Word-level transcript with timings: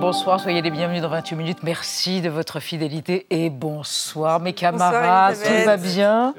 Bonsoir, 0.00 0.38
soyez 0.38 0.62
les 0.62 0.70
bienvenus 0.70 1.02
dans 1.02 1.08
28 1.08 1.34
minutes. 1.34 1.58
Merci 1.64 2.20
de 2.20 2.28
votre 2.28 2.60
fidélité 2.60 3.26
et 3.30 3.50
bonsoir 3.50 4.38
mes 4.38 4.52
camarades. 4.52 5.34
Tout 5.34 5.64
va 5.66 5.76
bien 5.76 6.34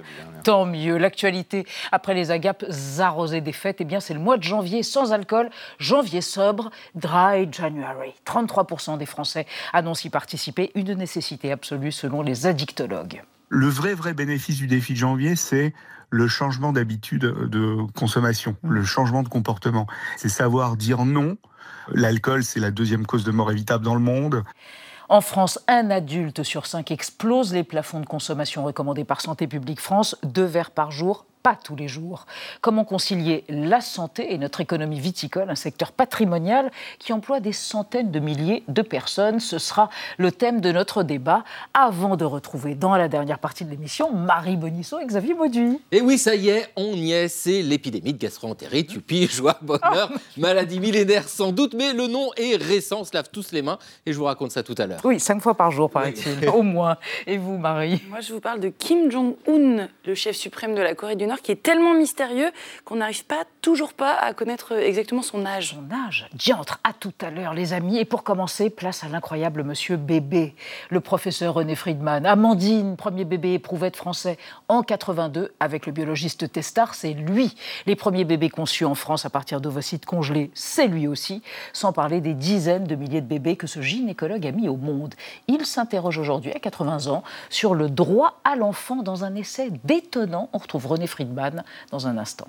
Tant 0.45 0.65
mieux. 0.65 0.97
L'actualité 0.97 1.65
après 1.91 2.13
les 2.13 2.31
agapes 2.31 2.63
arrosées 2.99 3.41
des 3.41 3.51
fêtes, 3.51 3.81
eh 3.81 3.83
bien 3.83 3.99
c'est 3.99 4.13
le 4.13 4.21
mois 4.21 4.37
de 4.37 4.43
janvier 4.43 4.81
sans 4.81 5.11
alcool, 5.11 5.49
janvier 5.77 6.21
sobre, 6.21 6.71
dry 6.95 7.51
January. 7.51 8.13
33% 8.25 8.97
des 8.97 9.05
Français 9.05 9.45
annoncent 9.73 10.07
y 10.07 10.09
participer, 10.09 10.71
une 10.75 10.93
nécessité 10.93 11.51
absolue 11.51 11.91
selon 11.91 12.21
les 12.21 12.47
addictologues. 12.47 13.23
Le 13.49 13.67
vrai 13.67 13.93
vrai 13.93 14.13
bénéfice 14.13 14.55
du 14.55 14.67
défi 14.67 14.93
de 14.93 14.99
janvier, 14.99 15.35
c'est 15.35 15.73
le 16.11 16.29
changement 16.29 16.71
d'habitude 16.71 17.21
de 17.23 17.77
consommation, 17.93 18.55
mmh. 18.63 18.71
le 18.71 18.83
changement 18.85 19.21
de 19.21 19.27
comportement. 19.27 19.85
C'est 20.15 20.29
savoir 20.29 20.77
dire 20.77 21.03
non 21.03 21.37
L'alcool, 21.93 22.43
c'est 22.43 22.59
la 22.59 22.71
deuxième 22.71 23.05
cause 23.05 23.23
de 23.23 23.31
mort 23.31 23.51
évitable 23.51 23.83
dans 23.83 23.95
le 23.95 24.01
monde. 24.01 24.43
En 25.09 25.21
France, 25.21 25.59
un 25.67 25.89
adulte 25.89 26.43
sur 26.43 26.67
cinq 26.67 26.91
explose 26.91 27.53
les 27.53 27.63
plafonds 27.63 27.99
de 27.99 28.05
consommation 28.05 28.63
recommandés 28.63 29.05
par 29.05 29.21
Santé 29.21 29.47
publique 29.47 29.79
France, 29.79 30.15
deux 30.23 30.45
verres 30.45 30.71
par 30.71 30.91
jour 30.91 31.25
pas 31.43 31.57
tous 31.61 31.75
les 31.75 31.87
jours. 31.87 32.25
Comment 32.61 32.83
concilier 32.83 33.43
la 33.49 33.81
santé 33.81 34.33
et 34.33 34.37
notre 34.37 34.61
économie 34.61 34.99
viticole, 34.99 35.49
un 35.49 35.55
secteur 35.55 35.91
patrimonial 35.91 36.71
qui 36.99 37.13
emploie 37.13 37.39
des 37.39 37.53
centaines 37.53 38.11
de 38.11 38.19
milliers 38.19 38.63
de 38.67 38.81
personnes. 38.81 39.39
Ce 39.39 39.57
sera 39.57 39.89
le 40.17 40.31
thème 40.31 40.61
de 40.61 40.71
notre 40.71 41.03
débat. 41.03 41.43
Avant 41.73 42.17
de 42.17 42.25
retrouver 42.25 42.75
dans 42.75 42.95
la 42.95 43.07
dernière 43.07 43.39
partie 43.39 43.63
de 43.63 43.69
l'émission 43.69 44.11
Marie 44.11 44.57
Bonisseau 44.57 44.99
et 44.99 45.05
Xavier 45.05 45.33
Mauduit. 45.33 45.79
Et 45.91 46.01
oui, 46.01 46.17
ça 46.17 46.35
y 46.35 46.49
est, 46.49 46.67
on 46.75 46.93
y 46.93 47.13
est, 47.13 47.27
c'est 47.27 47.61
l'épidémie 47.61 48.13
de 48.13 48.17
gastro-entérite, 48.17 48.89
tupi, 48.89 49.27
joie, 49.31 49.57
bonheur, 49.61 50.11
maladie 50.37 50.79
millénaire 50.79 51.27
sans 51.27 51.51
doute, 51.51 51.73
mais 51.73 51.93
le 51.93 52.07
nom 52.07 52.31
est 52.35 52.61
récent, 52.61 53.01
on 53.01 53.03
se 53.05 53.13
lave 53.13 53.29
tous 53.31 53.51
les 53.51 53.61
mains. 53.61 53.79
Et 54.05 54.13
je 54.13 54.17
vous 54.17 54.25
raconte 54.25 54.51
ça 54.51 54.63
tout 54.63 54.75
à 54.77 54.87
l'heure. 54.87 54.99
Oui, 55.03 55.19
cinq 55.19 55.41
fois 55.41 55.55
par 55.55 55.71
jour, 55.71 55.89
paraît-il, 55.89 56.49
au 56.49 56.63
moins. 56.63 56.97
Et 57.27 57.37
vous, 57.37 57.57
Marie? 57.57 58.01
Moi, 58.09 58.19
je 58.19 58.33
vous 58.33 58.41
parle 58.41 58.59
de 58.59 58.69
Kim 58.69 59.09
Jong-un, 59.09 59.87
le 60.05 60.15
chef 60.15 60.35
suprême 60.35 60.75
de 60.75 60.81
la 60.81 60.95
Corée 60.95 61.15
du 61.15 61.28
Qui 61.37 61.51
est 61.51 61.63
tellement 61.63 61.93
mystérieux 61.93 62.51
qu'on 62.85 62.97
n'arrive 62.97 63.25
pas, 63.25 63.43
toujours 63.61 63.93
pas 63.93 64.13
à 64.13 64.33
connaître 64.33 64.73
exactement 64.73 65.21
son 65.21 65.45
âge. 65.45 65.75
Son 65.75 65.95
âge 65.95 66.27
Diantre, 66.33 66.79
à 66.83 66.93
tout 66.93 67.13
à 67.21 67.29
l'heure, 67.29 67.53
les 67.53 67.73
amis. 67.73 67.97
Et 67.97 68.05
pour 68.05 68.23
commencer, 68.23 68.69
place 68.69 69.03
à 69.03 69.07
l'incroyable 69.07 69.63
monsieur 69.63 69.97
bébé, 69.97 70.55
le 70.89 70.99
professeur 70.99 71.53
René 71.53 71.75
Friedman. 71.75 72.25
Amandine, 72.25 72.95
premier 72.97 73.25
bébé 73.25 73.53
éprouvette 73.53 73.95
français 73.95 74.37
en 74.67 74.81
82 74.83 75.53
avec 75.59 75.85
le 75.85 75.91
biologiste 75.91 76.51
Testard, 76.51 76.95
c'est 76.95 77.13
lui. 77.13 77.55
Les 77.85 77.95
premiers 77.95 78.25
bébés 78.25 78.49
conçus 78.49 78.85
en 78.85 78.95
France 78.95 79.25
à 79.25 79.29
partir 79.29 79.61
d'ovocytes 79.61 80.05
congelés, 80.05 80.51
c'est 80.53 80.87
lui 80.87 81.07
aussi. 81.07 81.41
Sans 81.73 81.93
parler 81.93 82.21
des 82.21 82.33
dizaines 82.33 82.85
de 82.85 82.95
milliers 82.95 83.21
de 83.21 83.27
bébés 83.27 83.55
que 83.55 83.67
ce 83.67 83.81
gynécologue 83.81 84.45
a 84.47 84.51
mis 84.51 84.67
au 84.67 84.77
monde. 84.77 85.15
Il 85.47 85.65
s'interroge 85.65 86.17
aujourd'hui, 86.17 86.51
à 86.51 86.59
80 86.59 87.07
ans, 87.07 87.23
sur 87.49 87.75
le 87.75 87.89
droit 87.89 88.39
à 88.43 88.55
l'enfant 88.55 89.03
dans 89.03 89.23
un 89.23 89.35
essai 89.35 89.71
détonnant. 89.83 90.49
On 90.53 90.57
retrouve 90.57 90.87
René 90.87 91.07
Friedman 91.07 91.18
dans 91.91 92.07
un 92.07 92.17
instant. 92.17 92.47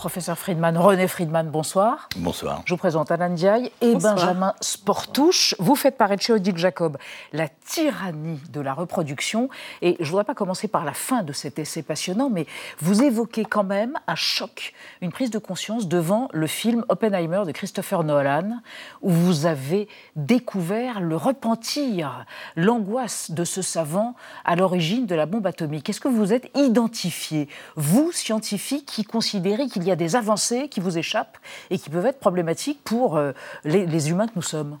Professeur 0.00 0.38
Friedman, 0.38 0.78
René 0.78 1.06
Friedman, 1.06 1.50
bonsoir. 1.50 2.08
Bonsoir. 2.16 2.62
Je 2.64 2.72
vous 2.72 2.78
présente 2.78 3.10
Alain 3.10 3.28
Diaye 3.28 3.70
et 3.82 3.94
Benjamin 3.96 4.54
Sportouche. 4.62 5.54
Vous 5.58 5.76
faites 5.76 5.98
paraître 5.98 6.22
chez 6.22 6.32
Odile 6.32 6.56
Jacob 6.56 6.96
la 7.34 7.48
tyrannie 7.48 8.40
de 8.50 8.62
la 8.62 8.72
reproduction. 8.72 9.50
Et 9.82 9.96
je 9.98 10.04
ne 10.04 10.08
voudrais 10.08 10.24
pas 10.24 10.34
commencer 10.34 10.68
par 10.68 10.86
la 10.86 10.94
fin 10.94 11.22
de 11.22 11.34
cet 11.34 11.58
essai 11.58 11.82
passionnant, 11.82 12.30
mais 12.30 12.46
vous 12.78 13.02
évoquez 13.02 13.44
quand 13.44 13.62
même 13.62 13.92
un 14.06 14.14
choc, 14.14 14.72
une 15.02 15.12
prise 15.12 15.30
de 15.30 15.38
conscience 15.38 15.86
devant 15.86 16.30
le 16.32 16.46
film 16.46 16.82
Oppenheimer 16.88 17.42
de 17.44 17.52
Christopher 17.52 18.02
Nolan, 18.02 18.62
où 19.02 19.10
vous 19.10 19.44
avez 19.44 19.86
découvert 20.16 21.02
le 21.02 21.16
repentir, 21.16 22.24
l'angoisse 22.56 23.32
de 23.32 23.44
ce 23.44 23.60
savant 23.60 24.14
à 24.46 24.56
l'origine 24.56 25.04
de 25.04 25.14
la 25.14 25.26
bombe 25.26 25.46
atomique. 25.46 25.90
Est-ce 25.90 26.00
que 26.00 26.08
vous 26.08 26.32
êtes 26.32 26.50
identifié, 26.56 27.50
vous, 27.76 28.12
scientifique, 28.12 28.86
qui 28.86 29.04
considérez 29.04 29.66
qu'il 29.66 29.84
y 29.84 29.89
a 29.89 29.89
y 29.90 29.92
a 29.92 29.96
des 29.96 30.16
avancées 30.16 30.68
qui 30.68 30.80
vous 30.80 30.98
échappent 30.98 31.38
et 31.70 31.78
qui 31.78 31.90
peuvent 31.90 32.06
être 32.06 32.20
problématiques 32.20 32.80
pour 32.84 33.16
euh, 33.16 33.32
les, 33.64 34.10
humains 34.10 34.26
que 34.26 34.32
nous 34.36 34.42
sommes 34.42 34.78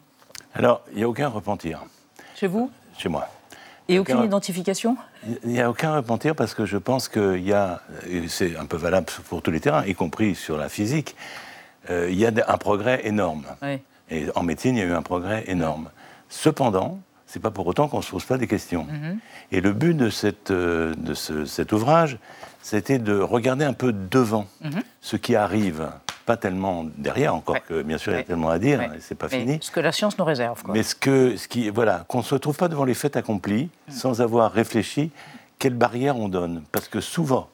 Alors, 0.54 0.82
il 0.92 0.98
n'y 0.98 1.04
a 1.04 1.08
aucun 1.08 1.28
repentir. 1.28 1.82
Chez 2.34 2.46
vous 2.46 2.70
Chez 2.96 3.08
moi. 3.08 3.28
Et 3.88 3.98
aucune 3.98 4.22
identification 4.22 4.96
Il 5.44 5.50
n'y 5.50 5.60
a 5.60 5.68
aucun 5.68 5.96
repentir 5.96 6.36
parce 6.36 6.54
que 6.54 6.64
je 6.64 6.76
pense 6.76 7.08
qu'il 7.08 7.42
y 7.42 7.52
a, 7.52 7.82
c'est 8.28 8.56
un 8.56 8.66
peu 8.66 8.76
valable 8.76 9.06
pour 9.28 9.42
tous 9.42 9.50
les 9.50 9.58
terrains, 9.58 9.84
y 9.84 9.94
compris 9.94 10.36
sur 10.36 10.56
la 10.56 10.68
physique, 10.68 11.16
euh, 11.90 12.08
il 12.08 12.16
y 12.16 12.24
a 12.24 12.30
un 12.46 12.56
progrès 12.56 13.00
énorme. 13.04 13.44
Et 14.10 14.26
en 14.36 14.44
médecine, 14.44 14.76
il 14.76 14.80
y 14.80 14.82
a 14.82 14.86
eu 14.86 14.92
un 14.92 15.02
progrès 15.02 15.44
énorme. 15.48 15.90
Cependant, 16.28 17.00
c'est 17.30 17.40
pas 17.40 17.52
pour 17.52 17.66
autant 17.68 17.86
qu'on 17.86 17.98
ne 17.98 18.02
se 18.02 18.10
pose 18.10 18.24
pas 18.24 18.38
des 18.38 18.48
questions. 18.48 18.86
Mm-hmm. 18.86 19.18
Et 19.52 19.60
le 19.60 19.72
but 19.72 19.94
de, 19.96 20.10
cette, 20.10 20.50
euh, 20.50 20.94
cet 21.46 21.72
ouvrage, 21.72 22.18
c'était 22.60 22.98
de 22.98 23.18
regarder 23.18 23.64
un 23.64 23.72
peu 23.72 23.92
devant 23.92 24.46
mhm. 24.60 24.82
ce 25.00 25.16
qui 25.16 25.36
arrive, 25.36 25.88
pas 26.26 26.36
tellement 26.36 26.84
derrière, 26.98 27.34
encore 27.34 27.62
que 27.64 27.82
bien 27.82 27.98
sûr 27.98 28.12
il 28.12 28.16
y 28.16 28.20
a 28.20 28.24
tellement 28.24 28.50
à 28.50 28.58
dire, 28.58 28.82
et 28.82 29.00
c'est 29.00 29.14
pas 29.14 29.28
fini. 29.28 29.58
Ce 29.62 29.70
que 29.70 29.80
la 29.80 29.92
science 29.92 30.18
nous 30.18 30.24
réserve. 30.24 30.62
Mais 30.68 30.82
ce 30.82 30.94
que, 30.94 31.36
ce 31.36 31.48
qui, 31.48 31.70
voilà, 31.70 32.04
qu'on 32.08 32.22
se 32.22 32.34
retrouve 32.34 32.56
pas 32.56 32.68
devant 32.68 32.84
les 32.84 32.94
faits 32.94 33.16
accomplis 33.16 33.70
mhm. 33.88 33.94
sans 33.94 34.20
avoir 34.20 34.52
réfléchi 34.52 35.10
quelles 35.58 35.74
barrières 35.74 36.16
on 36.16 36.28
donne, 36.28 36.62
parce 36.72 36.88
que 36.88 37.00
souvent 37.00 37.48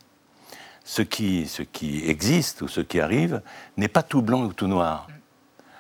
ce 0.85 1.03
qui, 1.03 1.47
ce 1.47 1.63
qui 1.63 2.09
existe 2.09 2.63
ou 2.63 2.69
ce 2.69 2.81
qui 2.81 3.01
arrive 3.01 3.43
n'est 3.77 3.89
pas 3.89 4.03
tout 4.03 4.23
blanc 4.23 4.45
ou 4.45 4.53
tout 4.53 4.69
noir. 4.69 5.09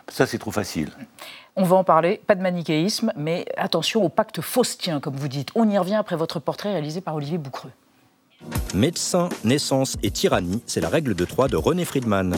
Ça 0.09 0.27
c'est 0.27 0.39
trop 0.39 0.51
facile. 0.51 0.91
On 1.59 1.65
va 1.65 1.77
en 1.77 1.85
parler, 1.85 2.21
pas 2.27 2.35
de 2.35 2.43
manichéisme, 2.43 3.15
mais 3.17 3.47
attention 3.57 4.05
au 4.05 4.11
pacte 4.11 4.43
faustien, 4.43 5.01
comme 5.01 5.17
vous 5.17 5.27
dites. 5.29 5.49
On 5.55 5.67
y 5.71 5.79
revient 5.79 5.95
après 5.95 6.15
votre 6.15 6.39
portrait 6.39 6.73
réalisé 6.73 7.01
par 7.01 7.15
Olivier 7.15 7.39
Boucreux. 7.39 7.71
Médecin, 8.75 9.31
naissance 9.43 9.97
et 10.03 10.11
tyrannie, 10.11 10.63
c'est 10.67 10.83
la 10.83 10.91
règle 10.91 11.15
de 11.15 11.25
trois 11.25 11.49
de 11.49 11.57
René 11.57 11.87
Friedman. 11.87 12.37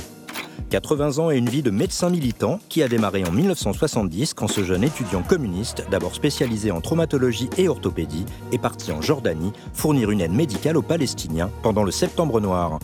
80 0.70 1.18
ans 1.18 1.30
et 1.32 1.36
une 1.36 1.48
vie 1.48 1.62
de 1.62 1.70
médecin 1.72 2.10
militant 2.10 2.60
qui 2.68 2.80
a 2.80 2.86
démarré 2.86 3.24
en 3.24 3.32
1970 3.32 4.34
quand 4.34 4.46
ce 4.46 4.62
jeune 4.62 4.84
étudiant 4.84 5.22
communiste, 5.22 5.84
d'abord 5.90 6.14
spécialisé 6.14 6.70
en 6.70 6.80
traumatologie 6.80 7.50
et 7.58 7.68
orthopédie, 7.68 8.24
est 8.52 8.58
parti 8.58 8.92
en 8.92 9.02
Jordanie 9.02 9.52
fournir 9.72 10.12
une 10.12 10.20
aide 10.20 10.32
médicale 10.32 10.76
aux 10.76 10.82
Palestiniens 10.82 11.50
pendant 11.64 11.82
le 11.82 11.90
Septembre 11.90 12.40
Noir. 12.40 12.78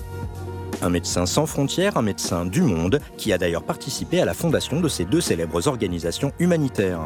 Un 0.84 0.90
médecin 0.90 1.24
sans 1.24 1.46
frontières, 1.46 1.96
un 1.96 2.02
médecin 2.02 2.44
du 2.44 2.60
monde, 2.60 3.00
qui 3.16 3.32
a 3.32 3.38
d'ailleurs 3.38 3.62
participé 3.62 4.20
à 4.20 4.26
la 4.26 4.34
fondation 4.34 4.82
de 4.82 4.88
ces 4.88 5.06
deux 5.06 5.22
célèbres 5.22 5.66
organisations 5.66 6.30
humanitaires 6.38 7.00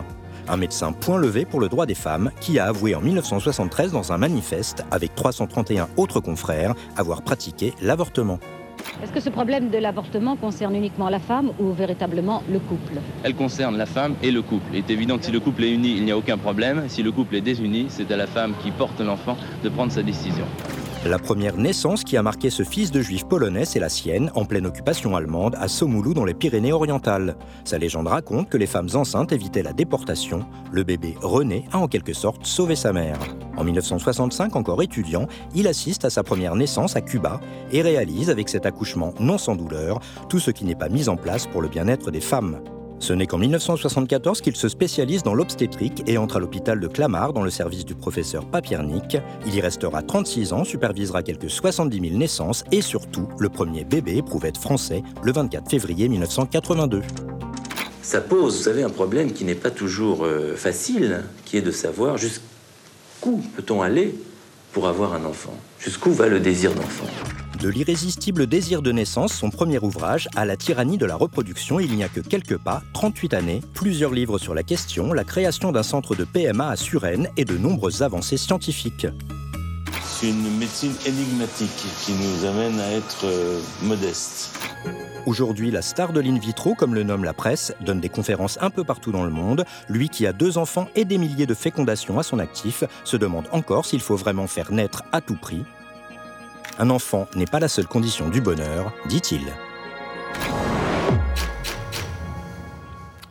un 0.48 0.56
médecin 0.56 0.92
point 0.92 1.18
levé 1.18 1.44
pour 1.44 1.60
le 1.60 1.68
droit 1.68 1.84
des 1.84 1.94
femmes 1.94 2.30
qui 2.40 2.58
a 2.58 2.64
avoué 2.64 2.94
en 2.94 3.02
1973 3.02 3.92
dans 3.92 4.12
un 4.12 4.18
manifeste 4.18 4.82
avec 4.90 5.14
331 5.14 5.88
autres 5.98 6.20
confrères 6.20 6.74
avoir 6.96 7.20
pratiqué 7.20 7.74
l'avortement. 7.82 8.40
Est-ce 9.02 9.12
que 9.12 9.20
ce 9.20 9.28
problème 9.28 9.68
de 9.68 9.76
l'avortement 9.76 10.36
concerne 10.36 10.74
uniquement 10.74 11.10
la 11.10 11.20
femme 11.20 11.52
ou 11.60 11.72
véritablement 11.72 12.42
le 12.50 12.58
couple? 12.60 12.94
Elle 13.22 13.34
concerne 13.34 13.76
la 13.76 13.86
femme 13.86 14.14
et 14.22 14.30
le 14.30 14.40
couple. 14.40 14.70
Il 14.72 14.78
est 14.78 14.90
évident 14.90 15.18
que 15.18 15.26
si 15.26 15.32
le 15.32 15.40
couple 15.40 15.64
est 15.64 15.72
uni, 15.72 15.96
il 15.96 16.04
n'y 16.04 16.12
a 16.12 16.16
aucun 16.16 16.38
problème. 16.38 16.84
Si 16.88 17.02
le 17.02 17.12
couple 17.12 17.36
est 17.36 17.42
désuni, 17.42 17.86
c'est 17.90 18.10
à 18.10 18.16
la 18.16 18.26
femme 18.26 18.54
qui 18.62 18.70
porte 18.70 19.00
l'enfant 19.00 19.36
de 19.62 19.68
prendre 19.68 19.92
sa 19.92 20.02
décision. 20.02 20.46
La 21.08 21.19
première 21.19 21.56
naissance 21.56 22.04
qui 22.04 22.19
a 22.19 22.22
marqué 22.22 22.50
ce 22.50 22.62
fils 22.62 22.91
de 22.91 23.00
juif 23.00 23.25
polonais, 23.25 23.64
c'est 23.64 23.81
la 23.81 23.88
sienne, 23.88 24.31
en 24.34 24.44
pleine 24.44 24.66
occupation 24.66 25.16
allemande, 25.16 25.56
à 25.58 25.66
Somoulou 25.66 26.12
dans 26.12 26.26
les 26.26 26.34
Pyrénées-Orientales. 26.34 27.38
Sa 27.64 27.78
légende 27.78 28.08
raconte 28.08 28.50
que 28.50 28.58
les 28.58 28.66
femmes 28.66 28.90
enceintes 28.93 29.32
évitaient 29.32 29.62
la 29.62 29.72
déportation. 29.72 30.44
Le 30.70 30.82
bébé 30.82 31.14
René 31.22 31.64
a 31.72 31.78
en 31.78 31.88
quelque 31.88 32.12
sorte 32.12 32.44
sauvé 32.44 32.76
sa 32.76 32.93
mère. 32.93 33.19
En 33.56 33.64
1965, 33.64 34.55
encore 34.55 34.82
étudiant, 34.82 35.28
il 35.55 35.66
assiste 35.66 36.05
à 36.05 36.10
sa 36.10 36.22
première 36.22 36.56
naissance 36.56 36.94
à 36.94 37.00
Cuba 37.00 37.40
et 37.72 37.81
réalise 37.81 38.28
avec 38.28 38.50
cet 38.50 38.66
accouchement 38.66 39.14
non 39.19 39.38
sans 39.38 39.56
douleur 39.56 40.00
tout 40.28 40.40
ce 40.40 40.50
qui 40.50 40.66
n'est 40.66 40.75
pas 40.75 40.90
mis 40.90 41.08
en 41.08 41.16
place 41.16 41.46
pour 41.46 41.62
le 41.62 41.69
bien-être 41.69 42.10
des 42.10 42.20
femmes. 42.20 42.60
Ce 43.00 43.12
n'est 43.12 43.26
qu'en 43.26 43.38
1974 43.38 44.40
qu'il 44.40 44.56
se 44.56 44.68
spécialise 44.68 45.22
dans 45.22 45.34
l'obstétrique 45.34 46.02
et 46.06 46.18
entre 46.18 46.36
à 46.36 46.40
l'hôpital 46.40 46.80
de 46.80 46.88
Clamart 46.88 47.32
dans 47.32 47.42
le 47.42 47.50
service 47.50 47.84
du 47.84 47.94
professeur 47.94 48.44
Papiernik. 48.46 49.18
Il 49.46 49.54
y 49.54 49.60
restera 49.60 50.02
36 50.02 50.52
ans, 50.52 50.64
supervisera 50.64 51.22
quelques 51.22 51.50
70 51.50 52.00
000 52.00 52.18
naissances 52.18 52.64
et 52.72 52.80
surtout 52.80 53.28
le 53.38 53.48
premier 53.48 53.84
bébé 53.84 54.16
éprouvette 54.16 54.58
français 54.58 55.02
le 55.22 55.32
24 55.32 55.70
février 55.70 56.08
1982. 56.08 57.02
Ça 58.02 58.20
pose, 58.20 58.56
vous 58.56 58.62
savez, 58.62 58.82
un 58.82 58.90
problème 58.90 59.32
qui 59.32 59.44
n'est 59.44 59.54
pas 59.54 59.70
toujours 59.70 60.24
euh, 60.24 60.56
facile, 60.56 61.24
qui 61.44 61.58
est 61.58 61.62
de 61.62 61.70
savoir 61.70 62.16
jusqu'où 62.16 63.42
peut-on 63.54 63.82
aller 63.82 64.14
pour 64.72 64.88
avoir 64.88 65.12
un 65.14 65.24
enfant 65.24 65.54
Jusqu'où 65.80 66.12
va 66.12 66.26
le 66.28 66.40
désir 66.40 66.75
d'enfant? 66.75 67.06
De 67.60 67.69
l'irrésistible 67.69 68.46
désir 68.46 68.82
de 68.82 68.92
naissance, 68.92 69.32
son 69.32 69.50
premier 69.50 69.78
ouvrage, 69.78 70.28
à 70.36 70.44
la 70.44 70.56
tyrannie 70.56 70.98
de 70.98 71.06
la 71.06 71.16
reproduction, 71.16 71.80
il 71.80 71.94
n'y 71.94 72.04
a 72.04 72.08
que 72.08 72.20
quelques 72.20 72.56
pas, 72.56 72.82
38 72.94 73.34
années, 73.34 73.60
plusieurs 73.75 74.12
livres 74.12 74.38
sur 74.38 74.54
la 74.54 74.62
question, 74.62 75.12
la 75.12 75.25
création 75.25 75.72
d'un 75.72 75.82
centre 75.82 76.14
de 76.14 76.25
PMA 76.25 76.69
à 76.69 76.76
Suresnes 76.76 77.28
et 77.36 77.44
de 77.44 77.56
nombreuses 77.56 78.02
avancées 78.02 78.36
scientifiques. 78.36 79.06
C'est 80.20 80.31
une 80.31 80.59
médecine 80.59 80.94
énigmatique 81.06 81.87
qui 82.05 82.11
nous 82.11 82.44
amène 82.44 82.81
à 82.81 82.91
être 82.91 83.25
euh, 83.25 83.61
modestes. 83.82 84.59
Aujourd'hui, 85.26 85.70
la 85.70 85.81
star 85.81 86.12
de 86.12 86.19
l'in 86.19 86.37
vitro, 86.37 86.75
comme 86.75 86.93
le 86.93 87.05
nomme 87.05 87.23
la 87.23 87.32
presse, 87.32 87.73
donne 87.82 88.00
des 88.00 88.09
conférences 88.09 88.59
un 88.61 88.70
peu 88.70 88.82
partout 88.82 89.12
dans 89.12 89.23
le 89.23 89.31
monde. 89.31 89.65
Lui 89.88 90.09
qui 90.09 90.26
a 90.26 90.32
deux 90.32 90.59
enfants 90.59 90.88
et 90.97 91.05
des 91.05 91.19
milliers 91.19 91.47
de 91.47 91.55
fécondations 91.55 92.19
à 92.19 92.25
son 92.25 92.41
actif, 92.41 92.82
se 93.05 93.17
demande 93.17 93.47
encore 93.53 93.87
s'il 93.87 94.00
faut 94.00 94.17
vraiment 94.17 94.49
faire 94.49 94.73
naître 94.73 95.05
à 95.12 95.20
tout 95.20 95.37
prix. 95.37 95.62
Un 96.81 96.91
enfant 96.91 97.29
n'est 97.37 97.47
pas 97.47 97.61
la 97.61 97.69
seule 97.69 97.87
condition 97.87 98.29
du 98.29 98.41
bonheur, 98.41 98.93
dit-il. 99.06 99.47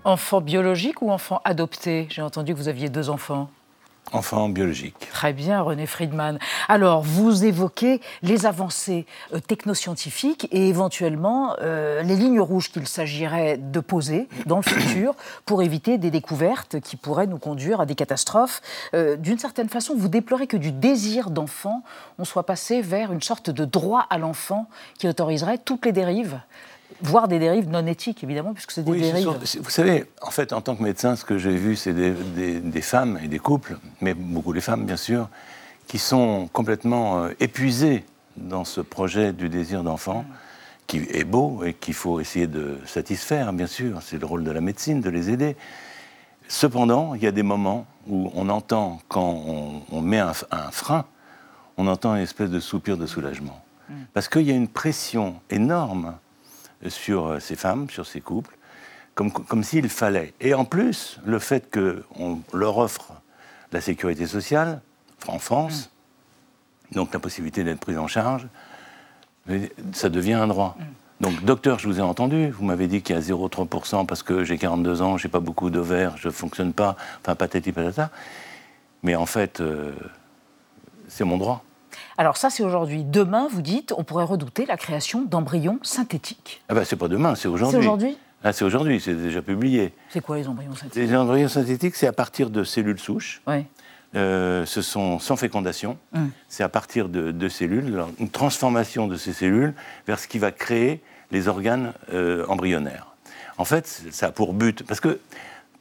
Enfant 0.06 0.40
biologique 0.40 1.02
ou 1.02 1.12
enfant 1.12 1.42
adopté? 1.44 2.08
J'ai 2.10 2.22
entendu 2.22 2.54
que 2.54 2.58
vous 2.58 2.70
aviez 2.70 2.88
deux 2.88 3.10
enfants. 3.10 3.50
Enfant 4.14 4.48
biologique. 4.48 4.96
Très 5.12 5.34
bien, 5.34 5.62
René 5.62 5.86
Friedman. 5.86 6.40
Alors, 6.70 7.02
vous 7.02 7.44
évoquez 7.44 8.00
les 8.22 8.46
avancées 8.46 9.06
euh, 9.34 9.40
technoscientifiques 9.40 10.48
et 10.52 10.70
éventuellement 10.70 11.56
euh, 11.62 12.02
les 12.04 12.16
lignes 12.16 12.40
rouges 12.40 12.72
qu'il 12.72 12.88
s'agirait 12.88 13.58
de 13.58 13.80
poser 13.82 14.30
dans 14.46 14.58
le 14.58 14.62
futur 14.64 15.14
pour 15.46 15.62
éviter 15.62 15.98
des 15.98 16.10
découvertes 16.10 16.80
qui 16.80 16.96
pourraient 16.96 17.28
nous 17.28 17.38
conduire 17.38 17.82
à 17.82 17.86
des 17.86 17.96
catastrophes. 17.96 18.62
Euh, 18.94 19.18
d'une 19.18 19.40
certaine 19.40 19.68
façon, 19.68 19.94
vous 19.98 20.08
déplorez 20.08 20.48
que 20.48 20.58
du 20.58 20.72
désir 20.72 21.30
d'enfant, 21.30 21.84
on 22.18 22.24
soit 22.24 22.46
passé 22.46 22.82
vers 22.82 23.12
une 23.12 23.22
sorte 23.22 23.50
de 23.50 23.66
droit 23.66 24.06
à 24.10 24.18
l'enfant 24.18 24.70
qui 24.98 25.08
autoriserait 25.10 25.58
toutes 25.58 25.86
les 25.86 25.92
dérives 25.92 26.40
voire 27.02 27.28
des 27.28 27.40
dérives 27.40 27.70
non 27.70 27.86
éthiques, 27.86 28.24
évidemment, 28.24 28.54
puisque 28.54 28.72
c'est 28.72 28.84
des 28.84 29.00
dérives. 29.00 29.30
vous 29.60 29.70
savez, 29.70 30.06
en 30.22 30.32
fait, 30.32 30.54
en 30.54 30.62
tant 30.62 30.76
que 30.76 30.84
médecin, 30.84 31.16
ce 31.16 31.26
que 31.26 31.38
j'ai 31.38 31.56
vu, 31.56 31.76
c'est 31.76 31.94
des, 31.94 32.82
femmes 32.82 33.20
et 33.24 33.28
des 33.28 33.40
couples, 33.40 33.78
mais 34.02 34.14
beaucoup 34.14 34.54
les 34.54 34.62
femmes, 34.62 34.86
bien 34.86 34.98
sûr, 34.98 35.30
qui 35.88 36.00
sont 36.00 36.50
complètement 36.52 37.24
euh, 37.24 37.30
épuisées 37.40 38.06
dans 38.36 38.66
ce 38.66 38.82
projet 38.82 39.34
du 39.34 39.50
désir 39.50 39.84
d'enfant, 39.84 40.26
qui 40.86 40.98
est 41.12 41.24
beau 41.24 41.64
et 41.64 41.74
qu'il 41.74 41.94
faut 41.94 42.20
essayer 42.20 42.48
de 42.48 42.78
satisfaire, 42.86 43.52
bien 43.54 43.68
sûr. 43.68 44.02
C'est 44.02 44.20
le 44.20 44.26
rôle 44.26 44.44
de 44.44 44.52
la 44.52 44.62
médecine, 44.62 45.02
de 45.02 45.10
les 45.10 45.30
aider. 45.30 45.56
Cependant, 46.48 47.14
il 47.16 47.24
y 47.24 47.28
a 47.28 47.32
des 47.32 47.44
moments 47.44 47.86
où 48.08 48.32
on 48.36 48.48
entend, 48.50 49.02
quand 49.10 49.44
on, 49.92 50.02
met 50.02 50.20
un, 50.20 50.32
un, 50.52 50.72
frein, 50.72 51.06
on 51.78 51.88
entend 51.88 52.16
une 52.16 52.22
espèce 52.22 52.50
de 52.50 52.60
soupir 52.60 52.98
de 52.98 53.06
soulagement. 53.06 53.62
Mm. 53.90 53.94
Parce 54.14 54.30
qu'il 54.30 54.44
y 54.44 54.52
a 54.52 54.56
une 54.56 54.70
pression 54.70 55.36
énorme 55.50 56.14
sur 56.88 57.28
euh, 57.28 57.40
ces 57.40 57.56
femmes, 57.56 57.90
sur 57.90 58.06
ces 58.06 58.22
couples, 58.22 58.56
comme, 59.16 59.32
comme 59.32 59.64
s'il 59.64 59.90
fallait. 59.90 60.34
Et 60.40 60.54
en 60.54 60.66
plus, 60.66 61.20
le 61.26 61.40
fait 61.40 61.74
qu'on 61.74 62.42
leur 62.54 62.78
offre 62.78 63.14
la 63.72 63.82
sécurité 63.82 64.28
sociale 64.28 64.82
en 65.28 65.40
France, 65.40 65.90
mm. 66.92 66.96
donc 66.96 67.14
la 67.14 67.20
possibilité 67.20 67.64
d'être 67.64 67.80
prise 67.80 67.98
en 67.98 68.08
charge, 68.08 68.48
ça 69.94 70.10
devient 70.10 70.34
un 70.34 70.48
droit. 70.48 70.78
Mm. 70.78 70.84
Donc, 71.20 71.44
docteur, 71.44 71.80
je 71.80 71.88
vous 71.88 71.98
ai 72.00 72.04
entendu, 72.04 72.52
vous 72.52 72.64
m'avez 72.64 72.88
dit 72.88 73.02
qu'il 73.02 73.16
y 73.16 73.18
a 73.18 73.22
0,3% 73.22 74.06
parce 74.06 74.22
que 74.22 74.44
j'ai 74.44 74.58
42 74.60 75.02
ans, 75.02 75.18
j'ai 75.18 75.30
pas 75.30 75.40
beaucoup 75.40 75.72
d'ovaires, 75.72 76.16
je 76.18 76.28
ne 76.28 76.34
fonctionne 76.34 76.74
pas, 76.74 76.96
enfin 77.22 77.34
patati 77.34 77.72
patata. 77.72 78.12
Mais 79.02 79.16
en 79.16 79.26
fait, 79.26 79.60
euh, 79.60 79.94
c'est 81.08 81.24
mon 81.24 81.38
droit. 81.38 81.64
Alors 82.18 82.38
ça, 82.38 82.50
c'est 82.50 82.64
aujourd'hui. 82.64 83.04
Demain, 83.04 83.48
vous 83.50 83.62
dites, 83.62 83.94
on 83.96 84.04
pourrait 84.04 84.24
redouter 84.24 84.66
la 84.66 84.78
création 84.78 85.24
d'embryons 85.24 85.80
synthétiques. 85.84 86.62
Ah 86.70 86.74
ben, 86.74 86.84
c'est 86.84 86.96
pas 86.96 87.08
demain, 87.08 87.36
c'est 87.36 87.48
aujourd'hui. 87.48 87.80
C'est 87.80 87.88
aujourd'hui 87.88 88.18
ah, 88.44 88.54
c'est 88.54 88.64
aujourd'hui, 88.64 89.02
c'est 89.02 89.16
déjà 89.16 89.42
publié. 89.42 89.94
C'est 90.10 90.22
quoi 90.22 90.38
les 90.38 90.48
embryons 90.48 90.76
synthétiques? 90.76 91.10
Les 91.10 91.16
embryons 91.16 91.48
synthétiques, 91.48 91.96
c'est 91.96 92.08
à 92.08 92.14
partir 92.14 92.50
de 92.52 92.64
cellules 92.64 93.00
souches. 93.00 93.42
Oui. 93.48 93.66
Euh, 94.16 94.66
ce 94.66 94.82
sont 94.82 95.20
sans 95.20 95.36
fécondation. 95.36 95.98
Hum. 96.14 96.30
C'est 96.48 96.64
à 96.64 96.70
partir 96.70 97.10
de, 97.10 97.50
cellules, 97.50 98.04
une 98.20 98.30
transformation 98.30 99.08
de 99.08 99.16
ces 99.16 99.34
cellules 99.34 99.74
vers 100.06 100.20
ce 100.20 100.28
qui 100.28 100.40
va 100.40 100.52
créer 100.52 101.02
les 101.32 101.48
organes 101.48 101.94
euh, 102.14 102.46
embryonnaires. 102.48 103.08
En 103.58 103.66
fait, 103.66 104.04
ça 104.12 104.28
a 104.28 104.32
pour 104.32 104.54
but, 104.54 104.84
parce 104.84 105.00
que, 105.00 105.20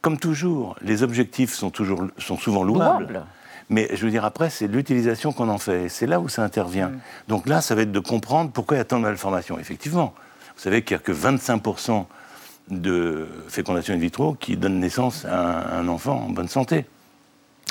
comme 0.01 0.17
toujours, 0.17 0.75
les 0.81 1.03
objectifs 1.03 1.53
sont, 1.53 1.69
toujours, 1.69 2.07
sont 2.17 2.37
souvent 2.37 2.63
louables. 2.63 3.23
Mais 3.69 3.89
je 3.93 4.05
veux 4.05 4.11
dire, 4.11 4.23
après, 4.23 4.49
c'est 4.49 4.67
l'utilisation 4.67 5.33
qu'on 5.33 5.49
en 5.49 5.57
fait. 5.57 5.89
C'est 5.89 6.07
là 6.07 6.19
où 6.19 6.29
ça 6.29 6.43
intervient. 6.43 6.89
Mm. 6.89 6.99
Donc 7.27 7.47
là, 7.47 7.61
ça 7.61 7.75
va 7.75 7.81
être 7.81 7.91
de 7.91 7.99
comprendre 7.99 8.51
pourquoi 8.51 8.77
il 8.77 8.79
y 8.79 8.81
a 8.81 8.85
tant 8.85 8.97
de 8.97 9.03
malformations. 9.03 9.59
Effectivement, 9.59 10.13
vous 10.55 10.61
savez 10.61 10.83
qu'il 10.83 10.95
n'y 10.95 11.01
a 11.01 11.03
que 11.03 11.11
25% 11.11 12.05
de 12.69 13.27
fécondation 13.47 13.93
in 13.93 13.97
vitro 13.97 14.33
qui 14.33 14.57
donne 14.57 14.79
naissance 14.79 15.25
à 15.25 15.77
un 15.77 15.87
enfant 15.87 16.25
en 16.27 16.29
bonne 16.29 16.49
santé. 16.49 16.85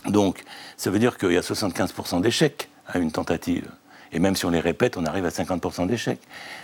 Donc, 0.07 0.43
ça 0.77 0.91
veut 0.91 0.99
dire 0.99 1.19
qu'il 1.19 1.33
y 1.33 1.37
a 1.37 1.41
75% 1.41 2.21
d'échecs 2.21 2.69
à 2.87 2.99
une 2.99 3.11
tentative. 3.11 3.69
Et 4.13 4.19
même 4.19 4.37
si 4.37 4.47
on 4.47 4.51
les 4.51 4.61
répète, 4.61 4.97
on 4.97 5.05
arrive 5.05 5.27
à 5.27 5.31
50% 5.31 5.87
d'échecs. 5.87 6.21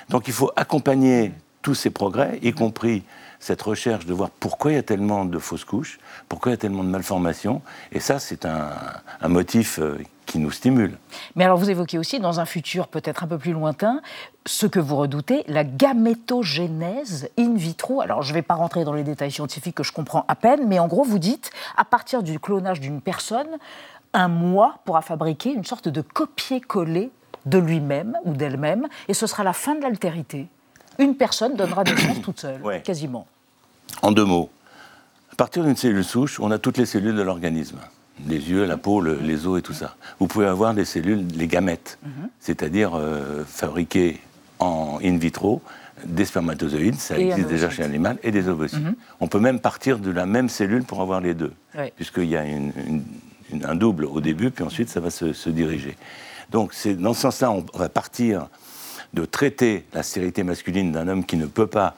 Donc 0.09 0.29
il 0.29 0.33
faut 0.33 0.51
accompagner 0.57 1.33
tous 1.61 1.75
ces 1.75 1.91
progrès, 1.91 2.39
y 2.43 2.53
compris 2.53 3.03
cette 3.43 3.61
recherche 3.61 4.07
de 4.07 4.15
voir 4.15 4.31
pourquoi 4.31 4.71
il 4.71 4.75
y 4.77 4.79
a 4.79 4.85
tellement 4.85 5.25
de 5.25 5.39
fausses 5.41 5.65
couches, 5.65 5.99
pourquoi 6.29 6.51
il 6.51 6.53
y 6.53 6.55
a 6.55 6.59
tellement 6.59 6.85
de 6.85 6.89
malformations. 6.89 7.61
Et 7.91 7.99
ça, 7.99 8.21
c'est 8.21 8.47
un, 8.47 8.71
motif 9.29 9.81
euh, 9.81 9.99
qui 10.27 10.39
nous 10.39 10.53
stimule. 10.53 10.97
Mais 11.35 11.45
alors 11.45 11.59
vous 11.59 11.69
évoquez 11.69 11.99
aussi, 11.99 12.21
dans 12.21 12.39
un 12.39 12.45
futur 12.45 12.87
peut-être 12.87 13.25
un 13.25 13.27
peu 13.27 13.39
plus 13.39 13.53
lointain, 13.53 14.01
ce 14.47 14.67
que 14.67 14.79
vous 14.79 14.95
redoutez, 14.95 15.43
la 15.49 15.65
gamétogénèse 15.65 17.31
in 17.37 17.55
vitro. 17.55 18.01
Alors 18.01 18.23
je 18.23 18.29
ne 18.29 18.35
vais 18.35 18.43
pas 18.43 18.55
rentrer 18.55 18.85
dans 18.85 18.93
les 18.93 19.03
détails 19.03 19.33
scientifiques 19.33 19.75
que 19.75 19.83
je 19.83 19.93
comprends 19.93 20.25
à 20.29 20.37
peine, 20.37 20.69
mais 20.69 20.79
en 20.79 20.87
gros 20.87 21.03
vous 21.03 21.19
dites, 21.19 21.51
à 21.77 21.85
partir 21.85 22.23
du 22.23 22.39
clonage 22.39 22.79
d'une 22.79 23.01
personne, 23.01 23.59
un 24.13 24.29
mois 24.29 24.79
pourra 24.85 25.03
fabriquer 25.03 25.53
une 25.53 25.65
sorte 25.65 25.89
de 25.89 26.01
copier-coller 26.01 27.11
de 27.47 27.59
lui-même 27.59 28.17
ou 28.25 28.35
d'elle-même, 28.35 28.87
et 29.09 29.15
ce 29.15 29.27
sera 29.27 29.43
la 29.43 29.53
fin 29.53 29.75
de 29.75 29.81
l'altérité 29.81 30.47
une 30.99 31.17
personne 31.17 31.57
donnera 31.57 31.85
naissance 31.85 32.21
toute 32.23 32.41
seule, 32.41 32.83
quasiment. 32.83 33.27
En 34.03 34.11
deux 34.11 34.25
mots, 34.25 34.51
à 35.33 35.37
partir 35.37 35.65
d'une 35.65 35.77
cellule 35.77 36.05
souche, 36.05 36.41
on 36.41 36.51
a 36.51 36.59
toutes 36.59 36.77
les 36.77 36.87
cellules 36.87 37.15
de 37.15 37.23
l'organisme. 37.23 37.79
Les 38.29 38.51
yeux, 38.51 38.67
la 38.67 38.77
peau, 38.77 39.01
les 39.01 39.47
os 39.47 39.59
et 39.59 39.63
tout 39.63 39.73
ça. 39.73 39.97
Vous 40.19 40.27
pouvez 40.27 40.47
avoir 40.47 40.75
des 40.75 40.85
cellules, 40.85 41.27
les 41.35 41.47
gamètes, 41.47 41.99
mhm. 42.03 42.29
c'est-à-dire 42.41 42.93
euh, 42.95 43.45
fabriquer 43.47 44.21
en 44.59 44.99
in 45.03 45.17
vitro 45.17 45.63
des 46.05 46.25
spermatozoïdes, 46.25 46.99
ça 46.99 47.17
existe 47.19 47.49
déjà 47.49 47.71
chez 47.71 47.83
l'animal, 47.83 48.19
et 48.25 48.33
des 48.33 48.49
ovocytes. 48.49 48.81
Mhm. 48.81 48.95
On 49.21 49.29
peut 49.29 49.39
même 49.39 49.61
partir 49.61 49.99
de 49.99 50.11
la 50.11 50.27
même 50.27 50.49
cellule 50.49 50.83
pour 50.83 51.01
avoir 51.01 51.21
les 51.21 51.35
deux, 51.35 51.53
puisqu'il 51.97 52.29
y 52.29 52.37
a 52.37 52.43
un 52.43 53.75
double 53.75 54.07
au 54.07 54.21
début, 54.21 54.51
puis 54.51 54.65
ensuite 54.65 54.89
ça 54.89 55.01
va 55.01 55.11
se, 55.11 55.33
se 55.33 55.49
diriger. 55.49 55.97
Donc 56.51 56.75
dans 56.99 57.15
ce 57.15 57.21
sens-là, 57.21 57.53
on 57.53 57.65
va 57.75 57.89
partir 57.89 58.49
de 59.15 59.25
traiter 59.25 59.85
la 59.93 60.03
stérilité 60.03 60.43
masculine 60.43 60.91
d'un 60.91 61.07
homme 61.07 61.25
qui 61.25 61.37
ne 61.37 61.47
peut 61.47 61.67
pas 61.67 61.95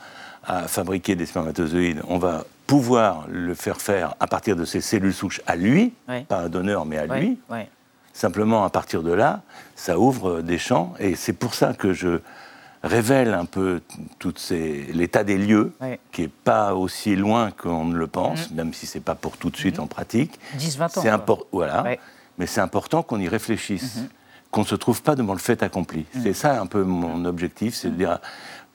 euh, 0.51 0.67
fabriquer 0.67 1.17
des 1.17 1.27
spermatozoïdes, 1.27 2.03
on 2.09 2.19
va 2.19 2.45
pouvoir 2.67 3.27
le 3.29 3.55
faire 3.55 3.81
faire 3.81 4.15
à 4.21 4.27
partir 4.27 4.57
de 4.57 4.65
ses 4.65 4.81
cellules 4.81 5.15
souches 5.15 5.41
à 5.47 5.57
lui, 5.57 5.93
pas 6.29 6.39
à 6.41 6.49
donneur, 6.49 6.87
mais 6.87 6.99
à 6.99 7.07
lui. 7.07 7.39
Simplement, 8.13 8.65
à 8.65 8.71
partir 8.71 9.03
de 9.03 9.13
là, 9.13 9.43
ça 9.75 9.99
ouvre 9.99 10.41
des 10.41 10.59
champs, 10.59 10.95
et 11.01 11.17
c'est 11.17 11.33
pour 11.33 11.55
ça 11.55 11.75
que 11.75 11.93
je 11.93 12.21
révèle 12.85 13.35
un 13.35 13.45
peu 13.45 13.81
l'état 14.93 15.25
des 15.25 15.37
lieux, 15.37 15.73
qui 16.13 16.23
n'est 16.23 16.29
pas 16.29 16.75
aussi 16.75 17.17
loin 17.17 17.51
qu'on 17.51 17.87
ne 17.87 17.97
le 17.97 18.07
pense, 18.07 18.51
mm. 18.51 18.55
même 18.55 18.73
si 18.73 18.87
c'est 18.87 19.01
pas 19.01 19.15
pour 19.15 19.37
tout 19.37 19.51
de 19.51 19.57
suite 19.57 19.79
mm. 19.79 19.83
en 19.83 19.87
pratique. 19.89 20.39
10-20 20.59 20.99
ans. 20.99 21.45
Voilà. 21.51 21.85
Mais 22.39 22.47
c'est 22.47 22.61
important 22.61 23.03
qu'on 23.03 23.21
y 23.21 23.29
réfléchisse. 23.29 23.99
Mm-hmm 23.99 24.09
qu'on 24.55 24.61
ne 24.61 24.67
se 24.67 24.77
trouve 24.77 25.03
pas 25.03 25.17
devant 25.17 25.33
le 25.33 25.41
fait 25.41 25.65
accompli. 25.65 26.07
Mm. 26.15 26.21
C'est 26.23 26.33
ça 26.33 26.61
un 26.61 26.67
peu 26.67 26.85
mon 26.85 27.25
objectif, 27.25 27.75
c'est 27.75 27.91
de 27.91 27.97
dire 27.97 28.21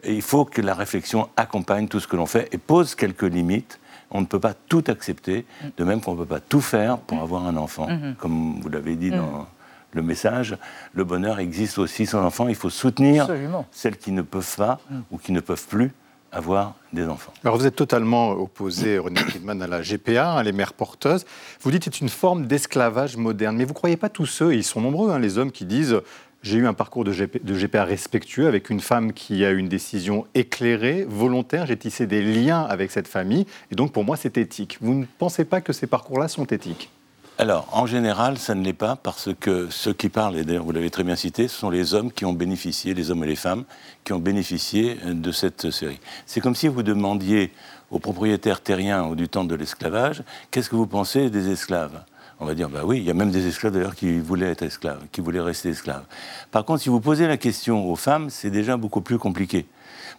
il 0.03 0.21
faut 0.21 0.45
que 0.45 0.61
la 0.61 0.73
réflexion 0.73 1.29
accompagne 1.35 1.87
tout 1.87 1.99
ce 1.99 2.07
que 2.07 2.15
l'on 2.15 2.25
fait 2.25 2.47
et 2.51 2.57
pose 2.57 2.95
quelques 2.95 3.23
limites. 3.23 3.79
On 4.11 4.21
ne 4.21 4.25
peut 4.25 4.39
pas 4.39 4.53
tout 4.53 4.83
accepter, 4.87 5.45
mm. 5.61 5.67
de 5.77 5.83
même 5.83 6.01
qu'on 6.01 6.13
ne 6.13 6.17
peut 6.17 6.25
pas 6.25 6.39
tout 6.39 6.61
faire 6.61 6.97
pour 6.97 7.17
mm. 7.17 7.21
avoir 7.21 7.45
un 7.45 7.57
enfant. 7.57 7.87
Mm-hmm. 7.87 8.15
Comme 8.15 8.59
vous 8.61 8.69
l'avez 8.69 8.95
dit 8.95 9.11
dans 9.11 9.47
le 9.91 10.01
message, 10.01 10.57
le 10.93 11.03
bonheur 11.03 11.39
existe 11.39 11.77
aussi 11.77 12.05
sans 12.05 12.23
enfant. 12.23 12.47
Il 12.47 12.55
faut 12.55 12.69
soutenir 12.69 13.27
celles 13.71 13.97
qui 13.97 14.11
ne 14.11 14.21
peuvent 14.21 14.55
pas 14.55 14.79
ou 15.11 15.17
qui 15.17 15.31
ne 15.31 15.39
peuvent 15.39 15.67
plus 15.67 15.91
avoir 16.31 16.75
des 16.93 17.07
enfants. 17.07 17.33
Alors 17.43 17.57
vous 17.57 17.65
êtes 17.65 17.75
totalement 17.75 18.31
opposé, 18.31 18.97
René 18.97 19.19
Friedman, 19.19 19.61
à 19.61 19.67
la 19.67 19.81
GPA, 19.81 20.33
hein, 20.33 20.43
les 20.43 20.51
mères 20.51 20.73
porteuses. 20.73 21.25
Vous 21.61 21.71
dites 21.71 21.85
que 21.85 21.91
c'est 21.91 22.01
une 22.01 22.09
forme 22.09 22.45
d'esclavage 22.45 23.17
moderne. 23.17 23.55
Mais 23.57 23.63
vous 23.63 23.71
ne 23.71 23.75
croyez 23.75 23.97
pas 23.97 24.09
tous 24.09 24.25
ceux, 24.25 24.53
et 24.53 24.57
ils 24.57 24.63
sont 24.63 24.81
nombreux, 24.81 25.11
hein, 25.11 25.19
les 25.19 25.37
hommes 25.37 25.51
qui 25.51 25.65
disent 25.65 25.99
j'ai 26.41 26.57
eu 26.57 26.67
un 26.67 26.73
parcours 26.73 27.03
de, 27.03 27.11
GPA 27.11 27.83
respectueux 27.83 28.47
avec 28.47 28.69
une 28.69 28.79
femme 28.79 29.13
qui 29.13 29.43
a 29.43 29.51
eu 29.51 29.57
une 29.57 29.67
décision 29.67 30.25
éclairée, 30.35 31.05
volontaire. 31.07 31.65
J'ai 31.65 31.77
tissé 31.77 32.07
des 32.07 32.21
liens 32.21 32.61
avec 32.61 32.91
cette 32.91 33.07
famille. 33.07 33.45
Et 33.71 33.75
donc, 33.75 33.91
pour 33.91 34.05
moi, 34.05 34.15
c'est 34.15 34.37
éthique. 34.37 34.77
Vous 34.81 34.93
ne 34.93 35.05
pensez 35.17 35.43
pas 35.43 35.59
que 35.59 35.73
ces 35.73 35.87
parcours-là 35.87 36.27
sont 36.27 36.45
éthiques? 36.45 36.89
Alors, 37.37 37.67
en 37.71 37.85
général, 37.85 38.37
ça 38.37 38.53
ne 38.53 38.63
l'est 38.63 38.73
pas 38.73 38.97
parce 38.97 39.29
que 39.39 39.69
ceux 39.69 39.93
qui 39.93 40.09
parlent, 40.09 40.35
et 40.35 40.43
d'ailleurs 40.43 40.65
vous 40.65 40.73
l'avez 40.73 40.89
très 40.89 41.05
bien 41.05 41.15
cité, 41.15 41.47
ce 41.47 41.57
sont 41.57 41.69
les 41.69 41.93
hommes 41.93 42.11
qui 42.11 42.25
ont 42.25 42.33
bénéficié, 42.33 42.93
les 42.93 43.11
hommes 43.11 43.23
et 43.23 43.27
les 43.27 43.37
femmes, 43.37 43.63
qui 44.03 44.11
ont 44.11 44.19
bénéficié 44.19 44.97
de 45.05 45.31
cette 45.31 45.71
série. 45.71 46.01
C'est 46.25 46.41
comme 46.41 46.55
si 46.55 46.67
vous 46.67 46.83
demandiez 46.83 47.53
aux 47.91 47.99
propriétaires 47.99 48.59
terriens 48.59 49.05
ou 49.05 49.15
du 49.15 49.29
temps 49.29 49.45
de 49.45 49.55
l'esclavage, 49.55 50.21
qu'est-ce 50.51 50.69
que 50.69 50.75
vous 50.75 50.85
pensez 50.85 51.29
des 51.29 51.49
esclaves? 51.49 52.03
On 52.39 52.45
va 52.45 52.55
dire, 52.55 52.69
bah 52.69 52.81
oui, 52.85 52.97
il 52.97 53.03
y 53.03 53.11
a 53.11 53.13
même 53.13 53.31
des 53.31 53.47
esclaves 53.47 53.73
d'ailleurs 53.73 53.95
qui 53.95 54.19
voulaient 54.19 54.51
être 54.51 54.63
esclaves, 54.63 55.01
qui 55.11 55.21
voulaient 55.21 55.41
rester 55.41 55.69
esclaves. 55.69 56.05
Par 56.51 56.65
contre, 56.65 56.81
si 56.81 56.89
vous 56.89 57.01
posez 57.01 57.27
la 57.27 57.37
question 57.37 57.89
aux 57.89 57.95
femmes, 57.95 58.29
c'est 58.29 58.49
déjà 58.49 58.77
beaucoup 58.77 59.01
plus 59.01 59.17
compliqué. 59.17 59.65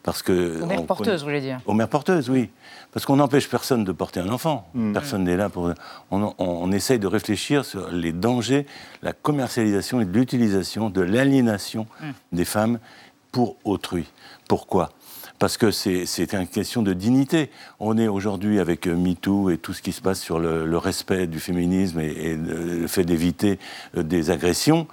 Parce 0.03 0.23
que 0.23 0.63
aux 0.63 0.67
mères 0.67 0.87
porteuses, 0.87 1.21
vous 1.21 1.27
voulez 1.27 1.41
dire 1.41 1.61
Aux 1.67 1.75
mères 1.75 1.89
porteuses, 1.89 2.31
oui. 2.31 2.49
Parce 2.93 3.05
qu'on 3.05 3.17
n'empêche 3.17 3.49
personne 3.49 3.85
de 3.85 3.93
porter 3.93 4.21
un 4.21 4.31
enfant. 4.31 4.69
Mm. 4.75 4.93
Personne 4.93 5.25
n'est 5.25 5.37
là 5.37 5.51
pour. 5.51 5.73
On, 6.11 6.73
essaye 6.73 6.99
de 6.99 7.07
réfléchir 7.07 7.65
sur 7.65 7.91
les 7.91 8.13
dangers, 8.13 8.67
la 9.03 9.13
commercialisation 9.13 10.01
et 10.01 10.05
l'utilisation 10.05 10.89
de 10.89 11.03
l'aliénation 11.03 11.87
mm. 12.01 12.11
des 12.33 12.45
femmes 12.45 12.79
pour 13.31 13.57
autrui. 13.65 14.07
Pourquoi? 14.49 14.91
Parce 15.41 15.57
que 15.57 15.71
c'est 15.71 16.35
une 16.35 16.47
question 16.47 16.83
de 16.83 16.93
dignité. 16.93 17.51
On 17.81 17.97
est 17.97 18.09
aujourd'hui 18.09 18.61
avec 18.61 18.87
MeToo 18.87 19.49
et 19.49 19.57
tout 19.57 19.73
ce 19.73 19.81
qui 19.81 19.91
se 19.91 20.03
passe 20.03 20.21
sur 20.21 20.39
le, 20.39 20.77
respect 20.77 21.27
du 21.27 21.41
féminisme 21.41 21.99
et, 21.99 22.37
le 22.37 22.87
fait 22.87 23.05
d'éviter 23.05 23.59
euh, 23.97 24.03
des 24.03 24.31
agressions. 24.31 24.87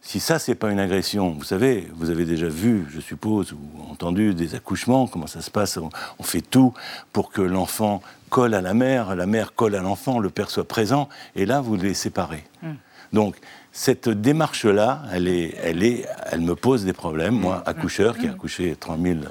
Si 0.00 0.18
ça, 0.18 0.40
c'est 0.40 0.56
pas 0.56 0.72
une 0.72 0.80
agression, 0.80 1.30
vous 1.30 1.44
savez, 1.44 1.88
vous 1.94 2.10
avez 2.10 2.24
déjà 2.24 2.48
vu, 2.48 2.84
je 2.90 3.00
suppose, 3.00 3.52
ou 3.52 3.58
entendu 3.92 4.34
des 4.34 4.56
accouchements, 4.56 5.06
comment 5.06 5.28
ça 5.28 5.40
se 5.40 5.52
passe. 5.52 5.78
On, 5.78 6.22
fait 6.24 6.40
tout 6.40 6.74
pour 7.12 7.30
que 7.30 7.40
l'enfant 7.40 8.02
colle 8.28 8.54
à 8.54 8.60
la 8.60 8.74
mère, 8.74 9.14
la 9.14 9.26
mère 9.26 9.54
colle 9.54 9.76
à 9.76 9.82
l'enfant, 9.82 10.18
le 10.18 10.30
père 10.30 10.50
soit 10.50 10.66
présent, 10.66 11.08
et 11.36 11.46
là, 11.46 11.60
vous 11.60 11.76
les 11.76 11.94
séparez. 11.94 12.42
Hmm. 12.62 12.72
Donc, 13.12 13.36
cette 13.72 14.10
démarche-là, 14.10 15.02
elle, 15.12 15.28
est, 15.28 15.56
elle, 15.62 15.82
est, 15.82 16.06
elle 16.30 16.42
me 16.42 16.54
pose 16.54 16.84
des 16.84 16.92
problèmes. 16.92 17.34
Moi, 17.34 17.62
accoucheur, 17.64 18.18
qui 18.18 18.28
a 18.28 18.32
accouché 18.32 18.76
3000 18.78 19.30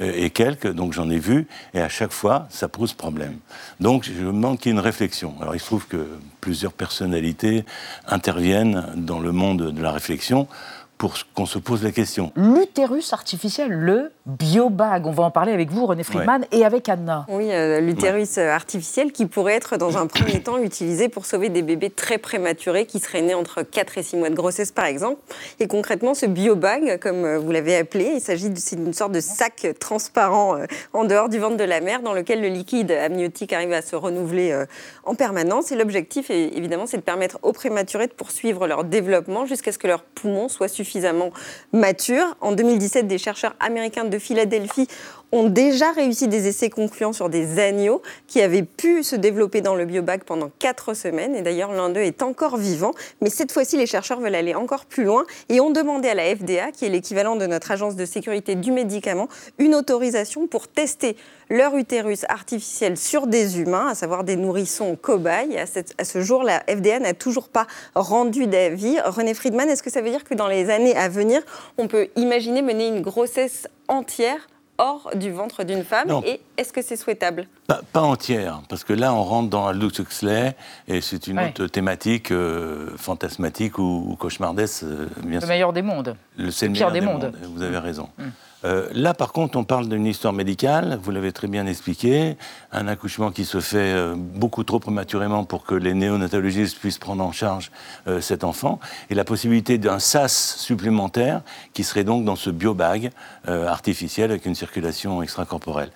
euh, 0.00 0.12
et 0.14 0.30
quelques, 0.30 0.72
donc 0.72 0.94
j'en 0.94 1.10
ai 1.10 1.18
vu, 1.18 1.46
et 1.74 1.80
à 1.80 1.90
chaque 1.90 2.12
fois, 2.12 2.46
ça 2.48 2.68
pose 2.68 2.94
problème. 2.94 3.36
Donc, 3.80 4.04
je 4.04 4.24
me 4.24 4.32
manque 4.32 4.64
une 4.64 4.78
réflexion. 4.78 5.34
Alors, 5.42 5.54
il 5.54 5.60
se 5.60 5.66
trouve 5.66 5.86
que 5.86 6.08
plusieurs 6.40 6.72
personnalités 6.72 7.66
interviennent 8.06 8.86
dans 8.96 9.20
le 9.20 9.30
monde 9.30 9.70
de 9.72 9.82
la 9.82 9.92
réflexion 9.92 10.48
pour 10.96 11.14
qu'on 11.34 11.46
se 11.46 11.58
pose 11.58 11.82
la 11.82 11.90
question. 11.90 12.32
L'utérus 12.36 13.12
artificiel, 13.12 13.72
le 13.72 14.12
biobag, 14.26 15.06
on 15.06 15.10
va 15.10 15.24
en 15.24 15.30
parler 15.32 15.52
avec 15.52 15.70
vous, 15.70 15.84
René 15.84 16.04
Friedman, 16.04 16.46
et 16.52 16.64
avec 16.64 16.88
Anna. 16.88 17.26
Oui, 17.28 17.48
euh, 17.50 17.80
l'utérus 17.80 18.38
euh, 18.38 18.50
artificiel 18.50 19.10
qui 19.10 19.26
pourrait 19.26 19.54
être 19.54 19.76
dans 19.76 19.98
un 19.98 20.06
premier 20.06 20.40
temps 20.40 20.58
utilisé 20.62 21.08
pour 21.08 21.26
sauver 21.26 21.48
des 21.48 21.62
bébés 21.62 21.90
très 21.90 22.18
prématurés 22.18 22.86
qui 22.86 23.00
seraient 23.00 23.22
nés 23.22 23.34
entre 23.34 23.62
4 23.62 23.98
et 23.98 24.02
6 24.02 24.16
mois 24.16 24.30
de 24.30 24.34
grossesse 24.34 24.70
par 24.70 24.84
exemple. 24.84 25.20
Et 25.58 25.66
concrètement, 25.66 26.14
ce 26.14 26.26
biobag, 26.26 27.00
comme 27.00 27.24
euh, 27.24 27.38
vous 27.38 27.50
l'avez 27.50 27.76
appelé, 27.76 28.12
il 28.14 28.20
s'agit 28.20 28.50
d'une 28.50 28.94
sorte 28.94 29.12
de 29.12 29.20
sac 29.20 29.66
transparent 29.80 30.56
en 30.92 31.04
dehors 31.04 31.28
du 31.28 31.38
ventre 31.38 31.56
de 31.56 31.64
la 31.64 31.80
mère 31.80 32.02
dans 32.02 32.12
lequel 32.12 32.40
le 32.40 32.48
liquide 32.48 32.92
amniotique 32.92 33.52
arrive 33.52 33.72
à 33.72 33.82
se 33.82 33.96
renouveler 33.96 34.64
en 35.04 35.14
permanence. 35.14 35.72
Et 35.72 35.76
l'objectif, 35.76 36.30
évidemment, 36.30 36.86
c'est 36.86 36.98
de 36.98 37.02
permettre 37.02 37.38
aux 37.42 37.52
prématurés 37.52 38.06
de 38.06 38.12
poursuivre 38.12 38.66
leur 38.66 38.84
développement 38.84 39.46
jusqu'à 39.46 39.72
ce 39.72 39.78
que 39.78 39.86
leurs 39.86 40.02
poumons 40.02 40.48
soient 40.48 40.68
suffisamment 40.68 41.30
mature. 41.72 42.36
En 42.40 42.52
2017, 42.52 43.06
des 43.06 43.18
chercheurs 43.18 43.54
américains 43.60 44.04
de 44.12 44.18
Philadelphie 44.18 44.86
ont 45.32 45.48
déjà 45.48 45.90
réussi 45.92 46.28
des 46.28 46.46
essais 46.46 46.68
concluants 46.68 47.14
sur 47.14 47.30
des 47.30 47.58
agneaux 47.58 48.02
qui 48.26 48.42
avaient 48.42 48.62
pu 48.62 49.02
se 49.02 49.16
développer 49.16 49.62
dans 49.62 49.74
le 49.74 49.86
biobac 49.86 50.18
pendant 50.18 50.50
quatre 50.58 50.94
semaines. 50.94 51.34
Et 51.34 51.40
d'ailleurs, 51.40 51.72
l'un 51.72 51.88
d'eux 51.88 52.02
est 52.02 52.22
encore 52.22 52.58
vivant. 52.58 52.92
Mais 53.22 53.30
cette 53.30 53.50
fois-ci, 53.50 53.78
les 53.78 53.86
chercheurs 53.86 54.20
veulent 54.20 54.34
aller 54.34 54.54
encore 54.54 54.84
plus 54.84 55.04
loin 55.04 55.24
et 55.48 55.60
ont 55.60 55.70
demandé 55.70 56.08
à 56.08 56.14
la 56.14 56.36
FDA, 56.36 56.70
qui 56.70 56.84
est 56.84 56.90
l'équivalent 56.90 57.36
de 57.36 57.46
notre 57.46 57.70
agence 57.70 57.96
de 57.96 58.04
sécurité 58.04 58.54
du 58.54 58.72
médicament, 58.72 59.28
une 59.58 59.74
autorisation 59.74 60.46
pour 60.46 60.68
tester 60.68 61.16
leur 61.48 61.76
utérus 61.76 62.24
artificiel 62.28 62.96
sur 62.96 63.26
des 63.26 63.58
humains, 63.58 63.88
à 63.88 63.94
savoir 63.94 64.24
des 64.24 64.36
nourrissons 64.36 64.96
cobayes. 65.00 65.58
À, 65.98 66.04
ce 66.04 66.20
jour, 66.20 66.42
la 66.42 66.60
FDA 66.60 66.98
n'a 66.98 67.14
toujours 67.14 67.48
pas 67.48 67.66
rendu 67.94 68.46
d'avis. 68.46 68.98
René 69.00 69.32
Friedman, 69.32 69.68
est-ce 69.68 69.82
que 69.82 69.90
ça 69.90 70.02
veut 70.02 70.10
dire 70.10 70.24
que 70.24 70.34
dans 70.34 70.48
les 70.48 70.68
années 70.68 70.96
à 70.96 71.08
venir, 71.08 71.42
on 71.78 71.88
peut 71.88 72.08
imaginer 72.16 72.60
mener 72.60 72.88
une 72.88 73.00
grossesse 73.00 73.66
entière 73.88 74.48
hors 74.78 75.10
du 75.14 75.30
ventre 75.30 75.64
d'une 75.64 75.84
femme 75.84 76.10
Et 76.26 76.40
est-ce 76.56 76.72
que 76.72 76.82
c'est 76.82 76.96
souhaitable? 76.96 77.46
Pas, 77.66 78.00
entière, 78.00 78.62
parce 78.68 78.84
que 78.84 78.92
là, 78.92 79.14
on 79.14 79.22
rentre 79.22 79.48
dans 79.48 79.66
Aldous 79.66 80.00
Huxley, 80.00 80.54
et 80.88 81.00
c'est 81.00 81.26
une 81.26 81.38
autre 81.38 81.66
thématique 81.66 82.30
euh, 82.30 82.90
fantasmatique 82.96 83.78
ou, 83.78 84.16
cauchemardesque, 84.18 84.84
euh, 84.84 85.08
bien 85.24 85.40
le 85.40 85.46
Meilleur 85.46 85.72
des 85.72 85.82
mondes. 85.82 86.16
Le, 86.36 86.46
le 86.46 86.68
meilleur 86.68 86.92
des, 86.92 87.00
mondes. 87.00 87.32
Vous 87.54 87.62
avez 87.62 87.78
raison. 87.78 88.08
Mm. 88.18 88.22
Euh, 88.64 88.88
là, 88.92 89.14
par 89.14 89.32
contre, 89.32 89.58
on 89.58 89.64
parle 89.64 89.88
d'une 89.88 90.06
histoire 90.06 90.32
médicale, 90.32 90.98
vous 91.02 91.10
l'avez 91.10 91.32
très 91.32 91.48
bien 91.48 91.66
expliqué, 91.66 92.36
un 92.70 92.88
accouchement 92.88 93.30
qui 93.30 93.44
se 93.44 93.60
fait 93.60 93.78
euh, 93.78 94.14
beaucoup 94.16 94.64
trop 94.64 94.78
prématurément 94.78 95.44
pour 95.44 95.64
que 95.64 95.74
les 95.74 95.94
néonatologistes 95.94 96.78
puissent 96.78 96.98
prendre 96.98 97.24
en 97.24 97.32
charge 97.32 97.72
euh, 98.06 98.20
cet 98.20 98.44
enfant, 98.44 98.78
et 99.10 99.14
la 99.14 99.24
possibilité 99.24 99.78
d'un 99.78 99.98
SAS 99.98 100.56
supplémentaire 100.58 101.42
qui 101.72 101.84
serait 101.84 102.04
donc 102.04 102.24
dans 102.24 102.36
ce 102.36 102.50
biobag 102.50 103.10
artificiel 103.46 104.30
avec 104.30 104.46
une 104.46 104.54
circulation 104.54 105.22
extracorporelle. 105.22 105.90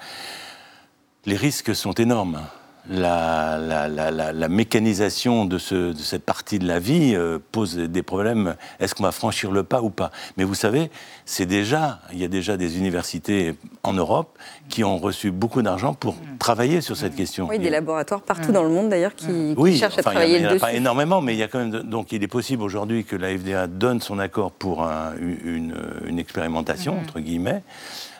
Les 1.25 1.37
risques 1.37 1.75
sont 1.75 1.92
énormes 1.92 2.40
la, 2.88 3.58
la, 3.88 4.48
mécanisation 4.48 5.44
de, 5.44 5.58
ce, 5.58 5.92
de, 5.92 5.98
cette 5.98 6.24
partie 6.24 6.58
de 6.58 6.66
la 6.66 6.78
vie 6.78 7.14
euh, 7.14 7.38
pose 7.52 7.76
des 7.76 8.02
problèmes. 8.02 8.56
Est-ce 8.80 8.94
qu'on 8.94 9.02
va 9.02 9.12
franchir 9.12 9.50
le 9.50 9.62
pas 9.62 9.82
ou 9.82 9.90
pas? 9.90 10.10
Mais 10.36 10.44
vous 10.44 10.54
savez, 10.54 10.90
c'est 11.24 11.46
déjà, 11.46 12.00
il 12.12 12.18
y 12.18 12.24
a 12.24 12.28
déjà 12.28 12.56
des 12.56 12.78
universités 12.78 13.54
en 13.82 13.92
Europe 13.92 14.38
qui 14.68 14.84
ont 14.84 14.98
reçu 14.98 15.30
beaucoup 15.30 15.62
d'argent 15.62 15.94
pour 15.94 16.14
mm. 16.14 16.38
travailler 16.38 16.80
sur 16.80 16.96
cette 16.96 17.16
question. 17.16 17.48
Oui, 17.48 17.58
des 17.58 17.70
laboratoires 17.70 18.22
partout 18.22 18.50
mm. 18.50 18.54
dans 18.54 18.62
le 18.62 18.70
monde 18.70 18.88
d'ailleurs 18.88 19.14
qui, 19.14 19.54
oui, 19.56 19.76
cherchent 19.76 19.98
à 19.98 20.02
travailler 20.02 20.40
dessus. 20.40 20.44
Il 20.44 20.48
n'y 20.48 20.54
en 20.54 20.56
a 20.56 20.60
pas 20.60 20.72
énormément, 20.74 21.20
mais 21.20 21.34
il 21.34 21.38
y 21.38 21.42
a 21.42 21.48
quand 21.48 21.58
même. 21.58 21.70
Donc 21.70 22.12
il 22.12 22.22
est 22.22 22.28
possible 22.28 22.62
aujourd'hui 22.62 23.04
que 23.04 23.16
la 23.16 23.36
FDA 23.36 23.66
donne 23.66 24.00
son 24.00 24.18
accord 24.18 24.52
pour 24.52 24.86
une, 25.20 25.74
une, 26.06 26.18
expérimentation, 26.18 26.94
mm. 26.94 26.98
entre 26.98 27.20
guillemets. 27.20 27.62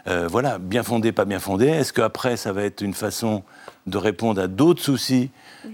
Euh, 0.09 0.29
voilà, 0.31 0.59
bien 0.59 0.83
fondé, 0.83 1.13
pas 1.13 1.25
bien 1.25 1.41
fondé. 1.41 1.67
Est-ce 1.67 1.93
qu'après, 1.93 2.37
ça 2.37 2.53
va 2.53 2.63
être 2.63 2.81
une 2.81 2.95
façon 2.95 3.43
de 3.87 3.99
répondre 3.99 4.41
à 4.41 4.49
d'autres 4.49 4.83
soucis 4.83 5.31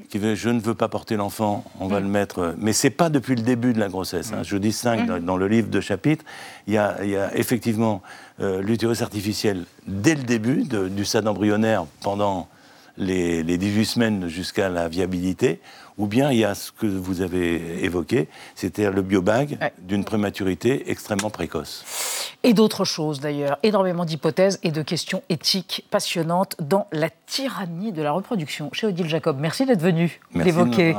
qui 0.09 0.19
veut, 0.19 0.35
je 0.35 0.49
ne 0.49 0.61
veux 0.61 0.75
pas 0.75 0.89
porter 0.89 1.17
l'enfant, 1.17 1.65
on 1.81 1.87
va 1.87 2.01
mm. 2.01 2.03
le 2.03 2.09
mettre. 2.09 2.39
Euh, 2.39 2.53
mais 2.59 2.73
c'est 2.73 2.91
pas 2.91 3.09
depuis 3.09 3.35
le 3.35 3.43
début 3.43 3.73
de 3.73 3.81
la 3.81 3.89
grossesse. 3.89 4.33
Hein. 4.33 4.41
Mm. 4.41 4.45
Je 4.45 4.57
dis 4.57 4.73
5 4.73 5.09
mm. 5.09 5.21
dans, 5.21 5.37
le 5.37 5.49
livre 5.49 5.69
de 5.69 5.81
chapitre. 5.81 6.25
Il 6.67 6.75
y 6.75 6.79
a, 6.79 6.97
effectivement 7.35 8.03
euh, 8.41 8.63
l'utérus 8.63 9.03
artificiel 9.03 9.65
dès 9.87 10.15
le 10.15 10.23
début 10.23 10.65
du 10.65 11.05
stade 11.05 11.27
embryonnaire 11.27 11.87
pendant 12.01 12.49
les, 12.97 13.43
les 13.43 13.59
18 13.59 13.85
semaines 13.85 14.29
jusqu'à 14.29 14.69
la 14.69 14.89
viabilité 14.89 15.61
ou 15.99 16.07
bien 16.07 16.31
il 16.31 16.39
y 16.39 16.45
a 16.45 16.55
ce 16.55 16.73
que 16.73 16.87
vous 16.87 17.21
avez 17.21 17.85
évoqué, 17.85 18.29
c'est-à-dire 18.55 18.93
le 18.93 19.03
biobag 19.03 19.59
d'une 19.79 20.05
prématurité 20.05 20.91
extrêmement 20.91 21.31
précoce. 21.31 21.85
Et 22.45 22.55
d'autres 22.55 22.85
choses 22.85 23.21
d'ailleurs, 23.21 23.59
énormément 23.63 24.05
d'hypothèses 24.05 24.59
et 24.63 24.73
de 24.73 24.83
questions 24.83 25.23
éthiques 25.29 25.85
passionnantes 25.91 26.57
dans 26.61 26.89
la 26.91 27.09
tyrannie 27.27 27.93
de 27.93 28.03
la 28.03 28.11
reproduction 28.11 28.71
chez 28.73 28.89
Odile 28.89 29.09
Jacob. 29.09 29.39
Merci 29.39 29.65
d'être 29.65 29.81
venu 29.81 30.21
l'évoquer. 30.35 30.97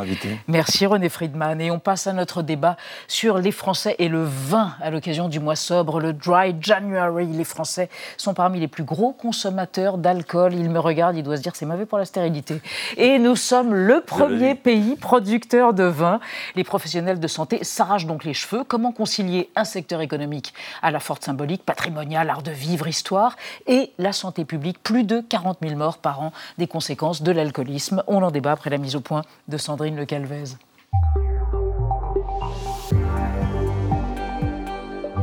Merci 0.48 0.86
René 0.86 1.10
Friedman. 1.10 1.60
Et 1.60 1.70
on 1.70 1.80
passe 1.80 2.08
à 2.08 2.14
notre 2.14 2.44
débat 2.44 2.78
sur 3.08 3.38
les 3.40 3.52
Français 3.52 3.96
et 4.00 4.08
le 4.08 4.24
vin 4.24 4.74
à 4.82 4.90
l'occasion 4.90 5.28
du 5.28 5.40
mois 5.40 5.56
sobre, 5.56 6.00
le 6.00 6.14
Dry 6.14 6.56
January. 6.60 7.28
Les 7.28 7.44
Français 7.44 7.90
sont 8.18 8.34
parmi 8.34 8.60
les 8.60 8.70
plus 8.70 8.84
gros 8.84 9.12
consommateurs 9.12 9.98
d'alcool. 9.98 10.54
Il 10.54 10.70
me 10.70 10.80
regarde, 10.80 11.18
il 11.18 11.24
doit 11.24 11.38
se 11.38 11.42
dire 11.42 11.56
c'est 11.56 11.66
mauvais 11.66 11.86
pour 11.86 11.98
la 11.98 12.06
stérilité. 12.06 12.62
Et 12.96 13.20
nous 13.20 13.36
sommes 13.36 13.74
le 13.74 14.02
premier 14.02 14.56
pays 14.56 14.83
producteurs 15.00 15.74
de 15.74 15.84
vin. 15.84 16.20
Les 16.56 16.64
professionnels 16.64 17.20
de 17.20 17.28
santé 17.28 17.64
s'arrachent 17.64 18.06
donc 18.06 18.24
les 18.24 18.34
cheveux. 18.34 18.64
Comment 18.64 18.92
concilier 18.92 19.50
un 19.56 19.66
secteur 19.66 20.02
économique 20.02 20.54
à 20.82 20.92
la 20.92 21.00
forte 21.00 21.24
symbolique, 21.24 21.66
patrimonial, 21.66 22.30
art 22.30 22.44
de 22.44 22.52
vivre, 22.52 22.88
histoire, 22.88 23.36
et 23.68 23.92
la 23.98 24.14
santé 24.14 24.46
publique? 24.46 24.82
Plus 24.84 25.04
de 25.04 25.22
40 25.22 25.60
000 25.62 25.76
morts 25.76 25.98
par 25.98 26.22
an 26.22 26.34
des 26.58 26.68
conséquences 26.68 27.22
de 27.22 27.32
l'alcoolisme. 27.32 28.04
On 28.08 28.22
en 28.24 28.32
débat 28.32 28.52
après 28.52 28.70
la 28.70 28.78
mise 28.78 28.96
au 28.96 29.02
point 29.02 29.24
de 29.48 29.58
Sandrine 29.58 29.96
Le 29.96 30.06
Calvez. 30.06 30.56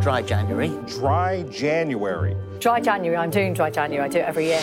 Dry 0.00 0.22
January. 0.26 0.72
Dry 0.86 1.44
January. 1.50 2.34
Dry 2.58 2.80
January. 2.80 3.16
I'm 3.16 3.30
doing 3.30 3.52
dry 3.52 3.70
January. 3.70 4.06
I 4.06 4.08
do 4.08 4.18
it 4.18 4.24
every 4.24 4.46
year. 4.46 4.60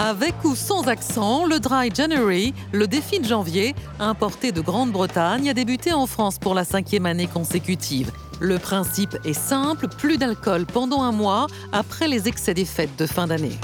Avec 0.00 0.44
ou 0.44 0.54
sans 0.54 0.86
accent, 0.86 1.44
le 1.44 1.58
Dry 1.58 1.90
January, 1.92 2.54
le 2.72 2.86
défi 2.86 3.18
de 3.18 3.24
janvier, 3.24 3.74
importé 3.98 4.52
de 4.52 4.60
Grande-Bretagne, 4.60 5.50
a 5.50 5.54
débuté 5.54 5.92
en 5.92 6.06
France 6.06 6.38
pour 6.38 6.54
la 6.54 6.64
cinquième 6.64 7.04
année 7.04 7.26
consécutive. 7.26 8.12
Le 8.38 8.60
principe 8.60 9.16
est 9.24 9.32
simple, 9.32 9.88
plus 9.88 10.16
d'alcool 10.16 10.66
pendant 10.66 11.02
un 11.02 11.10
mois 11.10 11.48
après 11.72 12.06
les 12.06 12.28
excès 12.28 12.54
des 12.54 12.64
fêtes 12.64 12.96
de 12.96 13.06
fin 13.06 13.26
d'année. 13.26 13.58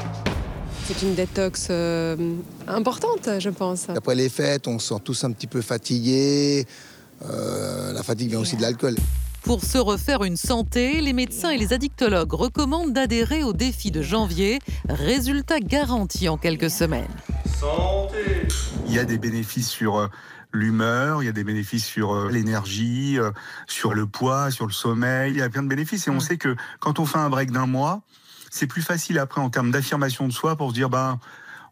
C'est 0.86 1.02
une 1.02 1.14
détox 1.14 1.68
euh, 1.70 2.16
importante, 2.66 3.28
je 3.38 3.50
pense. 3.50 3.88
Après 3.90 4.16
les 4.16 4.28
fêtes, 4.28 4.66
on 4.66 4.80
se 4.80 4.88
sent 4.88 5.00
tous 5.04 5.22
un 5.22 5.30
petit 5.30 5.46
peu 5.46 5.60
fatigués, 5.60 6.66
la 7.22 8.02
fatigue 8.02 8.30
vient 8.30 8.40
aussi 8.40 8.56
de 8.56 8.62
l'alcool. 8.62 8.96
Pour 9.44 9.62
se 9.62 9.76
refaire 9.76 10.24
une 10.24 10.38
santé, 10.38 11.02
les 11.02 11.12
médecins 11.12 11.50
et 11.50 11.58
les 11.58 11.74
addictologues 11.74 12.32
recommandent 12.32 12.94
d'adhérer 12.94 13.44
au 13.44 13.52
défi 13.52 13.90
de 13.90 14.00
janvier. 14.00 14.58
Résultat 14.88 15.60
garanti 15.60 16.30
en 16.30 16.38
quelques 16.38 16.70
semaines. 16.70 17.14
Santé 17.60 18.48
Il 18.86 18.94
y 18.94 18.98
a 18.98 19.04
des 19.04 19.18
bénéfices 19.18 19.68
sur 19.68 19.98
euh, 19.98 20.08
l'humeur, 20.50 21.22
il 21.22 21.26
y 21.26 21.28
a 21.28 21.32
des 21.32 21.44
bénéfices 21.44 21.84
sur 21.84 22.14
euh, 22.14 22.30
l'énergie, 22.30 23.18
euh, 23.18 23.32
sur 23.66 23.92
le 23.92 24.06
poids, 24.06 24.50
sur 24.50 24.66
le 24.66 24.72
sommeil, 24.72 25.32
il 25.32 25.38
y 25.38 25.42
a 25.42 25.50
plein 25.50 25.62
de 25.62 25.68
bénéfices. 25.68 26.06
Et 26.06 26.10
on 26.10 26.14
mm. 26.14 26.20
sait 26.20 26.38
que 26.38 26.56
quand 26.80 26.98
on 26.98 27.04
fait 27.04 27.18
un 27.18 27.28
break 27.28 27.50
d'un 27.50 27.66
mois, 27.66 28.00
c'est 28.50 28.66
plus 28.66 28.82
facile 28.82 29.18
après 29.18 29.42
en 29.42 29.50
termes 29.50 29.70
d'affirmation 29.70 30.26
de 30.26 30.32
soi 30.32 30.56
pour 30.56 30.70
se 30.70 30.74
dire, 30.74 30.88
ben, 30.88 31.20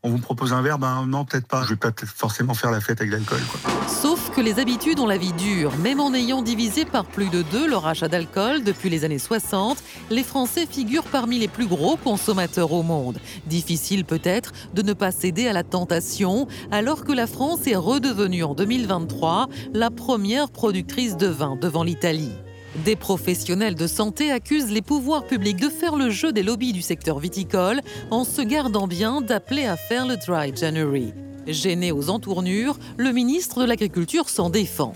on 0.05 0.11
vous 0.11 0.19
propose 0.19 0.53
un 0.53 0.63
verre, 0.63 0.79
ben 0.79 1.07
non, 1.07 1.25
peut-être 1.25 1.47
pas. 1.47 1.63
Je 1.63 1.71
vais 1.71 1.77
pas 1.77 1.93
forcément 2.05 2.55
faire 2.55 2.73
la 2.73 2.81
fête 2.81 3.01
avec 3.01 3.13
l'alcool. 3.13 3.39
Sauf 3.87 4.31
que 4.35 4.41
les 4.41 4.59
habitudes 4.59 4.99
ont 4.99 5.07
la 5.07 5.17
vie 5.17 5.33
dure. 5.33 5.77
Même 5.77 6.01
en 6.01 6.13
ayant 6.13 6.43
divisé 6.43 6.85
par 6.85 7.05
plus 7.05 7.29
de 7.29 7.43
deux 7.43 7.69
leur 7.69 7.87
achat 7.87 8.09
d'alcool 8.09 8.65
depuis 8.65 8.91
les 8.91 9.05
années 9.05 9.21
60, 9.21 9.79
les 10.11 10.25
Français 10.25 10.67
figurent 10.69 11.05
parmi 11.05 11.39
les 11.39 11.47
plus 11.47 11.67
gros 11.67 11.97
consommateurs 11.97 12.73
au 12.73 12.83
monde. 12.83 13.19
Difficile 13.47 14.05
peut-être 14.05 14.53
de 14.75 14.83
ne 14.83 14.93
pas 14.93 15.13
céder 15.13 15.47
à 15.47 15.53
la 15.53 15.63
tentation, 15.63 16.49
alors 16.73 17.05
que 17.05 17.13
la 17.13 17.29
France 17.29 17.67
est 17.69 17.77
redevenue 17.77 18.43
en 18.43 18.55
2023 18.55 19.49
la 19.73 19.91
première 19.91 20.51
productrice 20.51 21.17
de 21.17 21.29
vin 21.29 21.55
devant 21.55 21.85
l'Italie. 21.85 22.33
Des 22.77 22.97
professionnels 22.97 23.75
de 23.75 23.87
santé 23.87 24.33
accusent 24.33 24.71
les 24.71 24.81
pouvoirs 24.81 25.27
publics 25.27 25.61
de 25.61 25.69
faire 25.69 25.95
le 25.95 26.09
jeu 26.09 26.33
des 26.33 26.43
lobbies 26.43 26.73
du 26.73 26.81
secteur 26.81 27.19
viticole 27.19 27.83
en 28.11 28.25
se 28.25 28.41
gardant 28.41 28.87
bien 28.87 29.21
d'appeler 29.21 29.67
à 29.67 29.77
faire 29.77 30.07
le 30.07 30.17
Dry 30.17 30.57
January. 30.57 31.13
Gêné 31.47 31.93
aux 31.93 32.09
entournures, 32.09 32.79
le 32.97 33.13
ministre 33.13 33.61
de 33.61 33.67
l'Agriculture 33.67 34.31
s'en 34.31 34.49
défend. 34.49 34.95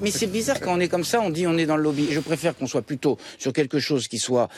Mais 0.00 0.12
c'est 0.12 0.28
bizarre 0.28 0.60
quand 0.60 0.72
on 0.72 0.80
est 0.80 0.88
comme 0.88 1.02
ça, 1.02 1.20
on 1.20 1.30
dit 1.30 1.48
on 1.48 1.58
est 1.58 1.66
dans 1.66 1.76
le 1.76 1.82
lobby. 1.82 2.06
Je 2.10 2.20
préfère 2.20 2.56
qu'on 2.56 2.68
soit 2.68 2.82
plutôt 2.82 3.18
sur 3.38 3.52
quelque 3.52 3.80
chose 3.80 4.06
qui 4.06 4.18
soit 4.18 4.48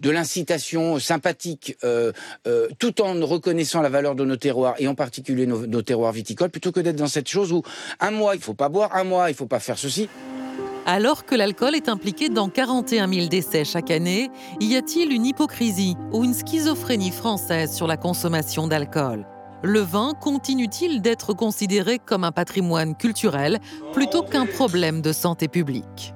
de 0.00 0.10
l'incitation 0.10 0.98
sympathique, 0.98 1.76
euh, 1.84 2.12
euh, 2.48 2.68
tout 2.80 3.00
en 3.00 3.14
reconnaissant 3.24 3.82
la 3.82 3.88
valeur 3.88 4.16
de 4.16 4.24
nos 4.24 4.36
terroirs 4.36 4.74
et 4.78 4.88
en 4.88 4.96
particulier 4.96 5.46
nos, 5.46 5.64
nos 5.64 5.82
terroirs 5.82 6.12
viticoles, 6.12 6.50
plutôt 6.50 6.72
que 6.72 6.80
d'être 6.80 6.96
dans 6.96 7.06
cette 7.06 7.28
chose 7.28 7.52
où 7.52 7.62
un 8.00 8.10
mois 8.10 8.34
il 8.34 8.42
faut 8.42 8.54
pas 8.54 8.68
boire, 8.68 8.94
un 8.96 9.04
mois 9.04 9.30
il 9.30 9.36
faut 9.36 9.46
pas 9.46 9.60
faire 9.60 9.78
ceci. 9.78 10.08
Alors 10.92 11.24
que 11.24 11.36
l'alcool 11.36 11.76
est 11.76 11.88
impliqué 11.88 12.28
dans 12.28 12.48
41 12.48 13.06
000 13.06 13.28
décès 13.28 13.64
chaque 13.64 13.92
année, 13.92 14.28
y 14.58 14.74
a-t-il 14.74 15.12
une 15.12 15.24
hypocrisie 15.24 15.94
ou 16.12 16.24
une 16.24 16.34
schizophrénie 16.34 17.12
française 17.12 17.72
sur 17.72 17.86
la 17.86 17.96
consommation 17.96 18.66
d'alcool? 18.66 19.24
Le 19.62 19.78
vin 19.78 20.14
continue-t-il 20.20 21.00
d'être 21.00 21.32
considéré 21.32 22.00
comme 22.00 22.24
un 22.24 22.32
patrimoine 22.32 22.96
culturel 22.96 23.60
plutôt 23.92 24.24
qu'un 24.24 24.46
problème 24.46 25.00
de 25.00 25.12
santé 25.12 25.46
publique? 25.46 26.12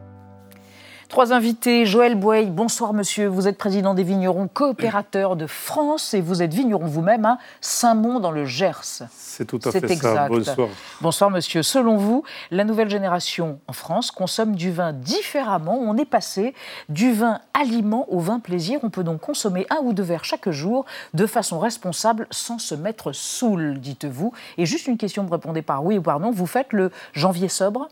Trois 1.09 1.33
invités. 1.33 1.87
Joël 1.87 2.15
Boey, 2.15 2.47
bonsoir 2.47 2.93
monsieur. 2.93 3.27
Vous 3.29 3.47
êtes 3.47 3.59
président 3.59 3.95
des 3.95 4.03
vignerons 4.03 4.49
coopérateurs 4.49 5.37
de 5.37 5.47
France 5.47 6.15
et 6.15 6.21
vous 6.21 6.43
êtes 6.43 6.53
vigneron 6.53 6.87
vous-même 6.87 7.25
à 7.25 7.39
Saint-Mont 7.61 8.21
dans 8.21 8.31
le 8.31 8.45
Gers. 8.45 9.05
C'est 9.11 9.45
tout 9.45 9.61
à 9.65 9.71
fait 9.71 9.91
exact. 9.91 10.03
ça. 10.03 10.29
Bonsoir. 10.29 10.69
Bonsoir 11.01 11.31
monsieur. 11.31 11.63
Selon 11.63 11.97
vous, 11.97 12.25
la 12.51 12.65
nouvelle 12.65 12.91
génération 12.91 13.61
en 13.69 13.73
France 13.73 14.11
consomme 14.11 14.57
du 14.57 14.73
vin 14.73 14.93
différemment. 14.93 15.79
On 15.79 15.97
est 15.97 16.05
passé 16.05 16.55
du 16.89 17.13
vin 17.13 17.41
aliment 17.53 18.07
au 18.11 18.19
vin 18.19 18.41
plaisir. 18.41 18.81
On 18.83 18.91
peut 18.91 19.05
donc 19.05 19.21
consommer 19.21 19.67
un 19.71 19.79
ou 19.83 19.93
deux 19.93 20.03
verres 20.03 20.25
chaque 20.25 20.51
jour 20.51 20.85
de 21.13 21.27
façon 21.27 21.59
responsable 21.59 22.27
sans 22.31 22.59
se 22.59 22.75
mettre 22.75 23.13
saoul, 23.13 23.79
dites-vous. 23.79 24.33
Et 24.59 24.67
juste 24.67 24.87
une 24.87 24.97
question, 24.97 25.25
vous 25.25 25.33
répondez 25.33 25.63
par 25.63 25.85
oui 25.85 25.99
ou 25.99 26.03
par 26.03 26.19
non. 26.19 26.31
Vous 26.31 26.47
faites 26.47 26.73
le 26.73 26.91
janvier 27.13 27.49
sobre? 27.49 27.89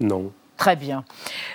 Non. 0.00 0.30
Très 0.56 0.76
bien. 0.76 1.04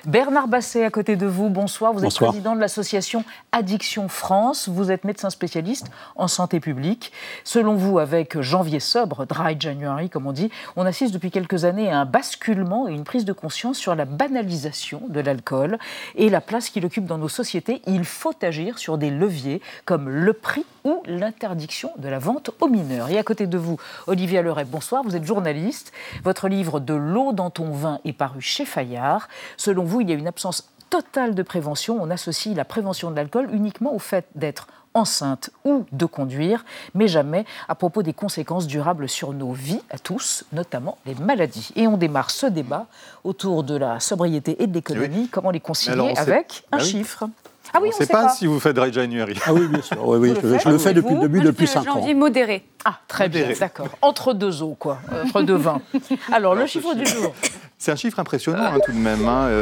Bernard 0.05 0.47
Basset, 0.47 0.83
à 0.83 0.89
côté 0.89 1.15
de 1.15 1.25
vous, 1.25 1.49
bonsoir. 1.49 1.93
Vous 1.93 2.03
êtes 2.03 2.13
président 2.13 2.55
de 2.55 2.59
l'association 2.59 3.23
Addiction 3.53 4.09
France. 4.09 4.67
Vous 4.67 4.91
êtes 4.91 5.05
médecin 5.05 5.29
spécialiste 5.29 5.87
en 6.15 6.27
santé 6.27 6.59
publique. 6.59 7.13
Selon 7.45 7.75
vous, 7.75 7.99
avec 7.99 8.41
janvier 8.41 8.81
sobre, 8.81 9.25
dry 9.25 9.55
January, 9.57 10.09
comme 10.09 10.27
on 10.27 10.33
dit, 10.33 10.49
on 10.75 10.85
assiste 10.85 11.13
depuis 11.13 11.31
quelques 11.31 11.63
années 11.63 11.89
à 11.89 11.99
un 11.99 12.05
basculement 12.05 12.87
et 12.89 12.93
une 12.93 13.05
prise 13.05 13.23
de 13.23 13.33
conscience 13.33 13.77
sur 13.77 13.95
la 13.95 14.05
banalisation 14.05 15.01
de 15.07 15.21
l'alcool 15.21 15.77
et 16.15 16.29
la 16.29 16.41
place 16.41 16.69
qu'il 16.69 16.85
occupe 16.85 17.05
dans 17.05 17.17
nos 17.17 17.29
sociétés. 17.29 17.81
Il 17.87 18.03
faut 18.03 18.35
agir 18.41 18.77
sur 18.77 18.97
des 18.97 19.09
leviers 19.09 19.61
comme 19.85 20.09
le 20.09 20.33
prix 20.33 20.65
ou 20.87 21.03
l'interdiction 21.05 21.91
de 21.97 22.07
la 22.07 22.17
vente 22.17 22.51
aux 22.61 22.69
mineurs. 22.69 23.09
Et 23.09 23.17
à 23.19 23.23
côté 23.23 23.45
de 23.45 23.57
vous, 23.57 23.77
Olivia 24.07 24.41
Leray, 24.41 24.63
bonsoir. 24.63 25.03
Vous 25.03 25.17
êtes 25.17 25.25
journaliste. 25.25 25.91
Votre 26.23 26.47
livre 26.47 26.79
De 26.79 26.93
l'eau 26.93 27.33
dans 27.33 27.49
ton 27.49 27.71
vin 27.71 27.99
est 28.05 28.13
paru 28.13 28.39
chez 28.39 28.63
Fayard. 28.63 29.27
Selon 29.57 29.83
vous, 29.83 29.99
il 29.99 30.09
y 30.09 30.13
a 30.13 30.15
une 30.15 30.27
absence 30.27 30.71
totale 30.89 31.35
de 31.35 31.43
prévention. 31.43 31.97
On 32.01 32.09
associe 32.09 32.55
la 32.55 32.63
prévention 32.63 33.11
de 33.11 33.17
l'alcool 33.17 33.49
uniquement 33.51 33.93
au 33.93 33.99
fait 33.99 34.27
d'être 34.35 34.67
enceinte 34.93 35.49
ou 35.65 35.85
de 35.91 36.05
conduire, 36.05 36.63
mais 36.95 37.09
jamais 37.09 37.45
à 37.67 37.75
propos 37.75 38.01
des 38.01 38.13
conséquences 38.13 38.65
durables 38.65 39.09
sur 39.09 39.33
nos 39.33 39.51
vies 39.51 39.81
à 39.89 39.99
tous, 39.99 40.45
notamment 40.53 40.97
les 41.05 41.15
maladies. 41.15 41.71
Et 41.75 41.85
on 41.85 41.97
démarre 41.97 42.31
ce 42.31 42.47
débat 42.47 42.87
autour 43.25 43.63
de 43.63 43.75
la 43.75 43.99
sobriété 43.99 44.63
et 44.63 44.67
de 44.67 44.73
l'économie, 44.73 45.27
comment 45.27 45.51
les 45.51 45.59
concilier 45.59 46.13
avec 46.15 46.63
un 46.71 46.77
bah 46.77 46.83
chiffre. 46.83 47.25
Ah 47.77 47.79
oui, 47.81 47.89
on 47.93 47.99
ne 47.99 48.05
sait 48.05 48.11
pas, 48.11 48.29
si 48.29 48.47
vous 48.47 48.59
faites 48.59 48.75
Dry 48.75 48.91
January. 48.91 49.37
Ah 49.45 49.53
oui, 49.53 49.67
bien 49.67 49.81
sûr. 49.83 49.97
Oui, 50.07 50.17
oui, 50.17 50.33
je, 50.41 50.69
le, 50.69 50.77
fais 50.79 50.95
depuis 50.95 51.13
le 51.13 51.21
début, 51.21 51.41
depuis 51.41 51.67
5 51.67 51.81
ans. 51.81 51.93
janvier 51.93 52.15
modéré. 52.15 52.65
Ah, 52.85 52.99
très 53.07 53.29
bien, 53.29 53.47
d'accord. 53.59 53.89
Entre 54.01 54.33
deux 54.33 54.63
eaux, 54.63 54.75
quoi. 54.79 54.97
Entre 55.23 55.43
deux 55.43 55.55
vins. 55.55 55.81
Alors, 56.31 56.55
le 56.55 56.65
chiffre 56.65 56.95
du 56.95 57.05
jour. 57.05 57.35
C'est 57.77 57.91
un 57.91 57.95
chiffre 57.95 58.17
impressionnant 58.19 58.73
hein, 58.73 58.79
tout 58.83 58.91
de 58.91 58.97
même. 58.97 59.19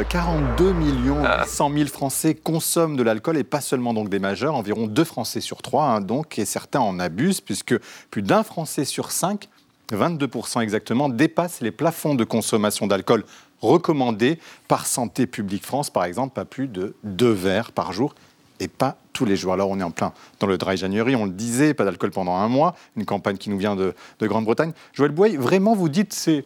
42 0.07 0.69
hein. 0.69 0.73
millions 0.73 1.21
100 1.45 1.73
000 1.73 1.87
Français 1.89 2.33
consomment 2.33 2.95
de 2.95 3.03
l'alcool 3.03 3.35
et 3.35 3.43
pas 3.43 3.59
seulement 3.59 3.93
donc 3.93 4.07
des 4.07 4.19
majeurs. 4.19 4.55
Environ 4.55 4.87
2 4.87 5.03
Français 5.03 5.41
sur 5.41 5.61
3 5.61 5.83
hein, 5.83 5.99
donc, 5.99 6.39
et 6.39 6.45
certains 6.45 6.79
en 6.79 6.97
abusent 6.97 7.41
puisque 7.41 7.75
plus 8.11 8.21
d'un 8.21 8.43
Français 8.43 8.85
sur 8.85 9.11
5 9.11 9.49
22% 9.91 10.61
exactement, 10.61 11.09
dépassent 11.09 11.61
les 11.61 11.71
plafonds 11.71 12.15
de 12.15 12.23
consommation 12.23 12.87
d'alcool 12.87 13.23
recommandés 13.65 14.39
par 14.67 14.85
Santé 14.85 15.27
publique 15.27 15.65
France, 15.65 15.89
par 15.89 16.05
exemple, 16.05 16.33
pas 16.33 16.45
plus 16.45 16.67
de 16.67 16.95
2 17.03 17.29
verres 17.31 17.71
par 17.71 17.93
jour 17.93 18.15
et 18.59 18.67
pas 18.67 18.97
tous 19.13 19.25
les 19.25 19.35
jours. 19.35 19.53
Alors 19.53 19.69
on 19.69 19.79
est 19.79 19.83
en 19.83 19.91
plein 19.91 20.13
dans 20.39 20.47
le 20.47 20.57
dry 20.57 20.77
January, 20.77 21.15
on 21.15 21.25
le 21.25 21.31
disait, 21.31 21.73
pas 21.73 21.83
d'alcool 21.85 22.11
pendant 22.11 22.35
un 22.35 22.47
mois, 22.47 22.75
une 22.95 23.05
campagne 23.05 23.37
qui 23.37 23.49
nous 23.49 23.57
vient 23.57 23.75
de, 23.75 23.93
de 24.19 24.27
Grande-Bretagne. 24.27 24.71
Joël 24.93 25.11
Boy, 25.11 25.35
vraiment 25.35 25.75
vous 25.75 25.89
dites 25.89 26.13
c'est 26.13 26.45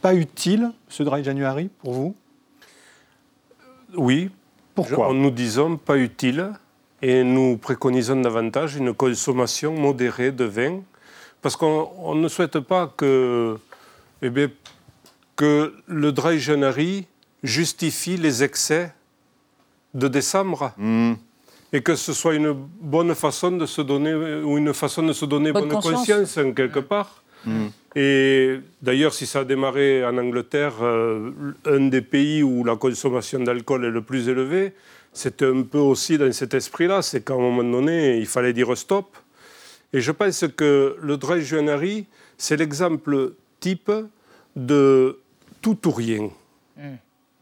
pas 0.00 0.14
utile, 0.14 0.72
ce 0.88 1.02
dry 1.02 1.22
January, 1.22 1.70
pour 1.82 1.92
vous? 1.92 2.14
Oui. 3.94 4.30
Pourquoi? 4.74 5.12
Nous 5.12 5.30
disons 5.30 5.76
pas 5.76 5.96
utile. 5.96 6.52
Et 7.02 7.24
nous 7.24 7.56
préconisons 7.56 8.20
davantage 8.20 8.76
une 8.76 8.92
consommation 8.92 9.74
modérée 9.74 10.32
de 10.32 10.44
vin. 10.44 10.80
Parce 11.40 11.56
qu'on 11.56 12.14
ne 12.14 12.28
souhaite 12.28 12.60
pas 12.60 12.92
que, 12.94 13.58
eh 14.20 14.28
bien, 14.28 14.48
que 15.36 15.74
le 15.86 16.12
dry 16.12 16.38
January 16.38 17.06
justifie 17.42 18.16
les 18.16 18.42
excès 18.42 18.92
de 19.94 20.08
décembre. 20.08 20.72
Hmm. 20.76 21.14
Et 21.72 21.82
que 21.82 21.94
ce 21.94 22.12
soit 22.12 22.34
une 22.34 22.52
bonne 22.52 23.14
façon 23.14 23.52
de 23.52 23.64
se 23.64 23.80
donner, 23.80 24.12
ou 24.42 24.58
une 24.58 24.74
façon 24.74 25.04
de 25.04 25.12
se 25.12 25.24
donner 25.24 25.52
bonne, 25.52 25.68
conscience, 25.68 26.38
quelque 26.56 26.80
part. 26.80 27.22
Hmm. 27.44 27.68
Et 27.94 28.60
d'ailleurs, 28.82 29.14
si 29.14 29.26
ça 29.26 29.40
a 29.40 29.44
démarré 29.44 30.04
en 30.04 30.16
Angleterre, 30.18 30.74
euh, 30.82 31.30
un 31.64 31.86
des 31.88 32.02
pays 32.02 32.42
où 32.42 32.64
la 32.64 32.76
consommation 32.76 33.40
d'alcool 33.40 33.84
est 33.84 33.90
le 33.90 34.02
plus 34.02 34.28
élevée, 34.28 34.74
c'était 35.12 35.46
un 35.46 35.62
peu 35.62 35.78
aussi 35.78 36.18
dans 36.18 36.32
cet 36.32 36.54
esprit-là. 36.54 37.02
C'est 37.02 37.24
qu'à 37.24 37.34
un 37.34 37.38
moment 37.38 37.64
donné, 37.64 38.18
il 38.18 38.26
fallait 38.26 38.52
dire 38.52 38.76
stop. 38.76 39.16
Et 39.92 40.00
je 40.00 40.12
pense 40.12 40.44
que 40.56 40.96
le 41.00 41.16
dry 41.16 41.42
January, 41.42 42.06
c'est 42.38 42.56
l'exemple 42.56 43.32
type 43.58 43.90
de 44.56 45.18
tout 45.60 45.88
ou 45.88 45.90
rien. 45.90 46.30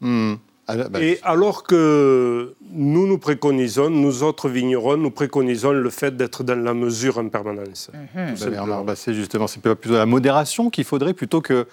Hmm. 0.01 0.35
Ah, 0.67 0.75
bah, 0.87 1.01
et 1.01 1.19
alors 1.23 1.63
que 1.63 2.53
nous 2.71 3.07
nous 3.07 3.17
préconisons, 3.17 3.89
nous 3.89 4.21
autres 4.21 4.49
vignerons, 4.49 4.97
nous 4.97 5.09
préconisons 5.09 5.71
le 5.71 5.89
fait 5.89 6.15
d'être 6.15 6.43
dans 6.43 6.59
la 6.63 6.75
mesure 6.75 7.17
en 7.17 7.27
permanence. 7.27 7.89
Mmh. 8.15 8.83
Bah, 8.85 8.95
c'est 8.95 9.15
justement, 9.15 9.47
c'est 9.47 9.61
plutôt 9.61 9.95
la 9.95 10.05
modération 10.05 10.69
qu'il 10.69 10.83
faudrait 10.83 11.13
plutôt 11.13 11.41
que 11.41 11.65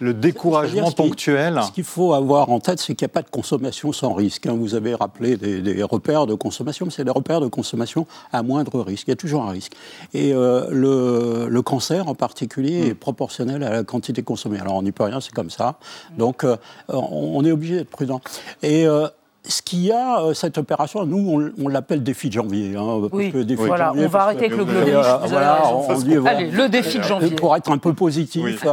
le 0.00 0.14
découragement 0.14 0.90
ponctuel. 0.90 1.60
Ce 1.66 1.72
qu'il 1.72 1.84
faut 1.84 2.14
avoir 2.14 2.50
en 2.50 2.60
tête, 2.60 2.78
c'est 2.78 2.94
qu'il 2.94 3.04
n'y 3.04 3.10
a 3.10 3.14
pas 3.14 3.22
de 3.22 3.30
consommation 3.30 3.92
sans 3.92 4.12
risque. 4.12 4.46
Hein. 4.46 4.56
Vous 4.58 4.74
avez 4.74 4.94
rappelé 4.94 5.36
des, 5.36 5.82
repères 5.82 6.26
de 6.26 6.34
consommation, 6.34 6.86
mais 6.86 6.92
c'est 6.92 7.04
des 7.04 7.10
repères 7.10 7.40
de 7.40 7.48
consommation 7.48 8.06
à 8.32 8.42
moindre 8.42 8.80
risque. 8.80 9.08
Il 9.08 9.10
y 9.10 9.12
a 9.12 9.16
toujours 9.16 9.42
un 9.42 9.50
risque. 9.50 9.72
Et 10.14 10.32
euh, 10.32 10.68
le, 10.70 11.62
cancer, 11.62 12.08
en 12.08 12.14
particulier, 12.14 12.88
est 12.88 12.92
hmm. 12.92 12.96
proportionnel 12.96 13.62
à 13.62 13.70
la 13.70 13.84
quantité 13.84 14.22
consommée. 14.22 14.58
Alors, 14.58 14.74
on 14.74 14.82
n'y 14.82 14.92
peut 14.92 15.04
rien, 15.04 15.20
c'est 15.20 15.34
comme 15.34 15.50
ça. 15.50 15.78
Donc, 16.16 16.44
euh, 16.44 16.56
on 16.88 17.44
est 17.44 17.52
obligé 17.52 17.76
d'être 17.76 17.90
prudent. 17.90 18.20
Et 18.62 18.86
euh, 18.86 19.08
ce 19.48 19.62
qu'il 19.62 19.80
y 19.80 19.92
a, 19.92 20.20
euh, 20.20 20.34
cette 20.34 20.58
opération, 20.58 21.04
nous, 21.06 21.52
on, 21.58 21.68
l'appelle 21.68 22.02
défi 22.02 22.28
de 22.28 22.34
janvier. 22.34 22.76
Hein, 22.76 23.08
oui, 23.12 23.32
voilà, 23.56 23.92
on 23.96 24.06
va 24.06 24.20
arrêter 24.20 24.46
avec 24.46 24.56
le 24.56 24.64
global. 24.64 26.26
Allez, 26.26 26.50
le 26.50 26.68
défi 26.68 26.98
de 26.98 27.04
janvier. 27.04 27.30
Pour 27.30 27.56
être 27.56 27.70
un 27.70 27.78
peu 27.78 27.92
positif. 27.92 28.64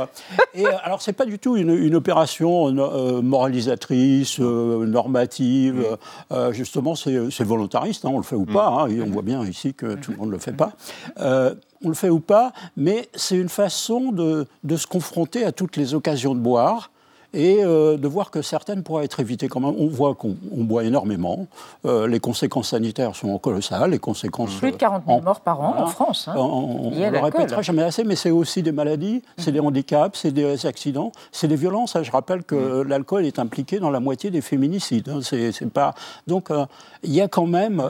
Et 0.54 0.66
alors, 0.84 1.02
c'est 1.02 1.14
pas 1.14 1.26
du 1.26 1.40
tout 1.40 1.56
une, 1.58 1.96
opération 1.96 2.72
moralisatrice, 3.22 4.40
normative. 4.40 5.86
justement, 6.52 6.96
c'est 6.96 7.44
volontariste, 7.44 8.06
hein, 8.06 8.12
on 8.14 8.18
le 8.18 8.24
fait 8.24 8.36
ou 8.36 8.46
pas. 8.46 8.68
Hein, 8.68 8.88
et 8.88 9.02
on 9.02 9.10
voit 9.10 9.22
bien 9.22 9.44
ici 9.46 9.74
que 9.74 9.96
tout 9.96 10.12
le 10.12 10.18
monde 10.18 10.28
ne 10.28 10.34
le 10.34 10.40
fait 10.40 10.54
pas 10.54 10.72
on 11.86 11.90
le 11.90 11.96
fait 11.96 12.10
ou 12.10 12.20
pas, 12.20 12.52
mais 12.76 13.10
c'est 13.14 13.38
une 13.38 13.50
façon 13.50 14.12
de, 14.12 14.48
se 14.76 14.88
confronter 14.88 15.46
à 15.46 15.52
toutes 15.52 15.78
les 15.78 15.94
occasions 15.94 16.36
de 16.36 16.40
boire 16.40 16.92
et 17.36 17.64
euh, 17.64 17.98
de 17.98 18.08
voir 18.08 18.32
que 18.32 18.42
certaines 18.42 18.82
pourraient 18.82 19.06
être 19.06 19.20
évitées 19.20 19.50
quand 19.50 19.60
même. 19.60 19.76
On 19.78 19.88
voit 19.88 20.16
qu'on 20.16 20.36
boit 20.52 20.86
énormément, 20.86 21.48
euh, 21.86 22.08
les 22.08 22.20
conséquences 22.20 22.70
sanitaires 22.70 23.16
sont 23.16 23.38
colossales, 23.38 23.92
les 23.92 24.00
conséquences... 24.00 24.56
Plus 24.56 24.72
de 24.72 24.78
40 24.78 25.04
000 25.06 25.22
morts 25.22 25.42
par 25.42 25.62
an 25.62 25.76
en 25.78 25.88
France. 25.88 26.30
Hein, 26.30 26.36
on 26.38 26.92
ne 26.92 27.10
le 27.10 27.20
répétera 27.20 27.62
jamais 27.62 27.84
assez, 27.84 28.04
mais 28.04 28.16
c'est 28.16 28.32
aussi 28.32 28.64
des 28.64 28.72
maladies, 28.72 29.22
c'est 29.38 29.52
des 29.52 29.60
handicaps, 29.60 30.18
c'est 30.18 30.32
des 30.32 30.66
accidents, 30.66 31.12
c'est 31.32 31.48
des 31.48 31.58
violences. 31.58 31.96
Hein. 31.96 32.04
Je 32.04 32.12
rappelle 32.12 32.44
que 32.44 32.56
mm. 32.56 32.88
l'alcool 32.88 33.26
est 33.26 33.38
impliqué 33.38 33.80
dans 33.80 33.92
la 33.92 34.00
moitié 34.00 34.32
des 34.32 34.42
féminicides. 34.42 35.10
Hein. 35.10 35.20
Pas... 35.74 35.94
Donc 36.28 36.52
euh, 36.52 36.66
il 37.04 37.14
y 37.14 37.22
a 37.22 37.28
quand 37.28 37.48
même 37.48 37.84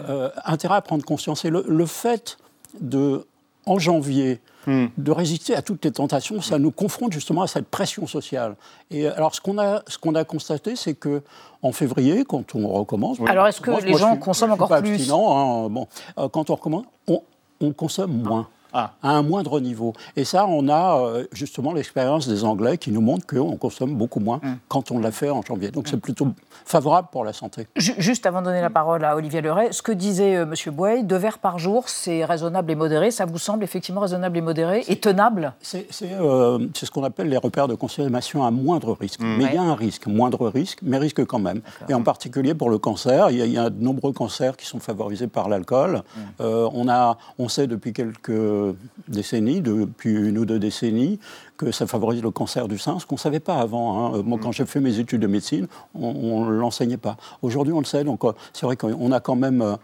intérêt 0.44 0.76
à 0.76 0.82
prendre 0.82 1.06
conscience. 1.06 1.46
Et 1.46 1.52
le 1.52 1.86
fait 1.86 2.38
de 2.82 3.26
en 3.66 3.80
janvier, 3.80 4.40
hmm. 4.68 4.86
de 4.98 5.12
résister 5.12 5.56
à 5.56 5.62
toutes 5.62 5.84
les 5.86 5.92
tentations, 5.92 6.42
ça 6.42 6.60
nous 6.60 6.72
confronte 6.72 7.14
justement 7.14 7.42
à 7.42 7.48
cette 7.48 7.68
pression 7.68 8.08
sociale. 8.08 8.56
Et 8.92 9.08
alors, 9.08 9.34
ce 9.34 9.42
qu'on 9.42 9.58
a, 9.58 9.82
ce 9.88 9.98
qu'on 9.98 10.16
a 10.16 10.24
constaté, 10.24 10.76
c'est 10.76 10.94
que 10.94 11.24
en 11.62 11.72
février, 11.72 12.26
quand 12.26 12.56
on 12.56 12.68
recommence. 12.68 13.18
Alors, 13.28 13.48
est-ce 13.48 13.62
que 13.62 13.84
les 13.84 13.98
gens 13.98 14.18
consomment 14.18 14.52
encore 14.52 14.82
plus? 14.82 15.12
hein, 15.12 15.68
bon, 15.70 15.88
euh, 16.18 16.30
quand 16.30 16.50
on 16.50 16.56
recommence, 16.56 16.86
on, 17.08 17.22
on 17.62 17.74
consomme 17.74 18.22
moins. 18.24 18.48
Ah. 18.78 18.92
à 19.02 19.12
un 19.12 19.22
moindre 19.22 19.62
niveau. 19.62 19.94
Et 20.18 20.26
ça, 20.26 20.46
on 20.48 20.68
a 20.68 21.00
euh, 21.00 21.26
justement 21.32 21.72
l'expérience 21.72 22.28
des 22.28 22.44
Anglais 22.44 22.78
qui 22.78 22.92
nous 22.92 23.00
montrent 23.00 23.26
qu'on 23.26 23.56
consomme 23.56 23.96
beaucoup 23.96 24.20
moins 24.20 24.42
mm. 24.44 24.56
quand 24.68 24.92
on 24.92 25.00
l'a 25.00 25.12
fait 25.12 25.30
en 25.30 25.42
janvier. 25.42 25.72
Donc 25.72 25.88
c'est 25.88 25.96
mm. 25.96 26.02
plutôt 26.02 26.28
favorable 26.66 27.08
pour 27.10 27.24
la 27.24 27.32
santé. 27.32 27.68
Juste 27.78 28.26
avant 28.26 28.42
de 28.42 28.48
donner 28.48 28.60
la 28.60 28.70
parole 28.70 29.06
à 29.06 29.16
Olivier 29.16 29.40
Leray, 29.40 29.72
ce 29.72 29.82
que 29.82 29.94
disait 29.94 30.32
M. 30.32 30.42
Euh, 30.42 30.46
Monsieur 30.46 30.74
deux 31.04 31.16
verres 31.16 31.40
par 31.40 31.58
jour, 31.58 31.88
c'est 31.88 32.26
raisonnable 32.26 32.70
et 32.70 32.76
modéré. 32.76 33.12
Ça 33.12 33.26
vous 33.26 33.38
semble 33.38 33.64
effectivement 33.64 34.02
raisonnable 34.02 34.38
et 34.38 34.42
modéré 34.42 34.84
et 34.90 34.98
tenable? 34.98 35.54
Euh, 35.74 36.60
C'est 36.74 36.86
ce 36.86 36.92
qu'on 36.92 37.04
appelle 37.06 37.30
les 37.30 37.38
repères 37.38 37.70
de 37.70 37.76
consommation 37.76 38.44
à 38.46 38.52
moindre 38.52 38.98
risque. 39.00 39.22
Mm. 39.22 39.38
Mais 39.38 39.46
il 39.46 39.54
y 39.54 39.58
a 39.58 39.62
un 39.62 39.76
risque, 39.76 40.08
moindre 40.08 40.50
risque, 40.50 40.80
mais 40.82 40.98
risque 40.98 41.24
quand 41.24 41.40
même. 41.40 41.62
Et 41.88 41.94
en 41.94 42.04
particulier 42.04 42.54
pour 42.54 42.70
le 42.70 42.78
cancer, 42.78 43.30
il 43.30 43.38
y, 43.38 43.58
a, 43.58 43.70
de 43.70 43.82
nombreux 43.82 44.12
cancers 44.12 44.58
qui 44.58 44.66
sont 44.66 44.80
favorisés 44.80 45.28
par 45.28 45.48
l'alcool. 45.48 46.02
on, 46.40 46.90
a, 46.90 47.18
on 47.40 47.48
sait 47.48 47.68
depuis 47.68 47.94
quelques 47.94 48.65
décennies, 49.08 49.62
depuis 49.62 50.14
une 50.14 50.38
ou 50.38 50.46
deux 50.46 50.60
décennies, 50.60 51.20
que 51.58 51.72
ça 51.72 51.88
favorise 51.88 52.22
le 52.22 52.32
cancer 52.32 52.68
du 52.68 52.78
sein, 52.78 53.00
ce 53.00 53.06
qu'on 53.06 53.16
ne 53.16 53.20
savait 53.20 53.40
pas 53.40 53.58
avant. 53.58 54.16
Hein. 54.16 54.24
Moi, 54.24 54.40
quand 54.42 54.52
j'ai 54.52 54.66
fait 54.66 54.80
mes 54.80 55.00
études 55.00 55.22
de 55.22 55.28
médecine, 55.28 55.68
on 55.94 56.46
ne 56.46 56.52
l'enseignait 56.52 56.98
pas. 56.98 57.18
Aujourd'hui, 57.42 57.74
on 57.74 57.80
le 57.80 57.86
sait, 57.86 58.04
donc 58.04 58.24
euh, 58.24 58.32
c'est 58.54 58.66
vrai 58.66 58.78
qu'on 58.78 59.12
a 59.12 59.20
quand 59.20 59.36
même 59.36 59.62
euh, 59.62 59.76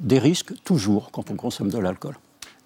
des 0.00 0.18
risques 0.18 0.52
toujours 0.64 1.10
quand 1.10 1.30
on 1.30 1.34
consomme 1.34 1.70
de 1.70 1.78
l'alcool. 1.78 2.16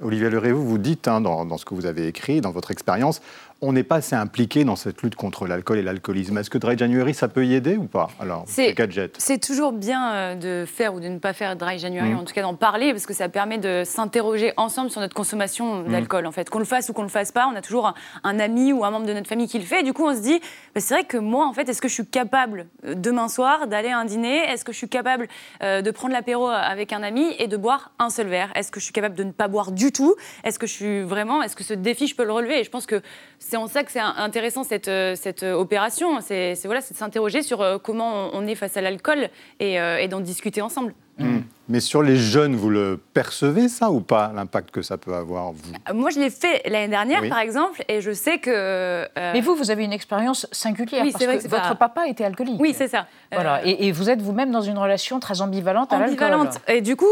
Olivier 0.01 0.31
Leréo, 0.31 0.59
vous 0.59 0.79
dites 0.79 1.09
hein, 1.09 1.21
dans, 1.21 1.45
dans, 1.45 1.59
ce 1.59 1.65
que 1.65 1.75
vous 1.75 1.87
avez 1.87 2.07
écrit, 2.07 2.41
dans 2.41 2.53
votre 2.53 2.71
expérience, 2.71 3.21
on 3.61 3.73
n'est 3.73 3.83
pas 3.83 3.97
assez 3.97 4.15
impliqué 4.15 4.65
dans 4.65 4.77
cette 4.77 5.03
lutte 5.03 5.17
contre 5.17 5.47
l'alcool 5.47 5.79
et 5.79 5.83
l'alcoolisme. 5.83 6.39
Est-ce 6.39 6.51
que 6.51 6.59
Dry 6.59 6.79
January, 6.79 7.13
ça 7.13 7.27
peut 7.27 7.45
y 7.45 7.55
aider 7.55 7.77
ou 7.77 7.85
pas 7.85 8.09
Alors, 8.21 8.45
c'est 8.47 8.75
C'est 9.19 9.39
toujours 9.39 9.73
bien 9.73 10.13
euh, 10.13 10.35
de 10.37 10.65
faire 10.65 10.95
ou 10.95 11.01
de 11.01 11.09
ne 11.09 11.19
pas 11.19 11.33
faire 11.33 11.57
Dry 11.57 11.79
January, 11.79 12.11
mm. 12.11 12.19
en 12.19 12.25
tout 12.25 12.35
cas 12.35 12.43
d'en 12.43 12.55
parler, 12.55 12.93
parce 12.93 13.07
que 13.07 13.15
ça 13.15 13.29
permet 13.29 13.59
de 13.59 13.83
s'interroger 13.85 14.53
ensemble 14.57 14.91
sur 14.91 15.01
notre 15.01 15.15
consommation 15.15 15.83
mm. 15.83 15.91
d'alcool. 15.91 16.27
En 16.27 16.33
fait, 16.33 16.49
qu'on 16.51 16.61
le 16.61 16.65
fasse 16.65 16.89
ou 16.89 16.93
qu'on 16.93 17.03
le 17.03 17.09
fasse 17.09 17.33
pas, 17.33 17.49
on 17.53 17.57
a 17.57 17.63
toujours 17.63 17.93
un, 18.23 18.39
ami 18.39 18.73
ou 18.73 18.85
un 18.85 18.91
membre 18.91 19.07
de 19.07 19.13
notre 19.13 19.29
famille 19.29 19.49
qui 19.49 19.59
le 19.59 19.65
fait. 19.65 19.83
du 19.83 19.93
coup, 19.93 20.07
on 20.07 20.15
se 20.15 20.21
dit, 20.21 20.41
bah, 20.75 20.81
c'est 20.81 20.95
vrai 20.95 21.05
que 21.05 21.17
moi, 21.17 21.47
en 21.47 21.53
fait, 21.53 21.69
est-ce 21.69 21.83
que 21.83 21.89
je 21.89 21.95
suis 21.95 22.07
capable 22.07 22.67
euh, 22.85 22.95
demain 22.95 23.29
soir 23.29 23.67
d'aller 23.67 23.89
à 23.89 23.99
un 23.99 24.05
dîner? 24.05 24.39
Est-ce 24.39 24.65
que 24.65 24.73
je 24.73 24.79
suis 24.79 24.89
capable 24.89 25.27
euh, 25.65 25.83
de 25.83 25.91
prendre 25.91 26.13
l'apéro 26.13 26.47
avec 26.47 26.93
un 26.93 27.03
ami 27.03 27.35
et 27.41 27.49
de 27.49 27.57
boire 27.57 27.91
un 27.99 28.11
seul 28.11 28.29
verre? 28.29 28.53
Est-ce 28.55 28.71
que 28.71 28.79
je 28.79 28.85
suis 28.85 28.93
capable 28.93 29.17
de 29.17 29.25
ne 29.25 29.33
pas 29.33 29.49
boire 29.49 29.73
du 29.73 29.91
tout? 29.91 30.15
Est-ce 30.45 30.61
que 30.61 30.69
je 30.69 30.73
suis 30.73 31.03
vraiment, 31.03 31.43
est-ce 31.43 31.57
que 31.57 31.65
ce 31.65 31.75
défi, 31.75 32.07
je 32.07 32.15
peux 32.15 32.25
le 32.25 32.33
relever? 32.33 32.61
Et 32.61 32.65
je 32.65 32.71
pense 32.71 32.87
que 32.87 33.03
c'est 33.49 33.57
en 33.57 33.67
ça 33.67 33.83
que 33.83 33.91
c'est 33.91 33.99
intéressant 33.99 34.63
cette, 34.63 34.89
euh, 34.89 35.15
cette 35.17 35.43
euh, 35.43 35.55
opération. 35.55 36.21
C'est 36.21 36.55
voilà, 36.67 36.81
de 36.81 36.95
s'interroger 36.95 37.43
sur 37.43 37.63
euh, 37.63 37.79
comment 37.79 38.29
on 38.35 38.47
est 38.47 38.55
face 38.55 38.77
à 38.77 38.83
l'alcool 38.83 39.31
et, 39.59 39.75
et 39.77 40.09
d'en 40.09 40.21
discuter 40.21 40.61
ensemble. 40.61 40.95
Hmm. 41.19 41.41
Mais 41.69 41.81
sur 41.81 42.03
les 42.03 42.17
jeunes, 42.17 42.57
vous 42.57 42.71
le 42.71 42.99
percevez 43.13 43.69
ça 43.69 43.91
ou 43.91 44.01
pas, 44.01 44.33
l'impact 44.35 44.71
que 44.71 44.81
ça 44.81 44.97
peut 44.97 45.13
avoir 45.13 45.53
vous? 45.53 45.73
Moi, 45.93 46.09
je 46.11 46.19
l'ai 46.19 46.31
fait 46.31 46.63
l'année 46.67 46.89
dernière, 46.89 47.29
par 47.29 47.41
exemple, 47.41 47.85
et 47.89 48.01
je 48.01 48.13
sais 48.13 48.39
que... 48.39 49.07
Mais 49.17 49.41
vous, 49.43 49.55
vous 49.55 49.71
avez 49.71 49.85
une 49.85 49.93
expérience 49.93 50.47
singulière, 50.51 51.05
oui, 51.05 51.13
parce 51.13 51.25
vrai 51.25 51.39
que, 51.39 51.49
votre 51.49 51.77
papa 51.77 52.09
était 52.09 52.25
alcoolique. 52.25 52.59
Oui, 52.59 52.75
c'est 52.75 52.89
ça. 52.89 53.07
Voilà. 53.33 53.61
Et, 53.67 53.93
vous 53.93 54.09
êtes 54.09 54.23
vous-même 54.23 54.51
dans 54.51 54.63
une 54.63 54.79
relation 54.79 55.21
très 55.21 55.43
ambivalente, 55.43 55.93
à 55.93 55.99
l'alcool. 55.99 56.33
Ambivalente. 56.33 56.59
Et 56.69 56.81
du 56.81 56.97
coup, 56.97 57.07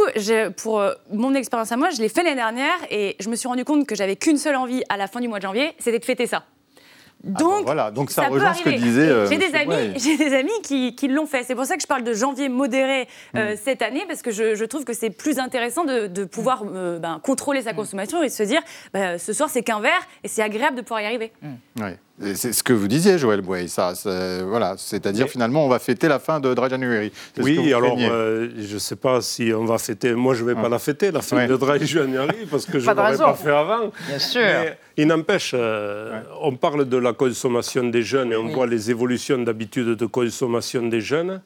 pour 0.56 0.82
mon 1.12 1.34
expérience 1.34 1.72
à 1.72 1.76
moi, 1.76 1.90
je 1.90 2.00
l'ai 2.00 2.08
fait 2.08 2.22
l'année 2.22 2.36
dernière, 2.36 2.76
et 2.90 3.16
je 3.20 3.28
me 3.28 3.36
suis 3.36 3.48
rendu 3.48 3.64
compte 3.64 3.86
que 3.86 3.94
j'avais 3.94 4.16
qu'une 4.16 4.38
seule 4.38 4.56
envie 4.56 4.82
à 4.88 4.96
la 4.96 5.06
fin 5.06 5.20
du 5.20 5.28
mois 5.28 5.38
de 5.38 5.42
janvier, 5.42 5.74
c'était 5.78 5.98
de 5.98 6.04
fêter 6.04 6.26
ça. 6.26 6.44
Ah 7.34 7.38
donc, 7.38 7.64
voilà, 7.64 7.90
donc 7.90 8.10
ça, 8.10 8.28
rejoint 8.28 8.54
ce 8.54 8.62
que 8.62 8.70
disait. 8.70 9.08
Euh, 9.08 9.26
j'ai 9.26 9.38
des 9.38 9.54
amis, 9.54 9.92
j'ai 9.96 10.16
des 10.16 10.34
amis 10.34 10.52
qui, 10.62 10.94
qui 10.94 11.08
l'ont 11.08 11.26
fait. 11.26 11.42
C'est 11.42 11.54
pour 11.54 11.64
ça 11.64 11.76
que 11.76 11.82
je 11.82 11.86
parle 11.86 12.04
de 12.04 12.12
janvier 12.12 12.48
modéré 12.48 13.08
euh, 13.34 13.54
mm. 13.54 13.56
cette 13.56 13.82
année 13.82 14.04
parce 14.06 14.22
que 14.22 14.30
je, 14.30 14.54
je 14.54 14.64
trouve 14.64 14.84
que 14.84 14.92
c'est 14.92 15.10
plus 15.10 15.38
intéressant 15.38 15.84
de, 15.84 16.06
de 16.06 16.24
pouvoir 16.24 16.62
euh, 16.66 16.98
ben, 16.98 17.20
contrôler 17.22 17.62
sa 17.62 17.72
mm. 17.72 17.76
consommation 17.76 18.22
et 18.22 18.28
de 18.28 18.32
se 18.32 18.42
dire 18.42 18.62
bah, 18.92 19.18
ce 19.18 19.32
soir 19.32 19.50
c'est 19.50 19.62
qu'un 19.62 19.80
verre 19.80 20.06
et 20.22 20.28
c'est 20.28 20.42
agréable 20.42 20.76
de 20.76 20.82
pouvoir 20.82 21.00
y 21.00 21.06
arriver. 21.06 21.32
C'est 22.18 22.52
ce 22.52 22.62
que 22.62 22.72
vous 22.72 22.88
disiez, 22.88 23.18
Joël 23.18 23.42
Bouey, 23.42 23.68
ça. 23.68 23.92
Voilà, 24.46 24.74
c'est-à-dire 24.79 25.29
finalement, 25.29 25.64
on 25.64 25.68
va 25.68 25.79
fêter 25.79 26.09
la 26.09 26.18
fin 26.18 26.40
de 26.40 26.52
Dry 26.55 26.70
January. 26.70 27.12
Oui, 27.38 27.72
alors 27.72 27.98
je 27.98 28.74
ne 28.74 28.79
sais 28.79 28.96
pas 28.96 29.20
si 29.20 29.52
on 29.52 29.64
va 29.64 29.79
fêter. 29.79 30.14
Moi, 30.14 30.35
je 30.35 30.42
ne 30.42 30.48
vais 30.48 30.61
pas 30.61 30.68
la 30.68 30.79
fêter, 30.79 31.11
la 31.11 31.22
fin 31.22 31.46
de 31.46 31.57
Dry 31.57 31.87
January, 31.87 32.46
parce 32.50 32.66
que 32.66 32.79
je 32.79 32.90
ne 32.90 32.94
l'aurais 32.94 33.16
pas 33.16 33.35
fait 33.35 33.50
avant. 33.50 33.90
Bien 34.09 34.18
sûr. 34.18 34.40
il 34.96 35.07
n'empêche, 35.07 35.55
on 36.40 36.57
parle 36.57 36.88
de 36.88 36.96
la 36.96 37.12
consommation 37.12 37.85
des 37.85 38.02
jeunes 38.02 38.33
et 38.33 38.37
on 38.37 38.48
voit 38.48 38.66
les 38.66 38.90
évolutions 38.90 39.38
d'habitude 39.38 39.88
de 39.88 40.07
consommation 40.07 40.87
des 40.87 41.00
jeunes. 41.00 41.42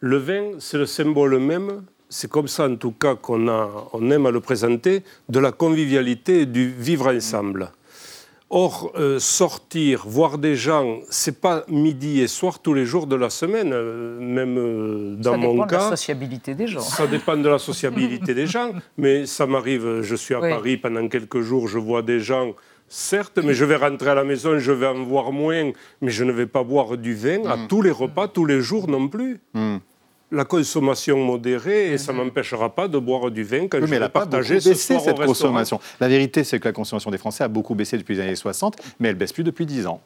Le 0.00 0.16
vin, 0.16 0.52
c'est 0.58 0.78
le 0.78 0.86
symbole 0.86 1.38
même 1.38 1.82
c'est 2.10 2.28
comme 2.28 2.48
ça 2.48 2.66
en 2.66 2.74
tout 2.74 2.90
cas 2.90 3.14
qu'on 3.14 3.48
on 3.48 4.10
aime 4.10 4.26
à 4.26 4.30
le 4.30 4.40
présenter, 4.40 5.04
de 5.28 5.38
la 5.38 5.52
convivialité 5.52 6.40
et 6.40 6.46
du 6.46 6.68
vivre 6.68 7.14
ensemble. 7.14 7.70
Or, 8.52 8.90
euh, 8.96 9.20
sortir, 9.20 10.02
voir 10.06 10.36
des 10.36 10.56
gens, 10.56 10.98
c'est 11.08 11.40
pas 11.40 11.64
midi 11.68 12.20
et 12.20 12.26
soir 12.26 12.58
tous 12.58 12.74
les 12.74 12.84
jours 12.84 13.06
de 13.06 13.14
la 13.14 13.30
semaine, 13.30 13.70
euh, 13.72 14.18
même 14.18 14.58
euh, 14.58 15.14
dans 15.14 15.38
mon 15.38 15.64
cas. 15.66 15.78
Ça 15.78 15.86
dépend 15.86 15.86
de 15.86 15.90
la 15.90 15.96
sociabilité 15.96 16.54
des 16.56 16.66
gens. 16.66 16.80
Ça 16.80 17.06
dépend 17.06 17.36
de 17.36 17.48
la 17.48 17.58
sociabilité 17.60 18.34
des 18.34 18.48
gens, 18.48 18.72
mais 18.98 19.24
ça 19.24 19.46
m'arrive, 19.46 20.02
je 20.02 20.16
suis 20.16 20.34
à 20.34 20.40
Paris 20.40 20.78
pendant 20.78 21.06
quelques 21.06 21.42
jours, 21.42 21.68
je 21.68 21.78
vois 21.78 22.02
des 22.02 22.18
gens, 22.18 22.54
certes, 22.88 23.38
mais 23.40 23.54
je 23.54 23.64
vais 23.64 23.76
rentrer 23.76 24.10
à 24.10 24.16
la 24.16 24.24
maison, 24.24 24.58
je 24.58 24.72
vais 24.72 24.88
en 24.88 25.04
voir 25.04 25.30
moins, 25.30 25.70
mais 26.00 26.10
je 26.10 26.24
ne 26.24 26.32
vais 26.32 26.46
pas 26.46 26.64
boire 26.64 26.98
du 26.98 27.14
vin 27.14 27.44
à 27.44 27.56
mm. 27.56 27.68
tous 27.68 27.82
les 27.82 27.92
repas, 27.92 28.26
tous 28.26 28.46
les 28.46 28.60
jours 28.60 28.88
non 28.88 29.06
plus. 29.06 29.40
Mm 29.54 29.76
la 30.32 30.44
consommation 30.44 31.18
modérée 31.18 31.92
et 31.92 31.98
ça 31.98 32.12
ne 32.12 32.18
mhm. 32.18 32.26
m'empêchera 32.26 32.74
pas 32.74 32.88
de 32.88 32.98
boire 32.98 33.30
du 33.30 33.42
vin 33.42 33.66
quand 33.68 33.80
je 33.80 33.86
mais 33.86 33.98
vais 33.98 34.08
partager 34.08 34.60
ce 34.60 34.74
soir 34.74 35.00
cette 35.00 35.24
consommation. 35.24 35.80
La 36.00 36.08
vérité, 36.08 36.44
c'est 36.44 36.60
que 36.60 36.68
la 36.68 36.72
consommation 36.72 37.10
des 37.10 37.18
Français 37.18 37.44
a 37.44 37.48
beaucoup 37.48 37.74
baissé 37.74 37.98
depuis 37.98 38.14
les 38.14 38.22
années 38.22 38.36
60, 38.36 38.76
mais 39.00 39.08
elle 39.08 39.16
baisse 39.16 39.32
plus 39.32 39.44
depuis 39.44 39.66
10 39.66 39.86
ans. 39.86 40.00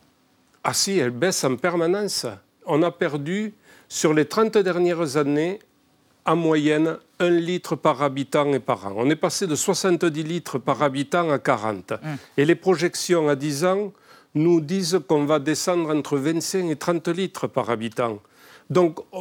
Ah 0.62 0.72
si, 0.72 0.98
elle 0.98 1.10
baisse 1.10 1.44
en 1.44 1.56
permanence. 1.56 2.26
On 2.64 2.82
a 2.82 2.90
perdu, 2.90 3.52
sur 3.88 4.14
les 4.14 4.24
30 4.24 4.56
dernières 4.58 5.18
années, 5.18 5.58
en 6.24 6.37
moyenne, 6.37 6.96
un 7.20 7.30
litre 7.30 7.76
par 7.76 8.02
habitant 8.02 8.50
et 8.54 8.60
par 8.60 8.87
an. 8.87 8.94
On 8.96 9.10
est 9.10 9.16
passé 9.16 9.46
de 9.46 9.54
70 9.54 10.22
litres 10.22 10.58
par 10.58 10.82
habitant 10.82 11.30
à 11.30 11.38
40. 11.38 11.92
Mmh. 11.92 11.96
Et 12.38 12.46
les 12.46 12.54
projections 12.54 13.28
à 13.28 13.37
10 13.37 13.64
ans 13.66 13.92
nous 14.34 14.62
disent 14.62 15.00
qu'on 15.06 15.26
va 15.26 15.38
descendre 15.38 15.94
entre 15.94 16.16
25 16.16 16.70
et 16.70 16.76
30 16.76 17.08
litres 17.08 17.46
par 17.46 17.68
habitant. 17.68 18.20
Donc, 18.70 18.98
euh, 19.12 19.18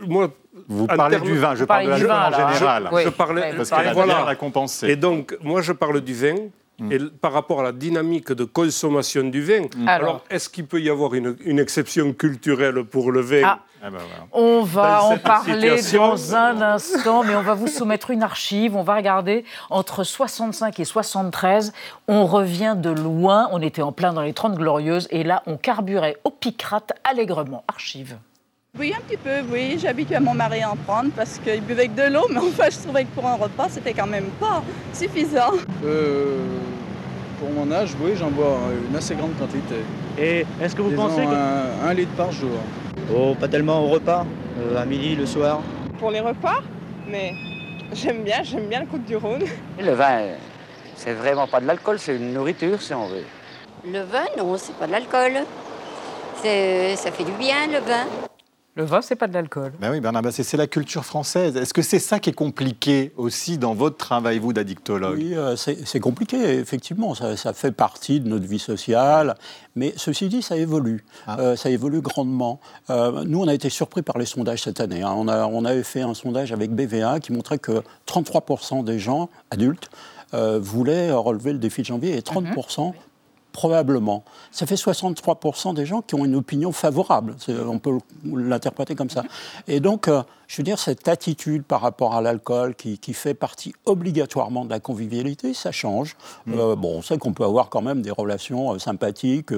moi. 0.00 0.30
Vous 0.68 0.86
parlez 0.86 1.18
du 1.20 1.36
vin, 1.36 1.54
je 1.54 1.64
parle 1.64 1.86
de 1.86 1.90
la 1.90 1.96
vin 1.96 2.28
en 2.28 2.52
général. 2.52 2.90
Je, 3.04 3.08
parlais, 3.10 3.54
parce 3.56 3.70
qu'elle 3.70 3.92
voilà. 3.92 4.24
la 4.24 4.36
compenser. 4.36 4.88
Et 4.88 4.96
donc, 4.96 5.36
moi, 5.42 5.60
je 5.62 5.72
parle 5.72 6.00
du 6.00 6.14
vin. 6.14 6.36
Mm. 6.78 6.92
Et 6.92 6.98
par 7.20 7.32
rapport 7.32 7.60
à 7.60 7.62
la 7.62 7.72
dynamique 7.72 8.32
de 8.32 8.44
consommation 8.44 9.22
du 9.22 9.42
vin, 9.42 9.62
mm. 9.76 9.88
alors, 9.88 10.24
est-ce 10.28 10.48
qu'il 10.48 10.66
peut 10.66 10.80
y 10.80 10.90
avoir 10.90 11.14
une, 11.14 11.58
exception 11.58 12.12
culturelle 12.12 12.84
pour 12.84 13.12
le 13.12 13.20
vin? 13.20 13.42
Ah. 13.44 13.58
eh 13.86 13.90
ben 13.90 13.98
On 14.32 14.62
va 14.62 15.04
en 15.04 15.18
parler 15.18 15.76
dans 15.92 16.34
un 16.34 16.60
instant, 16.62 17.22
mais 17.22 17.36
on 17.36 17.42
va 17.42 17.54
vous 17.54 17.68
soumettre 17.68 18.10
une 18.10 18.24
archive. 18.24 18.74
On 18.74 18.82
va 18.82 18.96
regarder 18.96 19.44
entre 19.70 20.02
65 20.02 20.80
et 20.80 20.84
73. 20.84 21.72
On 22.08 22.26
revient 22.26 22.74
de 22.76 22.90
loin. 22.90 23.48
On 23.52 23.62
était 23.62 23.82
en 23.82 23.92
plein 23.92 24.12
dans 24.12 24.22
les 24.22 24.32
30 24.32 24.56
glorieuses. 24.56 25.06
Et 25.10 25.22
là, 25.22 25.42
on 25.46 25.56
carburait 25.56 26.16
au 26.24 26.30
picrate 26.30 26.92
allègrement. 27.04 27.62
Archive. 27.68 28.16
Oui, 28.76 28.92
un 28.92 29.00
petit 29.02 29.16
peu, 29.16 29.40
oui. 29.52 29.78
J'ai 29.78 29.86
habitué 29.86 30.16
à 30.16 30.20
mon 30.20 30.34
mari 30.34 30.60
à 30.62 30.72
en 30.72 30.76
prendre 30.76 31.10
parce 31.14 31.38
qu'il 31.38 31.60
buvait 31.60 31.86
que 31.86 31.94
de 31.94 32.12
l'eau, 32.12 32.26
mais 32.28 32.38
enfin, 32.48 32.64
je 32.70 32.78
trouvais 32.78 33.04
que 33.04 33.14
pour 33.14 33.24
un 33.24 33.36
repas, 33.36 33.68
c'était 33.68 33.92
quand 33.94 34.06
même 34.06 34.30
pas 34.40 34.64
suffisant. 34.92 35.52
Euh, 35.84 36.38
pour 37.38 37.50
mon 37.50 37.70
âge, 37.70 37.94
oui, 38.00 38.14
j'en 38.16 38.30
bois 38.30 38.58
une 38.88 38.96
assez 38.96 39.14
grande 39.14 39.36
quantité. 39.38 39.76
Et 40.18 40.44
est-ce 40.60 40.74
que 40.74 40.82
vous 40.82 40.90
pensez 40.90 41.22
que... 41.22 41.88
un, 41.88 41.94
litre 41.94 42.10
par 42.16 42.32
jour. 42.32 42.50
Oh, 43.14 43.36
pas 43.38 43.46
tellement 43.46 43.80
au 43.84 43.90
repas, 43.90 44.26
euh, 44.58 44.76
à 44.76 44.84
midi, 44.84 45.14
le 45.14 45.26
soir. 45.26 45.60
Pour 46.00 46.10
les 46.10 46.20
repas, 46.20 46.58
mais 47.08 47.32
j'aime 47.92 48.24
bien, 48.24 48.42
j'aime 48.42 48.66
bien 48.66 48.80
le 48.80 48.86
coup 48.86 48.98
du 48.98 49.14
Rhône. 49.14 49.44
Le 49.78 49.92
vin, 49.92 50.18
c'est 50.96 51.12
vraiment 51.12 51.46
pas 51.46 51.60
de 51.60 51.66
l'alcool, 51.66 52.00
c'est 52.00 52.16
une 52.16 52.32
nourriture, 52.32 52.82
si 52.82 52.92
on 52.92 53.06
veut. 53.06 53.24
Le 53.86 54.00
vin, 54.00 54.24
non, 54.36 54.56
c'est 54.58 54.74
pas 54.74 54.88
de 54.88 54.92
l'alcool. 54.92 55.44
Ça 56.42 57.12
fait 57.12 57.24
du 57.24 57.32
bien, 57.32 57.68
le 57.68 57.78
vin. 57.78 58.04
Le 58.76 58.82
vin, 58.82 59.02
c'est 59.02 59.14
pas 59.14 59.28
de 59.28 59.34
l'alcool. 59.34 59.72
Ben 59.80 59.92
oui, 59.92 60.00
Bernard 60.00 60.22
Basset, 60.22 60.42
c'est 60.42 60.56
la 60.56 60.66
culture 60.66 61.04
française. 61.04 61.56
Est-ce 61.56 61.72
que 61.72 61.80
c'est 61.80 62.00
ça 62.00 62.18
qui 62.18 62.30
est 62.30 62.34
compliqué 62.34 63.12
aussi 63.16 63.56
dans 63.56 63.72
votre 63.72 63.96
travail, 63.96 64.40
vous, 64.40 64.52
d'addictologue 64.52 65.16
Oui, 65.16 65.32
euh, 65.32 65.54
c'est 65.54 66.00
compliqué, 66.00 66.58
effectivement. 66.58 67.14
Ça, 67.14 67.52
fait 67.52 67.70
partie 67.70 68.18
de 68.18 68.28
notre 68.28 68.46
vie 68.46 68.58
sociale. 68.58 69.36
Mais 69.76 69.94
ceci 69.96 70.26
dit, 70.28 70.42
ça 70.42 70.56
évolue. 70.56 71.04
Ah. 71.28 71.38
Euh, 71.38 71.56
ça 71.56 71.70
évolue 71.70 72.00
grandement. 72.00 72.58
Euh, 72.90 73.22
nous, 73.24 73.40
on 73.40 73.46
a 73.46 73.54
été 73.54 73.70
surpris 73.70 74.02
par 74.02 74.18
les 74.18 74.26
sondages 74.26 74.62
cette 74.62 74.80
année. 74.80 75.02
Hein. 75.02 75.14
On, 75.16 75.28
a, 75.28 75.46
on 75.46 75.64
avait 75.64 75.84
fait 75.84 76.02
un 76.02 76.14
sondage 76.14 76.50
avec 76.50 76.72
BVA 76.72 77.20
qui 77.20 77.32
montrait 77.32 77.58
que 77.58 77.80
33% 78.08 78.82
des 78.82 78.98
gens 78.98 79.30
adultes 79.50 79.88
voulaient 80.32 81.12
relever 81.12 81.52
le 81.52 81.60
défi 81.60 81.82
de 81.82 81.86
janvier 81.86 82.16
et 82.16 82.20
30% 82.20 82.92
Probablement. 83.54 84.24
Ça 84.50 84.66
fait 84.66 84.74
63% 84.74 85.74
des 85.74 85.86
gens 85.86 86.02
qui 86.02 86.16
ont 86.16 86.24
une 86.24 86.34
opinion 86.34 86.72
favorable. 86.72 87.36
On 87.48 87.78
peut 87.78 87.98
l'interpréter 88.24 88.96
comme 88.96 89.10
ça. 89.10 89.22
Et 89.68 89.78
donc, 89.78 90.08
euh, 90.08 90.24
je 90.48 90.56
veux 90.58 90.62
dire, 90.62 90.78
cette 90.78 91.08
attitude 91.08 91.62
par 91.64 91.80
rapport 91.80 92.14
à 92.14 92.20
l'alcool 92.20 92.74
qui, 92.74 92.98
fait 93.14 93.34
partie 93.34 93.74
obligatoirement 93.84 94.64
de 94.64 94.70
la 94.70 94.80
convivialité, 94.80 95.54
ça 95.54 95.70
change. 95.70 96.16
Mm. 96.46 96.58
Euh, 96.58 96.76
bon, 96.76 96.98
on 96.98 97.02
sait 97.02 97.16
qu'on 97.16 97.32
peut 97.32 97.44
avoir 97.44 97.68
quand 97.68 97.82
même 97.82 98.02
des 98.02 98.10
relations 98.10 98.74
euh, 98.74 98.78
sympathiques, 98.78 99.52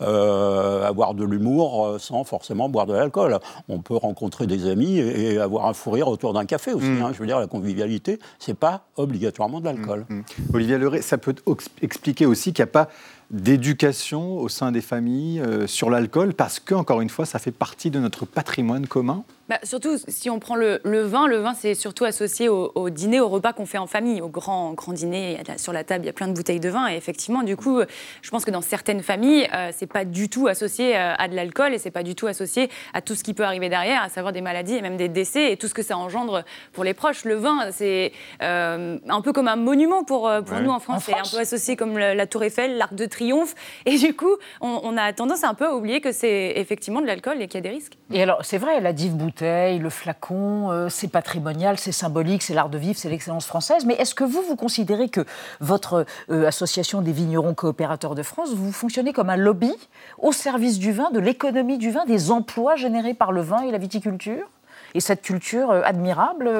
avoir 0.00 1.14
de 1.14 1.24
l'humour 1.24 1.96
sans 2.00 2.24
forcément 2.24 2.68
boire 2.68 2.86
de 2.86 2.94
l'alcool. 2.94 3.38
On 3.68 3.80
peut 3.80 3.96
rencontrer 3.96 4.46
des 4.46 4.68
amis 4.68 4.98
et, 4.98 5.38
avoir 5.38 5.66
un 5.66 5.72
fou 5.72 5.90
rire 5.90 6.08
autour 6.08 6.32
d'un 6.32 6.44
café 6.44 6.72
aussi. 6.72 6.86
Mm. 6.86 7.02
Hein. 7.02 7.10
Je 7.12 7.18
veux 7.18 7.26
dire, 7.26 7.38
la 7.38 7.46
convivialité, 7.46 8.18
c'est 8.38 8.54
pas 8.54 8.86
obligatoirement 8.96 9.60
de 9.60 9.66
l'alcool. 9.66 10.06
Mm, 10.08 10.20
Olivier 10.54 10.78
Leray, 10.78 11.02
ça 11.02 11.18
peut 11.18 11.34
expliquer 11.82 12.26
aussi 12.26 12.52
qu'il 12.52 12.64
n'y 12.64 12.68
a 12.68 12.72
pas 12.72 12.88
d'éducation 13.30 14.38
au 14.38 14.48
sein 14.48 14.72
des 14.72 14.80
familles 14.80 15.40
euh, 15.40 15.66
sur 15.66 15.90
l'alcool, 15.90 16.34
parce 16.34 16.60
que, 16.60 16.74
encore 16.74 17.00
une 17.00 17.10
fois, 17.10 17.26
ça 17.26 17.38
fait 17.38 17.50
partie 17.50 17.90
de 17.90 17.98
notre 17.98 18.24
patrimoine 18.24 18.86
commun? 18.86 19.24
Bah, 19.48 19.60
surtout, 19.62 19.96
si 20.08 20.28
on 20.28 20.40
prend 20.40 20.56
le, 20.56 20.80
vin, 20.84 21.28
le 21.28 21.36
vin, 21.36 21.54
c'est 21.54 21.74
surtout 21.74 22.04
associé 22.04 22.48
au, 22.48 22.90
dîner, 22.90 23.20
au 23.20 23.28
repas 23.28 23.52
qu'on 23.52 23.66
fait 23.66 23.78
en 23.78 23.86
famille, 23.86 24.20
au 24.20 24.28
grand, 24.28 24.72
grand 24.72 24.92
dîner. 24.92 25.38
Sur 25.56 25.72
la 25.72 25.84
table, 25.84 26.04
il 26.04 26.06
y 26.06 26.10
a 26.10 26.12
plein 26.12 26.26
de 26.26 26.32
bouteilles 26.32 26.58
de 26.58 26.68
vin. 26.68 26.88
Et 26.88 26.96
effectivement, 26.96 27.44
du 27.44 27.56
coup, 27.56 27.80
je 28.22 28.30
pense 28.30 28.44
que 28.44 28.50
dans 28.50 28.60
certaines 28.60 29.02
familles, 29.02 29.48
euh, 29.54 29.70
c'est 29.72 29.86
pas 29.86 30.04
du 30.04 30.28
tout 30.28 30.48
associé 30.48 30.96
euh, 30.96 31.14
à 31.16 31.28
de 31.28 31.36
l'alcool 31.36 31.74
et 31.74 31.78
c'est 31.78 31.92
pas 31.92 32.02
du 32.02 32.16
tout 32.16 32.26
associé 32.26 32.68
à 32.92 33.02
tout 33.02 33.14
ce 33.14 33.22
qui 33.22 33.34
peut 33.34 33.44
arriver 33.44 33.68
derrière, 33.68 34.02
à 34.02 34.08
savoir 34.08 34.32
des 34.32 34.40
maladies 34.40 34.74
et 34.74 34.82
même 34.82 34.96
des 34.96 35.08
décès 35.08 35.52
et 35.52 35.56
tout 35.56 35.68
ce 35.68 35.74
que 35.74 35.82
ça 35.82 35.96
engendre 35.96 36.44
pour 36.72 36.82
les 36.82 36.94
proches. 36.94 37.24
Le 37.24 37.34
vin, 37.34 37.70
c'est 37.70 38.12
euh, 38.42 38.98
un 39.08 39.20
peu 39.20 39.32
comme 39.32 39.48
un 39.48 39.56
monument 39.56 40.02
pour, 40.02 40.30
pour 40.44 40.60
nous 40.60 40.70
en 40.70 40.80
France. 40.80 41.04
C'est 41.06 41.14
un 41.14 41.22
peu 41.22 41.38
associé 41.38 41.76
comme 41.76 41.96
la, 41.98 42.26
Tour 42.26 42.42
Eiffel, 42.42 42.78
l'Arc 42.78 42.94
de 42.94 43.06
Triomphe. 43.06 43.54
Et 43.84 43.96
du 43.96 44.14
coup, 44.14 44.34
on, 44.60 44.96
a 44.96 45.12
tendance 45.12 45.44
un 45.44 45.54
peu 45.54 45.66
à 45.66 45.74
oublier 45.74 46.00
que 46.00 46.10
c'est 46.10 46.54
effectivement 46.56 47.00
de 47.00 47.06
l'alcool 47.06 47.40
et 47.40 47.46
qu'il 47.46 47.58
y 47.58 47.64
a 47.64 47.70
des 47.70 47.74
risques. 47.74 47.96
Et 48.12 48.22
alors, 48.22 48.44
c'est 48.44 48.58
vrai, 48.58 48.80
la 48.80 48.92
dive 48.92 49.16
bouteille 49.36 49.78
le 49.78 49.90
flacon, 49.90 50.70
euh, 50.70 50.88
c'est 50.88 51.08
patrimonial, 51.08 51.78
c'est 51.78 51.92
symbolique, 51.92 52.42
c'est 52.42 52.54
l'art 52.54 52.70
de 52.70 52.78
vivre, 52.78 52.98
c'est 52.98 53.10
l'excellence 53.10 53.44
française. 53.44 53.84
Mais 53.84 53.92
est-ce 53.94 54.14
que 54.14 54.24
vous, 54.24 54.40
vous 54.40 54.56
considérez 54.56 55.10
que 55.10 55.20
votre 55.60 56.06
euh, 56.30 56.46
association 56.46 57.02
des 57.02 57.12
vignerons 57.12 57.52
coopérateurs 57.52 58.14
de 58.14 58.22
France, 58.22 58.54
vous 58.54 58.72
fonctionnez 58.72 59.12
comme 59.12 59.28
un 59.28 59.36
lobby 59.36 59.72
au 60.18 60.32
service 60.32 60.78
du 60.78 60.90
vin, 60.90 61.10
de 61.10 61.18
l'économie 61.18 61.76
du 61.76 61.90
vin, 61.90 62.06
des 62.06 62.30
emplois 62.30 62.76
générés 62.76 63.12
par 63.12 63.30
le 63.30 63.42
vin 63.42 63.60
et 63.60 63.70
la 63.70 63.78
viticulture 63.78 64.48
Et 64.94 65.00
cette 65.00 65.20
culture 65.20 65.70
euh, 65.70 65.82
admirable 65.84 66.50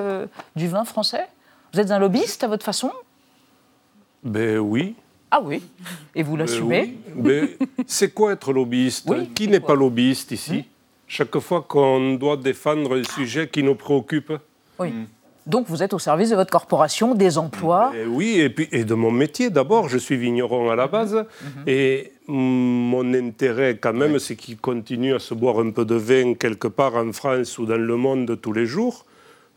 du 0.55 0.69
vin 0.69 0.85
français? 0.85 1.27
Vous 1.73 1.81
êtes 1.81 1.91
un 1.91 1.99
lobbyiste 1.99 2.45
à 2.45 2.49
votre 2.49 2.65
façon? 2.65 2.93
Ben 4.23 4.59
oui. 4.59 4.97
Ah 5.31 5.41
oui. 5.43 5.63
Et 6.15 6.23
vous 6.23 6.37
l'assumez? 6.37 6.99
oui. 7.17 7.57
C'est 7.87 8.11
quoi 8.11 8.33
être 8.33 8.53
lobbyiste? 8.53 9.09
Qui 9.35 9.49
n'est 9.49 9.61
pas 9.61 9.75
lobbyiste 9.75 10.31
ici? 10.33 10.67
Chaque 11.07 11.39
fois 11.39 11.63
qu'on 11.63 12.15
doit 12.15 12.37
défendre 12.37 12.99
un 12.99 13.05
sujet 13.05 13.49
qui 13.49 13.63
nous 13.63 13.75
préoccupe. 13.75 14.33
Oui. 14.79 14.93
Donc 15.47 15.69
vous 15.69 15.83
êtes 15.83 15.95
au 15.95 16.01
service 16.01 16.31
de 16.31 16.35
votre 16.35 16.51
corporation, 16.51 17.15
des 17.15 17.39
emplois 17.39 17.93
et 17.97 18.05
Oui, 18.05 18.41
et, 18.41 18.51
puis, 18.51 18.69
et 18.73 18.85
de 18.85 18.95
mon 18.95 19.13
métier 19.13 19.49
d'abord. 19.49 19.89
Je 19.89 19.97
suis 19.97 20.17
vigneron 20.17 20.71
à 20.71 20.77
la 20.77 20.89
base. 20.89 21.15
Mm-hmm. 21.15 21.69
Et 21.69 22.13
mon 22.27 23.15
intérêt 23.15 23.79
quand 23.79 23.93
même, 23.93 24.19
c'est 24.19 24.35
qu'il 24.35 24.57
continue 24.57 25.15
à 25.15 25.21
se 25.21 25.35
boire 25.35 25.61
un 25.61 25.71
peu 25.71 25.85
de 25.85 25.95
vin 25.95 26.35
quelque 26.35 26.67
part 26.67 26.97
en 26.97 27.13
France 27.13 27.59
ou 27.59 27.67
dans 27.67 27.77
le 27.77 27.97
monde 27.97 28.39
tous 28.41 28.53
les 28.53 28.67
jours 28.67 29.07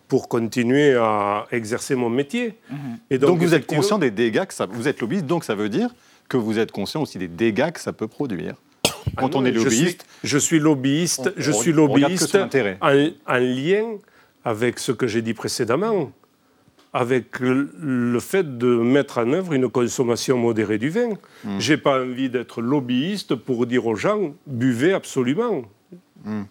pour 0.07 0.27
continuer 0.27 0.95
à 0.95 1.47
exercer 1.51 1.95
mon 1.95 2.09
métier. 2.09 2.55
Mm-hmm. 2.71 2.75
Et 3.09 3.17
donc, 3.17 3.39
vous 3.39 3.55
êtes 3.55 3.65
conscient 3.65 3.97
des 3.97 4.11
dégâts 4.11 4.45
que 4.45 4.53
ça... 4.53 4.67
Vous 4.67 4.87
êtes 4.87 5.01
lobbyiste, 5.01 5.25
donc 5.25 5.43
ça 5.43 5.55
veut 5.55 5.69
dire 5.69 5.89
que 6.27 6.37
vous 6.37 6.59
êtes 6.59 6.71
conscient 6.71 7.01
aussi 7.01 7.17
des 7.17 7.27
dégâts 7.27 7.71
que 7.71 7.79
ça 7.79 7.93
peut 7.93 8.07
produire. 8.07 8.55
Quand 9.15 9.35
on 9.35 9.45
est 9.45 9.51
lobbyiste. 9.51 10.05
Je 10.23 10.37
suis, 10.37 10.59
lobbyiste, 10.59 11.33
je 11.37 11.51
suis 11.51 11.71
lobbyiste 11.71 12.37
en, 12.81 13.37
lien 13.37 13.97
avec 14.43 14.79
ce 14.79 14.91
que 14.91 15.07
j'ai 15.07 15.21
dit 15.21 15.33
précédemment, 15.33 16.11
avec 16.93 17.39
le, 17.39 18.19
fait 18.19 18.57
de 18.57 18.67
mettre 18.67 19.19
en 19.19 19.31
œuvre 19.33 19.53
une 19.53 19.69
consommation 19.69 20.37
modérée 20.37 20.77
du 20.77 20.89
vin. 20.89 21.09
Je 21.59 21.73
n'ai 21.73 21.77
pas 21.77 22.01
envie 22.01 22.29
d'être 22.29 22.61
lobbyiste 22.61 23.35
pour 23.35 23.65
dire 23.65 23.85
aux 23.85 23.95
gens 23.95 24.33
buvez 24.47 24.93
absolument. 24.93 25.63
Hmm. 26.25 26.43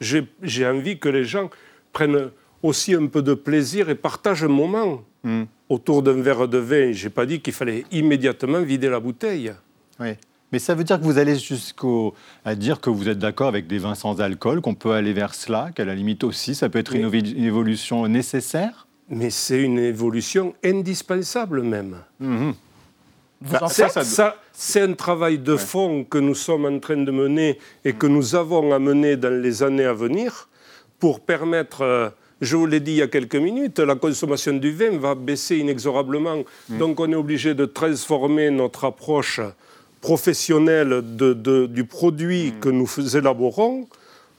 J'ai 0.00 0.66
envie 0.66 0.98
que 0.98 1.08
les 1.08 1.24
gens 1.24 1.50
prennent 1.92 2.30
aussi 2.62 2.94
un 2.94 3.06
peu 3.06 3.22
de 3.22 3.34
plaisir 3.34 3.88
et 3.88 3.94
partagent 3.94 4.44
un 4.44 4.48
moment 4.48 5.02
hmm. 5.24 5.44
autour 5.68 6.02
d'un 6.02 6.20
verre 6.20 6.48
de 6.48 6.58
vin. 6.58 6.92
Je 6.92 7.04
n'ai 7.04 7.10
pas 7.10 7.26
dit 7.26 7.40
qu'il 7.40 7.52
fallait 7.52 7.84
immédiatement 7.92 8.60
vider 8.60 8.88
la 8.88 9.00
bouteille. 9.00 9.52
Oui. 10.00 10.10
Mais 10.52 10.58
ça 10.58 10.74
veut 10.74 10.84
dire 10.84 10.98
que 10.98 11.04
vous 11.04 11.18
allez 11.18 11.36
jusqu'à 11.36 12.54
dire 12.54 12.80
que 12.80 12.90
vous 12.90 13.08
êtes 13.08 13.18
d'accord 13.18 13.48
avec 13.48 13.66
des 13.66 13.78
vins 13.78 13.94
sans 13.94 14.20
alcool, 14.20 14.60
qu'on 14.60 14.74
peut 14.74 14.92
aller 14.92 15.12
vers 15.12 15.34
cela, 15.34 15.70
qu'à 15.74 15.84
la 15.84 15.94
limite 15.94 16.22
aussi, 16.24 16.54
ça 16.54 16.68
peut 16.68 16.78
être 16.78 16.94
une, 16.94 17.12
évolution 17.12 18.06
nécessaire? 18.06 18.86
Mais 19.08 19.30
c'est 19.30 19.60
une 19.60 19.78
évolution 19.78 20.54
indispensable 20.64 21.62
même. 21.62 21.96
Mhm. 22.20 22.54
Bah, 23.40 23.68
ça, 23.68 24.36
c'est 24.52 24.80
un 24.80 24.94
travail 24.94 25.38
de 25.38 25.56
fond 25.56 26.04
que 26.04 26.18
nous 26.18 26.34
sommes 26.34 26.64
en 26.64 26.78
train 26.78 26.96
de 26.96 27.10
mener 27.10 27.58
et 27.84 27.92
que 27.92 28.06
nous 28.06 28.34
avons 28.34 28.72
à 28.72 28.78
mener 28.78 29.16
dans 29.16 29.42
les 29.42 29.62
années 29.62 29.84
à 29.84 29.92
venir 29.92 30.48
pour 30.98 31.20
permettre... 31.20 31.82
Euh, 31.82 32.08
je 32.40 32.56
vous 32.56 32.66
l'ai 32.66 32.80
dit 32.80 32.92
il 32.92 32.96
y 32.98 33.02
a 33.02 33.08
quelques 33.08 33.36
minutes, 33.36 33.78
la 33.78 33.94
consommation 33.94 34.52
du 34.52 34.70
vin 34.70 34.98
va 34.98 35.14
baisser 35.14 35.56
inexorablement. 35.56 36.44
Mm. 36.68 36.78
Donc 36.78 37.00
on 37.00 37.10
est 37.10 37.16
obligé 37.16 37.54
de 37.54 37.64
transformer 37.64 38.50
notre 38.50 38.84
approche 38.84 39.40
professionnels 40.00 41.02
de, 41.02 41.66
du 41.66 41.84
produit 41.84 42.52
hmm. 42.52 42.60
que 42.60 42.68
nous 42.68 43.16
élaborons 43.16 43.86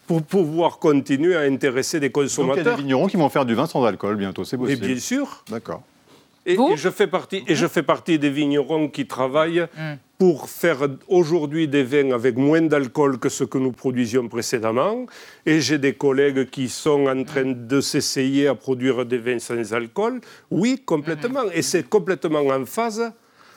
pour 0.05 0.23
pouvoir 0.23 0.79
continuer 0.79 1.35
à 1.35 1.41
intéresser 1.41 1.99
des 1.99 2.09
consommateurs. 2.09 2.63
Donc 2.63 2.65
il 2.65 2.69
y 2.69 2.73
a 2.73 2.75
des 2.77 2.81
vignerons 2.81 3.07
qui 3.07 3.17
vont 3.17 3.29
faire 3.29 3.45
du 3.45 3.53
vin 3.53 3.67
sans 3.67 3.83
alcool 3.83 4.15
bientôt, 4.15 4.45
c'est 4.45 4.57
possible. 4.57 4.85
Et 4.85 4.87
bien 4.93 4.99
sûr. 4.99 5.43
D'accord. 5.49 5.83
Et, 6.45 6.55
je 6.77 6.89
fais 6.89 7.07
partie, 7.07 7.43
et 7.45 7.55
je 7.55 7.67
fais 7.67 7.83
partie 7.83 8.17
des 8.17 8.29
vignerons 8.29 8.87
qui 8.87 9.05
travaillent 9.05 9.67
hmm. 9.77 9.95
pour 10.17 10.49
faire 10.49 10.87
aujourd'hui 11.09 11.67
des 11.67 11.83
vins 11.83 12.11
avec 12.11 12.37
moins 12.37 12.61
d'alcool 12.61 13.19
que 13.19 13.27
ce 13.27 13.43
que 13.43 13.57
nous 13.57 13.73
produisions 13.73 14.29
précédemment. 14.29 15.07
Et 15.45 15.59
j'ai 15.59 15.77
des 15.77 15.93
collègues 15.93 16.49
qui 16.49 16.69
sont 16.69 17.07
en 17.07 17.25
train 17.25 17.43
hmm. 17.43 17.67
de 17.67 17.81
s'essayer 17.81 18.47
à 18.47 18.55
produire 18.55 19.05
des 19.05 19.17
vins 19.17 19.39
sans 19.39 19.73
alcool. 19.73 20.21
Oui, 20.49 20.81
complètement. 20.85 21.43
Et 21.53 21.61
c'est 21.61 21.83
complètement 21.89 22.47
en 22.47 22.65
phase 22.65 23.11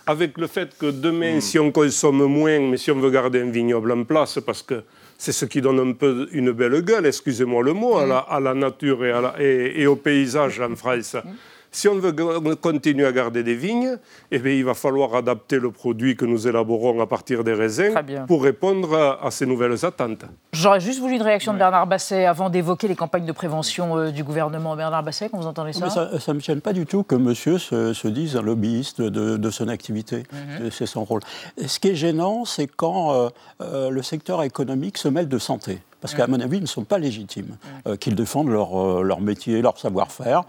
avec 0.06 0.38
le 0.38 0.46
fait 0.46 0.76
que 0.78 0.90
demain, 0.90 1.36
hmm. 1.36 1.40
si 1.40 1.58
on 1.58 1.70
consomme 1.70 2.24
moins, 2.24 2.58
mais 2.60 2.76
si 2.76 2.90
on 2.90 2.98
veut 3.00 3.10
garder 3.10 3.40
un 3.40 3.50
vignoble 3.50 3.92
en 3.92 4.04
place, 4.04 4.38
parce 4.44 4.62
que 4.62 4.82
c'est 5.18 5.32
ce 5.32 5.44
qui 5.44 5.60
donne 5.60 5.80
un 5.80 5.92
peu 5.92 6.28
une 6.32 6.52
belle 6.52 6.82
gueule, 6.82 7.06
excusez-moi 7.06 7.62
le 7.62 7.72
mot, 7.72 7.98
à, 7.98 8.06
hmm. 8.06 8.44
la, 8.44 8.54
nature 8.54 9.04
et, 9.38 9.80
et, 9.80 9.86
au 9.86 9.96
paysage 9.96 10.60
en 10.60 10.74
France. 10.76 11.14
Hmm. 11.14 11.28
Si 11.72 11.86
on 11.86 11.94
veut 11.94 12.12
continuer 12.56 13.06
à 13.06 13.12
garder 13.12 13.44
des 13.44 13.54
vignes, 13.54 13.96
eh 14.32 14.38
bien, 14.40 14.52
il 14.52 14.64
va 14.64 14.74
falloir 14.74 15.14
adapter 15.14 15.60
le 15.60 15.70
produit 15.70 16.16
que 16.16 16.24
nous 16.24 16.48
élaborons 16.48 17.00
à 17.00 17.06
partir 17.06 17.44
des 17.44 17.54
raisins 17.54 17.94
pour 18.26 18.42
répondre 18.42 19.18
à, 19.22 19.30
ces 19.30 19.46
nouvelles 19.46 19.84
attentes. 19.84 20.24
J'aurais 20.52 20.80
juste 20.80 20.98
voulu 20.98 21.14
une 21.14 21.22
réaction 21.22 21.52
de 21.52 21.58
Bernard 21.58 21.86
Basset 21.86 22.24
avant 22.24 22.50
d'évoquer 22.50 22.88
les 22.88 22.96
campagnes 22.96 23.24
de 23.24 23.32
prévention 23.32 23.96
euh, 23.96 24.10
du 24.10 24.24
gouvernement. 24.24 24.74
Bernard 24.74 25.04
Basset, 25.04 25.28
quand 25.28 25.38
vous 25.38 25.46
entendez 25.46 25.72
ça 25.72 25.88
Ça 25.90 26.32
ne 26.32 26.34
me 26.34 26.40
gêne 26.40 26.60
pas 26.60 26.72
du 26.72 26.86
tout 26.86 27.04
que 27.04 27.14
monsieur 27.14 27.58
se, 27.58 28.08
dise 28.08 28.36
un 28.36 28.42
lobbyiste 28.42 29.00
de, 29.00 29.50
son 29.50 29.68
activité. 29.68 30.24
Mhm. 30.32 30.70
C'est 30.70 30.86
son 30.86 31.04
rôle. 31.04 31.20
Ce 31.64 31.78
qui 31.78 31.88
est 31.88 31.94
gênant, 31.94 32.44
c'est 32.44 32.66
quand 32.66 33.12
euh, 33.12 33.28
euh, 33.60 33.90
le 33.90 34.02
secteur 34.02 34.42
économique 34.42 34.98
se 34.98 35.08
mêle 35.08 35.28
de 35.28 35.38
santé. 35.38 35.78
parce 36.00 36.14
qu'à 36.14 36.26
mon 36.26 36.40
avis, 36.40 36.56
ils 36.56 36.62
ne 36.62 36.66
sont 36.66 36.84
pas 36.84 36.98
légitimes. 36.98 37.56
qu'ils 38.00 38.14
défendent 38.14 38.48
leur, 38.48 39.02
leur 39.02 39.20
métier, 39.20 39.60
leur 39.60 39.78
savoir-faire, 39.78 40.44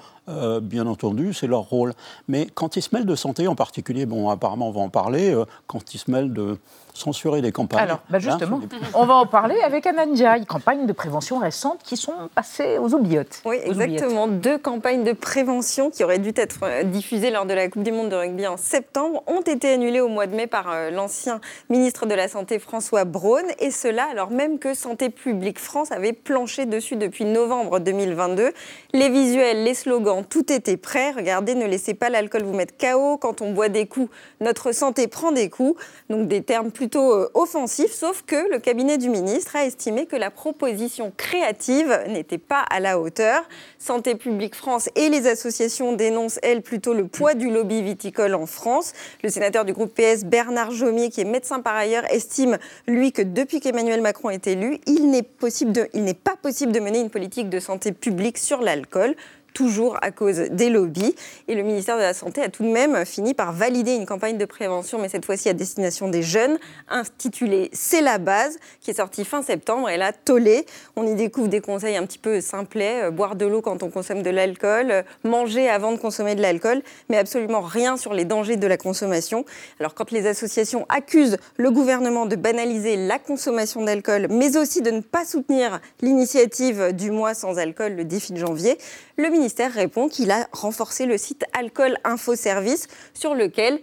bien 0.61 0.87
entendu, 0.87 1.33
c'est 1.33 1.47
leur 1.47 1.61
rôle. 1.61 1.93
Mais 2.27 2.47
quand 2.53 2.75
ils 2.75 2.81
se 2.81 2.89
mêlent 2.93 3.05
de 3.05 3.15
santé 3.15 3.47
en 3.47 3.55
particulier, 3.55 4.05
bon, 4.05 4.29
apparemment, 4.29 4.69
on 4.69 4.71
va 4.71 4.81
en 4.81 4.89
parler, 4.89 5.35
quand 5.67 5.93
ils 5.93 5.97
se 5.97 6.09
mêlent 6.09 6.33
de 6.33 6.57
censurer 6.93 7.41
des 7.41 7.51
campagnes. 7.51 7.81
Alors, 7.81 7.99
bah, 8.09 8.19
justement, 8.19 8.59
on 8.93 9.05
va 9.05 9.15
en 9.15 9.25
parler 9.25 9.59
avec 9.63 9.85
Anandia, 9.87 10.37
une 10.37 10.45
campagne 10.45 10.85
de 10.85 10.93
prévention 10.93 11.39
récente 11.39 11.79
qui 11.83 11.97
sont 11.97 12.13
passées 12.35 12.77
aux 12.77 12.93
oubliottes. 12.93 13.41
Oui, 13.45 13.57
exactement. 13.63 14.27
Deux 14.27 14.57
campagnes 14.57 15.03
de 15.03 15.13
prévention 15.13 15.89
qui 15.89 16.03
auraient 16.03 16.19
dû 16.19 16.31
être 16.35 16.59
euh, 16.63 16.83
diffusées 16.83 17.31
lors 17.31 17.45
de 17.45 17.53
la 17.53 17.69
Coupe 17.69 17.83
du 17.83 17.91
Monde 17.91 18.09
de 18.09 18.15
rugby 18.15 18.47
en 18.47 18.57
septembre 18.57 19.23
ont 19.27 19.41
été 19.41 19.73
annulées 19.73 20.01
au 20.01 20.09
mois 20.09 20.27
de 20.27 20.35
mai 20.35 20.47
par 20.47 20.69
euh, 20.69 20.91
l'ancien 20.91 21.39
ministre 21.69 22.05
de 22.05 22.13
la 22.13 22.27
Santé 22.27 22.59
François 22.59 23.05
Braun, 23.05 23.43
et 23.59 23.71
cela 23.71 24.05
alors 24.11 24.31
même 24.31 24.59
que 24.59 24.73
Santé 24.73 25.09
publique 25.09 25.59
France 25.59 25.91
avait 25.91 26.13
planché 26.13 26.65
dessus 26.65 26.95
depuis 26.95 27.25
novembre 27.25 27.79
2022. 27.79 28.51
Les 28.93 29.09
visuels, 29.09 29.63
les 29.63 29.73
slogans, 29.73 30.20
tout 30.23 30.51
était 30.51 30.77
prêt. 30.77 31.11
Regardez, 31.11 31.55
ne 31.55 31.65
laissez 31.65 31.93
pas 31.93 32.09
l'alcool 32.09 32.43
vous 32.43 32.53
mettre 32.53 32.73
KO. 32.77 33.17
Quand 33.17 33.41
on 33.41 33.51
boit 33.51 33.69
des 33.69 33.85
coups, 33.85 34.09
notre 34.39 34.71
santé 34.71 35.07
prend 35.07 35.31
des 35.31 35.49
coups. 35.49 35.81
Donc 36.09 36.27
des 36.27 36.41
termes 36.41 36.71
plutôt 36.71 37.13
euh, 37.13 37.29
offensif, 37.33 37.91
sauf 37.91 38.23
que 38.25 38.51
le 38.51 38.59
cabinet 38.59 38.97
du 38.97 39.09
ministre 39.09 39.55
a 39.55 39.65
estimé 39.65 40.05
que 40.05 40.15
la 40.15 40.31
proposition 40.31 41.11
créative 41.15 42.03
n'était 42.07 42.37
pas 42.37 42.61
à 42.69 42.79
la 42.79 42.99
hauteur. 42.99 43.43
Santé 43.79 44.15
publique 44.15 44.55
France 44.55 44.89
et 44.95 45.09
les 45.09 45.27
associations 45.27 45.93
dénoncent, 45.93 46.39
elles, 46.43 46.61
plutôt 46.61 46.93
le 46.93 47.07
poids 47.07 47.33
du 47.33 47.49
lobby 47.49 47.81
viticole 47.81 48.35
en 48.35 48.45
France. 48.45 48.93
Le 49.23 49.29
sénateur 49.29 49.65
du 49.65 49.73
groupe 49.73 49.93
PS, 49.93 50.25
Bernard 50.25 50.71
Jomier, 50.71 51.09
qui 51.09 51.21
est 51.21 51.25
médecin 51.25 51.59
par 51.59 51.75
ailleurs, 51.75 52.03
estime, 52.11 52.57
lui, 52.87 53.11
que 53.11 53.21
depuis 53.21 53.59
qu'Emmanuel 53.59 54.01
Macron 54.01 54.29
est 54.29 54.47
élu, 54.47 54.79
il 54.87 55.09
n'est 55.09 55.23
pas 55.23 56.35
possible 56.35 56.71
de 56.71 56.79
mener 56.79 56.99
une 56.99 57.09
politique 57.09 57.49
de 57.49 57.59
santé 57.59 57.91
publique 57.91 58.37
sur 58.37 58.61
l'alcool 58.61 59.15
toujours 59.53 59.97
à 60.01 60.11
cause 60.11 60.37
des 60.37 60.69
lobbies. 60.69 61.15
Et 61.47 61.55
le 61.55 61.63
ministère 61.63 61.97
de 61.97 62.01
la 62.01 62.13
Santé 62.13 62.41
a 62.41 62.49
tout 62.49 62.63
de 62.63 62.69
même 62.69 63.05
fini 63.05 63.33
par 63.33 63.53
valider 63.53 63.93
une 63.93 64.05
campagne 64.05 64.37
de 64.37 64.45
prévention, 64.45 64.99
mais 64.99 65.09
cette 65.09 65.25
fois-ci 65.25 65.49
à 65.49 65.53
destination 65.53 66.07
des 66.07 66.23
jeunes, 66.23 66.57
intitulée 66.89 67.69
C'est 67.73 68.01
la 68.01 68.17
base, 68.17 68.57
qui 68.79 68.91
est 68.91 68.95
sortie 68.95 69.25
fin 69.25 69.41
septembre. 69.41 69.89
Et 69.89 69.97
là, 69.97 70.13
tollé, 70.13 70.65
on 70.95 71.05
y 71.05 71.15
découvre 71.15 71.47
des 71.47 71.61
conseils 71.61 71.97
un 71.97 72.05
petit 72.05 72.19
peu 72.19 72.41
simplets, 72.41 73.03
euh, 73.03 73.11
boire 73.11 73.35
de 73.35 73.45
l'eau 73.45 73.61
quand 73.61 73.83
on 73.83 73.89
consomme 73.89 74.21
de 74.21 74.29
l'alcool, 74.29 74.91
euh, 74.91 75.01
manger 75.23 75.69
avant 75.69 75.91
de 75.91 75.97
consommer 75.97 76.35
de 76.35 76.41
l'alcool, 76.41 76.81
mais 77.09 77.17
absolument 77.17 77.61
rien 77.61 77.97
sur 77.97 78.13
les 78.13 78.25
dangers 78.25 78.57
de 78.57 78.67
la 78.67 78.77
consommation. 78.77 79.45
Alors 79.79 79.93
quand 79.93 80.11
les 80.11 80.27
associations 80.27 80.85
accusent 80.89 81.37
le 81.57 81.71
gouvernement 81.71 82.25
de 82.25 82.35
banaliser 82.35 82.95
la 82.95 83.19
consommation 83.19 83.83
d'alcool, 83.83 84.27
mais 84.29 84.57
aussi 84.57 84.81
de 84.81 84.91
ne 84.91 85.01
pas 85.01 85.25
soutenir 85.25 85.79
l'initiative 86.01 86.93
du 86.93 87.11
mois 87.11 87.33
sans 87.33 87.57
alcool, 87.57 87.93
le 87.93 88.03
défi 88.03 88.33
de 88.33 88.37
janvier, 88.37 88.77
le 89.17 89.29
répond 89.73 90.07
qu'il 90.07 90.31
a 90.31 90.47
renforcé 90.51 91.05
le 91.05 91.17
site 91.17 91.45
Alcool 91.53 91.97
Info 92.03 92.35
Service 92.35 92.87
sur 93.13 93.35
lequel 93.35 93.79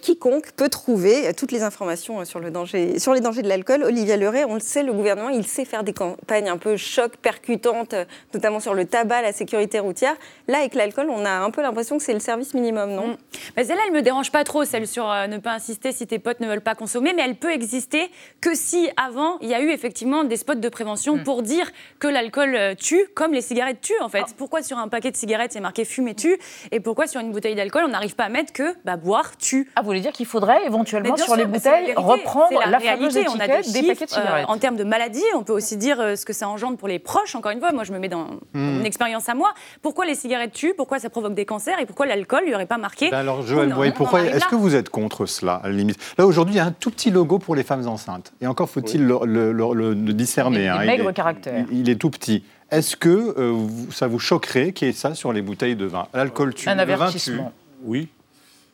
quiconque 0.00 0.52
peut 0.52 0.68
trouver 0.68 1.28
euh, 1.28 1.32
toutes 1.36 1.52
les 1.52 1.62
informations 1.62 2.20
euh, 2.20 2.24
sur, 2.24 2.40
le 2.40 2.50
danger, 2.50 2.98
sur 2.98 3.12
les 3.12 3.20
dangers 3.20 3.42
de 3.42 3.48
l'alcool. 3.48 3.82
Olivia 3.82 4.16
Leray, 4.16 4.44
on 4.44 4.54
le 4.54 4.60
sait, 4.60 4.82
le 4.82 4.92
gouvernement, 4.92 5.28
il 5.28 5.46
sait 5.46 5.64
faire 5.64 5.84
des 5.84 5.92
campagnes 5.92 6.48
un 6.48 6.56
peu 6.56 6.76
choc, 6.76 7.16
percutantes, 7.16 7.94
notamment 8.32 8.60
sur 8.60 8.74
le 8.74 8.86
tabac, 8.86 9.22
la 9.22 9.32
sécurité 9.32 9.78
routière. 9.78 10.16
Là, 10.48 10.58
avec 10.58 10.74
l'alcool, 10.74 11.08
on 11.10 11.24
a 11.24 11.30
un 11.30 11.50
peu 11.50 11.62
l'impression 11.62 11.98
que 11.98 12.04
c'est 12.04 12.14
le 12.14 12.20
service 12.20 12.54
minimum, 12.54 12.92
non? 12.92 13.08
Mm. 13.08 13.16
mais 13.56 13.64
Celle-là, 13.64 13.82
elle 13.86 13.92
me 13.92 14.02
dérange 14.02 14.32
pas 14.32 14.44
trop, 14.44 14.64
celle 14.64 14.86
sur 14.86 15.04
ne 15.04 15.38
pas 15.38 15.52
insister 15.52 15.92
si 15.92 16.06
tes 16.06 16.18
potes 16.18 16.40
ne 16.40 16.46
veulent 16.46 16.60
pas 16.60 16.74
consommer, 16.74 17.12
mais 17.14 17.22
elle 17.22 17.36
peut 17.36 17.52
exister 17.52 18.10
que 18.40 18.54
si, 18.54 18.88
avant, 18.96 19.38
il 19.40 19.48
y 19.48 19.54
a 19.54 19.60
eu 19.60 19.70
effectivement 19.70 20.24
des 20.24 20.36
spots 20.36 20.54
de 20.54 20.68
prévention 20.68 21.16
mm. 21.16 21.24
pour 21.24 21.42
dire 21.42 21.70
que 21.98 22.08
l'alcool 22.08 22.74
tue, 22.78 23.06
comme 23.14 23.32
les 23.32 23.42
cigarettes 23.42 23.80
tuent, 23.82 24.00
en 24.00 24.08
fait. 24.08 24.24
Ah. 24.26 24.32
Pourquoi 24.38 24.62
sur 24.62 24.78
un 24.78 24.88
paquet 24.88 25.10
de 25.10 25.16
cigarettes, 25.16 25.52
c'est 25.52 25.60
marqué 25.60 25.84
fumer 25.84 26.14
tue, 26.14 26.38
et 26.72 26.80
pourquoi 26.80 27.06
sur 27.06 27.20
une 27.20 27.32
bouteille 27.32 27.54
d'alcool, 27.54 27.84
on 27.84 27.88
n'arrive 27.88 28.14
pas 28.14 28.24
à 28.24 28.28
mettre 28.30 28.52
que 28.52 28.74
bah, 28.84 28.96
boire 28.96 29.36
tue 29.36 29.68
ah, 29.76 29.80
vous 29.80 29.86
voulez 29.86 30.00
dire 30.00 30.12
qu'il 30.12 30.26
faudrait 30.26 30.64
éventuellement 30.66 31.16
sur 31.16 31.36
les 31.36 31.46
bouteilles 31.46 31.94
reprendre 31.96 32.60
la, 32.68 32.78
fameuse 32.78 33.16
étiquette 33.16 33.72
des, 33.72 33.82
paquets 33.82 34.06
de 34.06 34.12
euh, 34.12 34.14
cigarettes 34.14 34.46
En 34.48 34.58
termes 34.58 34.76
de 34.76 34.84
maladie, 34.84 35.22
on 35.34 35.42
peut 35.42 35.52
aussi 35.52 35.76
dire 35.76 36.00
euh, 36.00 36.16
ce 36.16 36.24
que 36.24 36.32
ça 36.32 36.48
engendre 36.48 36.76
pour 36.76 36.88
les 36.88 36.98
proches. 36.98 37.34
Encore 37.34 37.50
une 37.50 37.58
fois, 37.58 37.72
moi 37.72 37.84
je 37.84 37.92
me 37.92 37.98
mets 37.98 38.08
dans 38.08 38.24
hmm. 38.52 38.78
mon 38.78 38.84
expérience 38.84 39.28
à 39.28 39.34
moi. 39.34 39.52
Pourquoi 39.82 40.06
les 40.06 40.14
cigarettes 40.14 40.52
tuent? 40.52 40.74
Pourquoi 40.76 40.98
ça 40.98 41.10
provoque 41.10 41.34
des 41.34 41.44
cancers? 41.44 41.78
Et 41.80 41.86
pourquoi 41.86 42.06
l'alcool 42.06 42.44
lui 42.44 42.54
aurait 42.54 42.66
pas 42.66 42.78
marqué? 42.78 43.10
Ben 43.10 43.18
Alors 43.18 43.42
Joël, 43.42 43.74
pourquoi 43.96 44.22
Est-ce 44.22 44.46
que 44.46 44.54
vous 44.54 44.74
êtes 44.74 44.90
contre 44.90 45.26
cela 45.26 45.54
à 45.54 45.68
la 45.68 45.74
limite? 45.74 45.98
Là 46.18 46.26
aujourd'hui, 46.26 46.54
il 46.54 46.58
y 46.58 46.60
a 46.60 46.66
un 46.66 46.72
tout 46.72 46.90
petit 46.90 47.10
logo 47.10 47.38
pour 47.38 47.56
les 47.56 47.64
femmes 47.64 47.86
enceintes. 47.88 48.32
Et 48.40 48.46
encore 48.46 48.70
faut-il 48.70 49.04
le, 49.06 49.94
discerner. 50.14 50.68
Hein. 50.68 50.84
maigre 50.84 51.10
caractère. 51.12 51.64
Il, 51.72 51.88
est 51.90 51.96
tout 51.96 52.10
petit. 52.10 52.44
Est-ce 52.70 52.96
que 52.96 53.34
euh, 53.38 53.66
ça 53.90 54.06
vous 54.06 54.18
choquerait 54.18 54.72
qu'il 54.72 54.88
y 54.88 54.90
ait 54.90 54.94
ça 54.94 55.14
sur 55.14 55.32
les 55.32 55.42
bouteilles 55.42 55.76
de 55.76 55.86
vin? 55.86 56.06
L'alcool 56.14 56.54
tue, 56.54 56.68
un 56.68 56.78
avertissement. 56.78 57.52
Oui. 57.82 58.08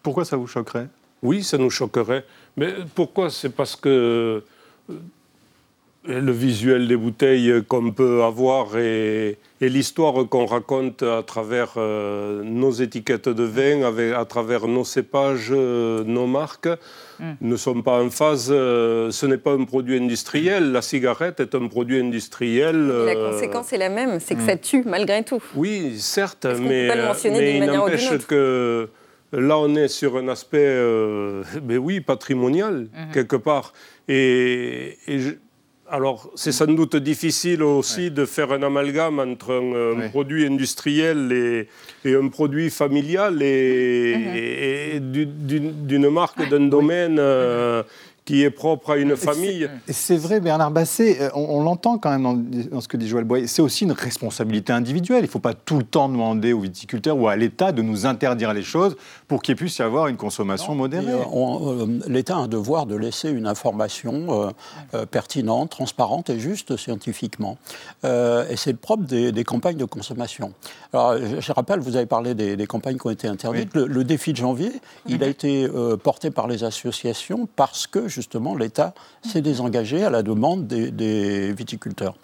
Pourquoi 0.02 0.24
ça 0.24 0.36
vous 0.36 0.46
choquerait? 0.46 0.88
Oui, 1.22 1.42
ça 1.42 1.58
nous 1.58 1.70
choquerait. 1.70 2.24
Mais 2.56 2.74
pourquoi? 2.94 3.30
C'est 3.30 3.50
parce 3.50 3.76
que 3.76 4.42
euh, 6.08 6.20
le 6.20 6.32
visuel 6.32 6.88
des 6.88 6.96
bouteilles 6.96 7.62
qu'on 7.68 7.90
peut 7.90 8.22
avoir 8.22 8.78
et, 8.78 9.36
l'histoire 9.60 10.26
qu'on 10.30 10.46
raconte 10.46 11.02
à 11.02 11.22
travers 11.22 11.74
euh, 11.76 12.42
nos 12.42 12.70
étiquettes 12.70 13.28
de 13.28 13.42
vin, 13.42 13.82
à 14.18 14.24
travers 14.24 14.66
nos 14.66 14.84
cépages, 14.84 15.50
euh, 15.50 16.02
nos 16.04 16.26
marques, 16.26 16.70
hmm. 17.18 17.32
ne 17.42 17.56
sont 17.56 17.82
pas 17.82 18.02
en 18.02 18.08
phase. 18.08 18.46
ce 18.46 19.26
n'est 19.26 19.36
pas 19.36 19.52
un 19.52 19.64
produit 19.64 19.98
industriel. 19.98 20.72
La 20.72 20.80
cigarette 20.80 21.40
est 21.40 21.54
un 21.54 21.68
produit 21.68 22.00
industriel. 22.00 22.88
la 22.88 23.14
conséquence 23.14 23.70
est 23.74 23.78
la 23.78 23.90
même, 23.90 24.20
c'est 24.20 24.36
que 24.36 24.46
ça 24.46 24.54
hmm. 24.54 24.60
tue 24.60 24.82
malgré 24.86 25.22
tout. 25.22 25.42
Oui, 25.54 25.98
certes, 25.98 26.46
mais, 26.46 26.88
mais 27.24 27.58
il 27.58 27.66
n'empêche 27.66 28.26
que 28.26 28.88
Là, 29.32 29.58
on 29.58 29.74
est 29.76 29.88
sur 29.88 30.16
un 30.16 30.28
aspect, 30.28 30.58
euh, 30.58 31.42
ben 31.62 31.78
oui, 31.78 32.00
patrimonial, 32.00 32.88
mhm. 32.92 33.12
quelque 33.12 33.36
part. 33.36 33.72
Et, 34.08 34.96
alors, 35.88 36.30
c'est 36.36 36.52
sans 36.52 36.66
doute 36.72 36.94
difficile 36.96 37.64
aussi 37.64 38.12
de 38.12 38.24
faire 38.24 38.52
un 38.52 38.62
amalgame 38.62 39.18
entre 39.18 39.54
un, 39.54 40.08
produit 40.08 40.46
industriel 40.46 41.32
et, 42.04 42.14
un 42.14 42.28
produit 42.28 42.70
familial 42.70 43.42
et, 43.42 45.00
mhm. 45.00 45.24
d'une 45.86 46.10
marque, 46.10 46.48
d'un 46.48 46.68
domaine. 46.68 47.18
Euh, 47.18 47.82
qui 48.30 48.44
est 48.44 48.50
propre 48.50 48.90
à 48.90 48.96
une 48.96 49.16
famille. 49.16 49.68
C'est 49.88 50.16
vrai, 50.16 50.38
Bernard 50.38 50.70
Basset, 50.70 51.20
euh, 51.20 51.30
on, 51.34 51.64
l'entend 51.64 51.98
quand 51.98 52.10
même 52.16 52.22
dans, 52.70 52.80
ce 52.80 52.86
que 52.86 52.96
dit 52.96 53.08
Joël 53.08 53.24
Boyer, 53.24 53.48
c'est 53.48 53.60
aussi 53.60 53.82
une 53.82 53.90
responsabilité 53.90 54.72
individuelle. 54.72 55.22
Il 55.22 55.26
ne 55.26 55.30
faut 55.30 55.40
pas 55.40 55.54
tout 55.54 55.78
le 55.78 55.82
temps 55.82 56.08
demander 56.08 56.52
aux 56.52 56.60
viticulteurs 56.60 57.18
ou 57.18 57.26
à 57.26 57.34
l'État 57.34 57.72
de 57.72 57.82
nous 57.82 58.06
interdire 58.06 58.54
les 58.54 58.62
choses 58.62 58.96
pour 59.26 59.42
qu'il 59.42 59.56
puisse 59.56 59.78
y 59.78 59.82
avoir 59.82 60.06
une 60.06 60.16
consommation 60.16 60.76
modérée. 60.76 61.10
Euh, 61.10 61.24
euh, 61.34 61.86
L'État 62.06 62.36
a 62.36 62.38
un 62.38 62.46
devoir 62.46 62.86
de 62.86 62.94
laisser 62.94 63.30
une 63.30 63.48
information 63.48 64.54
pertinente, 65.10 65.70
transparente 65.70 66.30
et 66.30 66.38
juste 66.38 66.76
scientifiquement. 66.76 67.58
et 68.04 68.56
c'est 68.56 68.70
le 68.70 68.76
propre 68.76 69.04
des, 69.04 69.44
campagnes 69.44 69.76
de 69.76 69.84
consommation. 69.84 70.52
Alors, 70.92 71.16
je, 71.18 71.52
rappelle, 71.52 71.80
vous 71.80 71.96
avez 71.96 72.06
parlé 72.06 72.34
des, 72.34 72.66
campagnes 72.68 72.96
qui 72.96 73.06
ont 73.08 73.10
été 73.10 73.26
interdites. 73.26 73.74
Le, 73.74 74.04
défi 74.04 74.32
de 74.32 74.36
janvier, 74.36 74.70
il 75.06 75.24
a 75.24 75.26
été 75.26 75.68
porté 76.02 76.30
par 76.30 76.46
les 76.46 76.62
associations 76.62 77.48
parce 77.56 77.88
que, 77.88 78.06
justement, 78.06 78.19
l'État 78.58 78.94
s'est 79.22 79.42
désengagé 79.42 80.04
à 80.04 80.10
la 80.10 80.22
demande 80.22 80.66
des, 80.66 81.52
viticulteurs. 81.52 82.14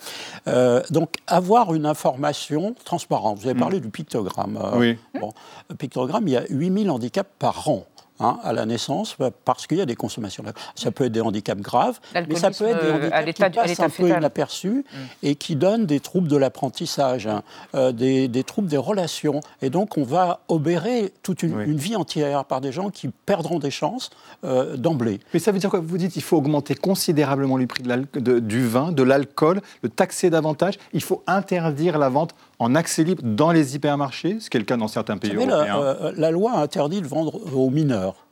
Euh, 0.49 0.83
donc, 0.91 1.17
avoir 1.27 1.75
une 1.75 1.87
information 1.87 2.75
transparente. 2.85 3.39
Vous 3.39 3.49
avez 3.49 3.59
parlé 3.59 3.79
mm. 3.79 3.83
du 3.83 3.89
pictogramme. 3.89 4.59
Euh, 4.63 4.79
oui. 4.79 4.99
Bon, 5.21 5.33
pictogramme, 5.79 6.29
il 6.29 6.33
y 6.33 6.37
a 6.37 6.45
8000 6.49 6.91
handicaps 6.91 7.31
par 7.39 7.69
an. 7.69 7.87
Hein, 8.19 8.39
à 8.43 8.55
la 8.55 8.65
naissance 8.65 9.15
parce 9.45 9.67
qu'il 9.67 9.77
y 9.77 9.83
a 9.83 9.85
des 9.85 9.95
consommations. 9.95 10.43
Ça 10.75 10.91
peut 10.91 11.05
être 11.05 11.13
des 11.13 11.21
handicaps 11.21 11.61
graves, 11.61 12.01
mais 12.15 12.37
ça 12.37 12.51
peut 12.51 12.65
être 12.65 12.81
des 12.81 13.09
euh, 13.09 13.11
handicaps 13.13 13.53
qui 13.53 13.59
passent 13.59 13.81
un 13.81 13.91
peu 13.91 14.09
inaperçus 14.09 14.87
mm. 14.91 14.97
et 15.23 15.35
qui 15.35 15.55
donnent 15.55 15.85
des 15.85 16.01
troubles 16.01 16.27
de 16.27 16.39
l'apprentissage, 16.39 17.27
hein, 17.27 17.43
euh, 17.75 17.93
des, 17.93 18.43
troubles 18.43 18.69
des 18.69 18.79
relations. 18.79 19.41
Et 19.61 19.69
donc 19.69 19.99
on 19.99 20.03
va 20.03 20.41
obérer 20.49 21.13
toute 21.23 21.43
une, 21.43 21.77
vie 21.77 21.95
entière 21.95 22.47
par 22.47 22.63
des 22.63 22.73
gens 22.73 22.89
qui 22.89 23.09
perdront 23.09 23.59
des 23.59 23.71
chances 23.71 24.09
euh, 24.45 24.79
d'emblée. 24.79 25.21
Mais 25.35 25.39
ça 25.39 25.53
veut 25.53 25.59
dire 25.59 25.69
quoi? 25.69 25.81
Vous 25.81 25.99
dites 25.99 26.13
qu'il 26.13 26.23
faut 26.23 26.39
augmenter 26.39 26.75
considérablement 26.75 27.59
le 27.59 27.67
prix 27.67 27.83
de 27.83 28.39
du 28.39 28.67
vin, 28.67 28.93
de 28.93 29.03
l'alcool, 29.03 29.61
le 29.83 29.91
taxer 29.91 30.31
davantage. 30.31 30.79
Il 30.95 31.03
faut 31.03 31.23
interdire 31.27 31.99
la 31.99 32.09
vente 32.09 32.35
en 32.59 32.75
accès 32.75 33.05
libre 33.05 33.23
dans 33.25 33.53
les 33.53 33.77
hypermarchés, 33.77 34.39
ce 34.41 34.51
qui 34.51 34.57
est 34.57 34.61
le 34.61 34.67
cas 34.67 34.77
dans 34.77 34.89
certains 34.89 35.19
pays 35.19 35.35
européens. 35.35 35.97
La, 36.03 36.13
la 36.13 36.31
loi 36.31 36.59
interdit 36.59 37.03
de 37.03 37.07
vendre 37.07 37.41
aux 37.55 37.71
mineurs 37.71 38.27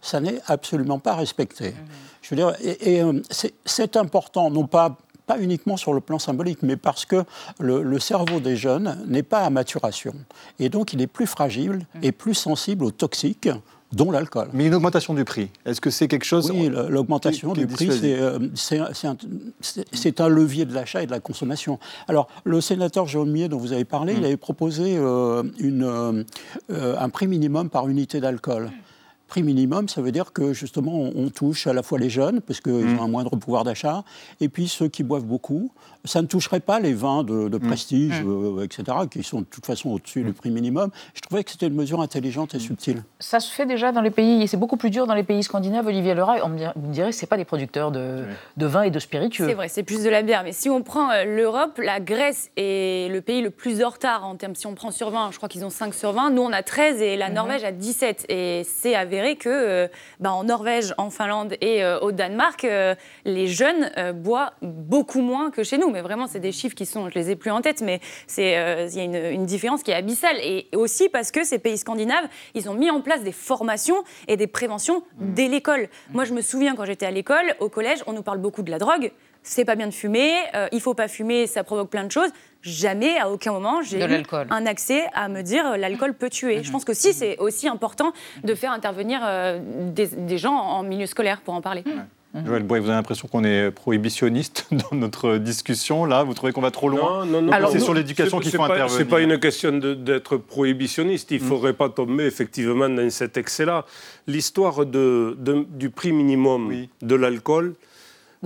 ça 0.00 0.20
n'est 0.20 0.40
absolument 0.46 0.98
pas 0.98 1.14
respecté. 1.14 1.74
Je 2.22 2.30
veux 2.30 2.36
dire, 2.36 2.54
et, 2.60 3.02
euh, 3.02 3.20
c'est 3.64 3.96
important, 3.96 4.50
non 4.50 4.66
pas 4.66 4.96
pas 5.26 5.38
uniquement 5.38 5.76
sur 5.76 5.94
le 5.94 6.00
plan 6.00 6.18
symbolique, 6.18 6.58
mais 6.62 6.76
parce 6.76 7.04
que 7.04 7.22
le, 7.60 7.98
cerveau 8.00 8.40
des 8.40 8.56
jeunes 8.56 8.98
n'est 9.06 9.22
pas 9.22 9.42
à 9.42 9.50
maturation. 9.50 10.12
Et 10.58 10.68
donc 10.68 10.92
il 10.92 11.00
est 11.00 11.06
plus 11.06 11.28
fragile 11.28 11.86
et 12.02 12.10
plus 12.10 12.34
sensible 12.34 12.84
aux 12.84 12.90
toxiques 12.90 13.48
dont 13.92 14.10
l'alcool. 14.10 14.48
Mais 14.52 14.66
une 14.66 14.74
augmentation 14.74 15.14
du 15.14 15.24
prix, 15.24 15.50
est-ce 15.66 15.80
que 15.80 15.90
c'est 15.90 16.08
quelque 16.08 16.24
chose 16.24 16.50
Oui, 16.50 16.70
l'augmentation 16.88 17.52
du 17.52 17.66
prix, 17.66 17.88
euh, 18.04 18.38
c'est 18.54 20.20
un, 20.20 20.28
levier 20.28 20.64
de 20.64 20.74
l'achat 20.74 21.02
et 21.02 21.06
de 21.06 21.10
la 21.10 21.20
consommation. 21.20 21.78
Alors, 22.08 22.28
le 22.44 22.60
sénateur 22.60 23.06
Jérôme 23.06 23.30
Millet, 23.30 23.48
dont 23.48 23.58
vous 23.58 23.72
avez 23.72 23.84
parlé, 23.84 24.14
il 24.14 24.20
mm. 24.20 24.24
avait 24.24 24.36
proposé 24.36 24.96
euh, 24.96 25.42
une, 25.58 25.84
euh, 25.84 26.96
un 26.98 27.08
prix 27.08 27.26
minimum 27.26 27.68
par 27.68 27.88
unité 27.88 28.20
d'alcool 28.20 28.70
prix 29.30 29.42
minimum, 29.44 29.88
ça 29.88 30.02
veut 30.02 30.12
dire 30.12 30.32
que 30.32 30.52
justement 30.52 30.92
on, 30.92 31.30
touche 31.30 31.68
à 31.68 31.72
la 31.72 31.84
fois 31.84 31.98
les 31.98 32.10
jeunes, 32.10 32.40
parce 32.40 32.60
qu'ils 32.60 32.72
mm. 32.72 32.98
ont 32.98 33.02
un 33.04 33.08
moindre 33.08 33.36
pouvoir 33.36 33.62
d'achat, 33.62 34.02
et 34.40 34.48
puis 34.48 34.66
ceux 34.66 34.88
qui 34.88 35.04
boivent 35.04 35.24
beaucoup 35.24 35.70
ça 36.04 36.22
ne 36.22 36.26
toucherait 36.26 36.60
pas 36.60 36.80
les 36.80 36.94
vins 36.94 37.24
de, 37.24 37.48
mmh. 37.56 37.60
prestige, 37.60 38.22
mmh. 38.22 38.58
Euh, 38.58 38.64
etc., 38.64 38.84
qui 39.10 39.22
sont 39.22 39.40
de 39.40 39.46
toute 39.46 39.66
façon 39.66 39.90
au-dessus 39.90 40.22
du 40.22 40.32
prix 40.32 40.50
minimum. 40.50 40.90
Je 41.14 41.20
trouvais 41.20 41.44
que 41.44 41.50
c'était 41.50 41.66
une 41.66 41.74
mesure 41.74 42.00
intelligente 42.00 42.54
et 42.54 42.58
subtile. 42.58 43.02
Ça 43.18 43.40
se 43.40 43.52
fait 43.52 43.66
déjà 43.66 43.92
dans 43.92 44.00
les 44.00 44.10
pays, 44.10 44.42
et 44.42 44.46
c'est 44.46 44.56
beaucoup 44.56 44.76
plus 44.76 44.90
dur 44.90 45.06
dans 45.06 45.14
les 45.14 45.22
pays 45.22 45.42
scandinaves. 45.42 45.86
Olivier 45.86 46.14
Leray, 46.14 46.40
on 46.42 46.48
me 46.48 46.92
dirait, 46.92 47.12
c'est 47.12 47.26
pas 47.26 47.36
des 47.36 47.44
producteurs 47.44 47.90
de, 47.90 48.24
de 48.56 48.66
vin 48.66 48.82
et 48.82 48.90
de 48.90 48.98
spiritueux. 48.98 49.46
C'est 49.46 49.54
vrai, 49.54 49.68
c'est 49.68 49.82
plus 49.82 50.02
de 50.02 50.08
la 50.08 50.22
bière. 50.22 50.42
Mais 50.42 50.52
si 50.52 50.70
on 50.70 50.82
prend 50.82 51.10
euh, 51.10 51.24
l'Europe, 51.24 51.78
la 51.78 52.00
Grèce 52.00 52.50
est 52.56 53.12
le 53.12 53.20
pays 53.20 53.42
le 53.42 53.50
plus 53.50 53.82
en 53.84 53.90
retard 53.90 54.24
en 54.24 54.36
termes, 54.36 54.54
si 54.54 54.66
on 54.66 54.74
prend 54.74 54.90
sur 54.90 55.10
20, 55.10 55.32
je 55.32 55.36
crois 55.36 55.48
qu'ils 55.48 55.64
ont 55.64 55.70
5 55.70 55.94
sur 55.94 56.12
20. 56.12 56.30
Nous, 56.30 56.42
on 56.42 56.52
a 56.52 56.62
13 56.62 57.02
et 57.02 57.16
la 57.16 57.28
Norvège 57.28 57.64
a 57.64 57.72
17. 57.72 58.26
Et 58.28 58.62
c'est 58.64 58.94
avéré 58.94 59.19
que 59.36 59.48
euh, 59.48 59.88
ben, 60.18 60.30
en 60.30 60.44
Norvège, 60.44 60.94
en 60.98 61.10
Finlande 61.10 61.56
et 61.60 61.84
au 62.00 62.12
Danemark, 62.12 62.66
les 63.24 63.46
jeunes 63.46 63.90
boivent 64.14 64.50
beaucoup 64.62 65.20
moins 65.20 65.50
que 65.50 65.62
chez 65.62 65.78
nous 65.78 65.90
mais 65.90 66.02
vraiment, 66.02 66.26
c'est 66.26 66.40
des 66.40 66.52
chiffres 66.52 66.74
qui 66.74 66.86
sont, 66.86 67.08
je 67.08 67.14
les 67.14 67.30
ai 67.30 67.36
plus 67.36 67.50
en 67.50 67.60
tête, 67.60 67.82
mais 67.82 68.00
c'est, 68.26 68.56
euh, 68.56 68.88
il 68.90 68.96
y 68.96 69.00
a 69.00 69.30
une, 69.30 69.46
différence 69.46 69.82
qui 69.82 69.90
est 69.90 69.94
abyssale. 69.94 70.36
Et 70.42 70.68
aussi 70.74 71.08
parce 71.08 71.30
que 71.30 71.44
ces 71.44 71.58
pays 71.58 71.78
scandinaves, 71.78 72.28
ils 72.54 72.68
ont 72.68 72.74
mis 72.74 72.90
en 72.90 73.00
place 73.00 73.22
des 73.22 73.32
formations 73.32 74.04
et 74.28 74.36
des 74.36 74.46
préventions 74.46 75.02
dès 75.18 75.48
l'école. 75.48 75.88
Moi, 76.12 76.24
je 76.24 76.32
me 76.32 76.40
souviens 76.40 76.74
quand 76.76 76.84
j'étais 76.84 77.06
à 77.06 77.10
l'école, 77.10 77.54
au 77.58 77.68
collège, 77.68 78.02
on 78.06 78.12
nous 78.12 78.22
parle 78.22 78.38
beaucoup 78.38 78.62
de 78.62 78.70
la 78.70 78.78
drogue. 78.78 79.12
C'est 79.42 79.64
pas 79.64 79.74
bien 79.74 79.86
de 79.86 79.94
fumer, 79.94 80.32
euh, 80.54 80.68
il 80.72 80.80
faut 80.80 80.94
pas 80.94 81.08
fumer, 81.08 81.46
ça 81.46 81.64
provoque 81.64 81.90
plein 81.90 82.04
de 82.04 82.12
choses. 82.12 82.30
Jamais, 82.62 83.18
à 83.18 83.30
aucun 83.30 83.52
moment, 83.52 83.80
j'ai 83.82 83.98
eu 83.98 84.22
un 84.50 84.66
accès 84.66 85.04
à 85.14 85.28
me 85.28 85.42
dire 85.42 85.66
euh, 85.66 85.76
l'alcool 85.78 86.12
peut 86.12 86.28
tuer. 86.28 86.62
Je 86.62 86.70
pense 86.70 86.84
que 86.84 86.92
si, 86.92 87.14
c'est 87.14 87.38
aussi 87.38 87.66
important 87.66 88.12
de 88.44 88.54
faire 88.54 88.72
intervenir 88.72 89.22
des, 89.94 90.38
gens 90.38 90.54
en 90.54 90.82
milieu 90.82 91.06
scolaire 91.06 91.40
pour 91.40 91.54
en 91.54 91.62
parler. 91.62 91.84
Mhm. 91.86 92.46
Joël 92.46 92.62
Boy, 92.62 92.78
vous 92.78 92.86
avez 92.86 92.96
l'impression 92.96 93.26
qu'on 93.26 93.42
est 93.42 93.72
prohibitionniste 93.72 94.68
dans 94.70 94.96
notre 94.96 95.38
discussion 95.38 96.04
là? 96.04 96.22
Vous 96.22 96.34
trouvez 96.34 96.52
qu'on 96.52 96.60
va 96.60 96.70
trop 96.70 96.88
loin? 96.88 97.24
Non, 97.26 97.42
non, 97.42 97.60
non. 97.60 97.68
C'est 97.72 97.80
sur 97.80 97.94
l'éducation 97.94 98.38
qu'il 98.38 98.52
faut 98.52 98.62
intervenir. 98.62 98.90
Ce 98.90 98.98
n'est 98.98 99.04
pas 99.04 99.20
une 99.20 99.38
question 99.38 99.72
d'être 99.72 100.36
prohibitionniste. 100.36 101.30
Il 101.32 101.38
ne 101.38 101.42
mhm. 101.42 101.48
faudrait 101.48 101.72
pas 101.72 101.88
tomber 101.88 102.24
effectivement 102.26 102.88
dans 102.88 103.10
cet 103.10 103.36
excès-là. 103.36 103.84
L'histoire 104.26 104.86
de, 104.86 105.36
du 105.70 105.90
prix 105.90 106.12
minimum 106.12 106.86
de 107.02 107.14
l'alcool, 107.14 107.74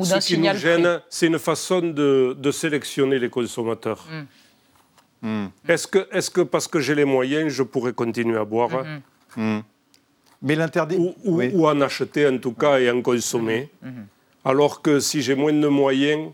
ce 0.03 0.19
qui 0.27 0.39
nous 0.39 0.55
gêne, 0.55 1.01
c'est 1.09 1.27
une 1.27 1.39
façon 1.39 1.81
de, 1.81 2.51
sélectionner 2.53 3.19
les 3.19 3.31
consommateurs. 3.31 4.07
Mm. 5.23 5.47
Est-ce 5.69 5.87
que, 5.87 6.07
est 6.13 6.31
que 6.31 6.43
parce 6.43 6.69
que 6.69 6.81
j'ai 6.81 6.95
les 6.95 7.07
moyens, 7.07 7.51
je 7.51 7.63
pourrais 7.63 7.95
continuer 7.95 8.37
à 8.37 8.45
boire 8.45 8.71
mm-hmm. 8.71 9.59
mm. 9.59 9.63
Mais 10.45 10.55
l'interdit. 10.55 10.99
Ou, 11.25 11.67
en 11.67 11.81
acheter 11.81 12.29
en 12.29 12.39
tout 12.39 12.53
cas 12.53 12.79
et 12.79 12.91
en 12.91 13.01
consommer. 13.01 13.71
Mhm. 13.83 13.91
Mhm. 13.91 14.07
Alors 14.45 14.83
que 14.83 15.01
si 15.01 15.23
j'ai 15.23 15.35
moins 15.35 15.55
de 15.55 15.69
moyens, 15.69 16.33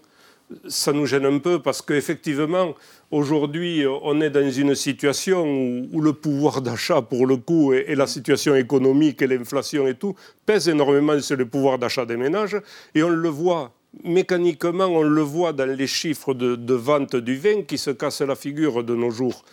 ça 0.69 0.93
nous 0.93 1.07
gêne 1.07 1.27
un 1.27 1.39
peu 1.39 1.61
parce 1.61 1.83
qu'effectivement, 1.83 2.75
aujourd'hui, 3.11 3.85
on 4.03 4.21
est 4.21 4.31
dans 4.31 4.51
une 4.51 4.75
situation 4.75 5.45
où, 5.93 6.01
le 6.01 6.13
pouvoir 6.13 6.61
d'achat, 6.61 7.03
pour 7.03 7.27
le 7.27 7.37
coup, 7.37 7.73
et, 7.73 7.95
la 7.95 8.07
situation 8.07 8.55
économique 8.55 9.23
et 9.23 9.27
l'inflation 9.27 9.87
et 9.87 9.95
tout, 9.95 10.15
pèsent 10.47 10.69
énormément 10.69 11.19
sur 11.21 11.37
le 11.37 11.47
pouvoir 11.47 11.79
d'achat 11.79 12.05
des 12.05 12.17
ménages. 12.17 12.57
Et 12.95 13.03
on 13.03 13.11
le 13.11 13.29
voit 13.29 13.73
mécaniquement, 14.05 14.87
on 14.87 15.03
le 15.03 15.23
voit 15.23 15.53
dans 15.53 15.67
les 15.69 15.87
chiffres 15.87 16.35
de, 16.35 16.75
vente 16.75 17.17
du 17.17 17.37
vin 17.37 17.63
qui 17.63 17.79
se 17.79 17.91
cassent 17.91 18.21
la 18.21 18.37
figure 18.37 18.85
de 18.85 18.95
nos 18.95 19.11
jours. 19.11 19.45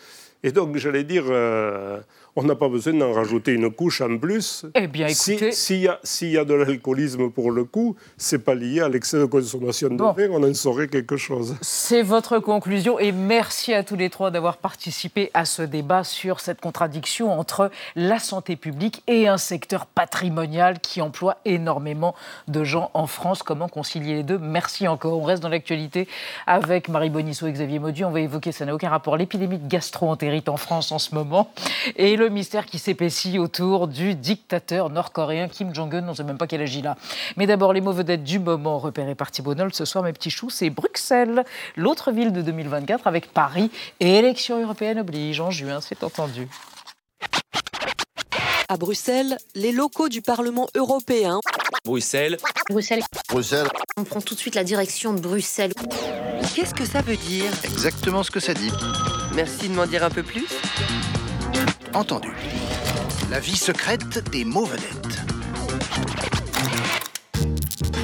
Et 0.44 0.52
donc, 0.52 0.78
j'allais 0.78 1.04
dire, 1.04 1.26
euh, 1.28 2.00
on 2.38 2.44
n'a 2.44 2.56
pas 2.56 2.70
besoin 2.70 2.94
d'en 2.94 3.14
rajouter 3.14 3.54
une 3.54 3.72
couche 3.72 4.00
en 4.00 4.16
plus. 4.20 4.64
Eh 4.76 4.86
bien, 4.86 5.08
écoutez... 5.08 5.52
S'il 5.52 6.30
y, 6.30 6.38
a 6.38 6.46
de 6.46 6.54
l'alcoolisme 6.54 7.32
pour 7.32 7.50
le 7.50 7.64
coup, 7.64 7.96
c'est 8.16 8.38
pas 8.38 8.54
lié 8.54 8.80
à 8.80 8.90
l'excès 8.90 9.18
de 9.18 9.26
consommation 9.26 9.90
de 9.90 9.98
vin, 9.98 10.30
on 10.30 10.48
en 10.48 10.54
saurait 10.54 10.88
quelque 10.88 11.18
chose. 11.18 11.56
C'est 11.62 12.04
votre 12.04 12.38
conclusion 12.38 13.00
et 13.00 13.12
merci 13.12 13.74
à 13.74 13.84
tous 13.84 13.96
les 13.96 14.12
trois 14.12 14.30
d'avoir 14.30 14.58
participé 14.58 15.32
à 15.34 15.46
ce 15.46 15.64
débat 15.64 16.04
sur 16.04 16.40
cette 16.40 16.62
contradiction 16.62 17.32
entre 17.32 17.72
la 17.96 18.20
santé 18.20 18.56
publique 18.56 19.02
et 19.08 19.28
un 19.28 19.40
secteur 19.40 19.88
patrimonial 19.88 20.80
qui 20.80 21.02
emploie 21.02 21.38
énormément 21.44 22.14
de 22.48 22.64
gens 22.64 22.92
en 22.94 23.08
France. 23.08 23.42
Comment 23.42 23.68
concilier 23.68 24.14
les 24.14 24.24
deux? 24.24 24.38
Merci 24.38 24.88
encore. 24.88 25.18
On 25.18 25.24
reste 25.24 25.42
dans 25.42 25.50
l'actualité 25.50 26.08
avec 26.46 26.88
Marie 26.88 27.10
Bonisseau 27.10 27.48
et 27.48 27.52
Xavier 27.52 27.80
Maudu. 27.80 28.06
On 28.06 28.12
va 28.12 28.20
évoquer, 28.20 28.52
ça 28.52 28.64
n'a 28.66 28.76
aucun 28.76 28.90
rapport, 28.90 29.18
l'épidémie 29.18 29.58
de 29.58 29.68
gastro-entérite 29.68 30.50
en 30.50 30.58
France 30.58 30.92
en 30.92 31.00
ce 31.00 31.16
moment 31.16 31.52
et 31.96 32.16
le 32.16 32.27
le 32.28 32.34
mystère 32.34 32.66
qui 32.66 32.78
s'épaissit 32.78 33.40
autour 33.40 33.88
du 33.88 34.14
dictateur 34.14 34.90
nord-coréen 34.90 35.48
Kim 35.48 35.74
Jong-un. 35.74 36.04
On 36.04 36.12
ne 36.12 36.14
sait 36.14 36.26
même 36.26 36.38
pas 36.38 36.46
quel 36.46 36.62
âge 36.62 36.76
il 36.76 36.86
a. 36.86 36.98
Mais 37.38 37.48
d'abord, 37.48 37.72
les 37.72 37.80
mots 37.80 37.94
vedettes 37.94 38.26
du 38.26 38.38
moment 38.38 38.80
repérés 38.80 39.16
par 39.16 39.32
Thibault 39.32 39.56
ce 39.72 39.86
soir, 39.86 40.04
mes 40.04 40.12
petits 40.12 40.30
choux, 40.30 40.50
c'est 40.50 40.70
Bruxelles, 40.70 41.46
l'autre 41.78 42.12
ville 42.12 42.34
de 42.34 42.42
2024 42.42 43.08
avec 43.08 43.32
Paris 43.32 43.72
et 44.02 44.18
élection 44.18 44.62
européenne 44.62 45.00
oblige 45.00 45.40
en 45.40 45.52
juin, 45.52 45.80
c'est 45.80 46.04
entendu. 46.04 46.50
À 48.68 48.76
Bruxelles, 48.76 49.38
les 49.56 49.72
locaux 49.72 50.10
du 50.10 50.22
Parlement 50.22 50.68
européen. 50.76 51.40
Bruxelles. 51.86 52.36
Bruxelles. 52.70 53.04
Bruxelles. 53.30 53.70
On 53.96 54.04
prend 54.04 54.20
tout 54.20 54.36
de 54.36 54.40
suite 54.40 54.56
la 54.56 54.66
direction 54.66 55.14
de 55.14 55.22
Bruxelles. 55.22 55.72
Qu'est-ce 56.54 56.74
que 56.74 56.86
ça 56.86 57.02
veut 57.02 57.16
dire? 57.16 57.46
Exactement 57.64 58.24
ce 58.24 58.32
que 58.32 58.42
ça 58.42 58.54
dit. 58.54 58.72
Merci 59.34 59.70
de 59.70 59.74
m'en 59.74 59.86
dire 59.86 60.04
un 60.04 60.10
peu 60.10 60.24
plus. 60.24 60.46
Entendu. 61.94 62.30
La 63.32 63.40
vie 63.40 63.56
secrète 63.56 64.30
des 64.32 64.46
mots 64.46 64.66
vedettes. 64.66 65.22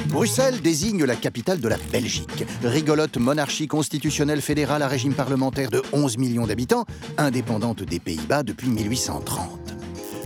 Bruxelles 0.06 0.60
désigne 0.60 1.04
la 1.04 1.16
capitale 1.16 1.60
de 1.60 1.68
la 1.68 1.76
Belgique. 1.90 2.44
Rigolote 2.62 3.16
monarchie 3.16 3.66
constitutionnelle 3.66 4.40
fédérale 4.40 4.82
à 4.82 4.88
régime 4.88 5.14
parlementaire 5.14 5.70
de 5.70 5.82
11 5.92 6.18
millions 6.18 6.46
d'habitants, 6.46 6.84
indépendante 7.18 7.82
des 7.82 7.98
Pays-Bas 7.98 8.42
depuis 8.42 8.68
1830. 8.68 9.74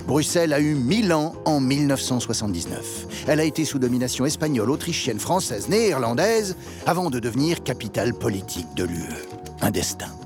Bruxelles 0.06 0.52
a 0.52 0.60
eu 0.60 0.74
1000 0.74 1.12
ans 1.12 1.34
en 1.44 1.60
1979. 1.60 3.24
Elle 3.28 3.40
a 3.40 3.44
été 3.44 3.64
sous 3.64 3.78
domination 3.78 4.26
espagnole, 4.26 4.70
autrichienne, 4.70 5.18
française, 5.18 5.68
néerlandaise, 5.68 6.56
avant 6.86 7.10
de 7.10 7.18
devenir 7.18 7.62
capitale 7.62 8.14
politique 8.14 8.68
de 8.76 8.84
l'UE. 8.84 9.28
Un 9.60 9.70
destin. 9.70 10.17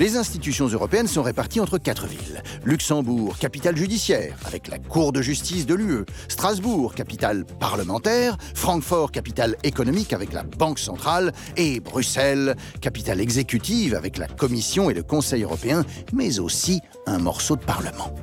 Les 0.00 0.16
institutions 0.16 0.66
européennes 0.66 1.06
sont 1.06 1.22
réparties 1.22 1.60
entre 1.60 1.76
quatre 1.76 2.06
villes. 2.06 2.42
Luxembourg, 2.64 3.36
capitale 3.36 3.76
judiciaire, 3.76 4.34
avec 4.46 4.68
la 4.68 4.78
Cour 4.78 5.12
de 5.12 5.20
justice 5.20 5.66
de 5.66 5.74
l'UE. 5.74 6.06
Strasbourg, 6.26 6.94
capitale 6.94 7.44
parlementaire. 7.44 8.38
Francfort, 8.54 9.12
capitale 9.12 9.56
économique, 9.62 10.14
avec 10.14 10.32
la 10.32 10.42
Banque 10.42 10.78
centrale. 10.78 11.32
Et 11.58 11.80
Bruxelles, 11.80 12.56
capitale 12.80 13.20
exécutive, 13.20 13.94
avec 13.94 14.16
la 14.16 14.26
Commission 14.26 14.88
et 14.88 14.94
le 14.94 15.02
Conseil 15.02 15.42
européen, 15.42 15.84
mais 16.14 16.38
aussi 16.40 16.80
un 17.04 17.18
morceau 17.18 17.56
de 17.56 17.64
Parlement. 17.64 18.14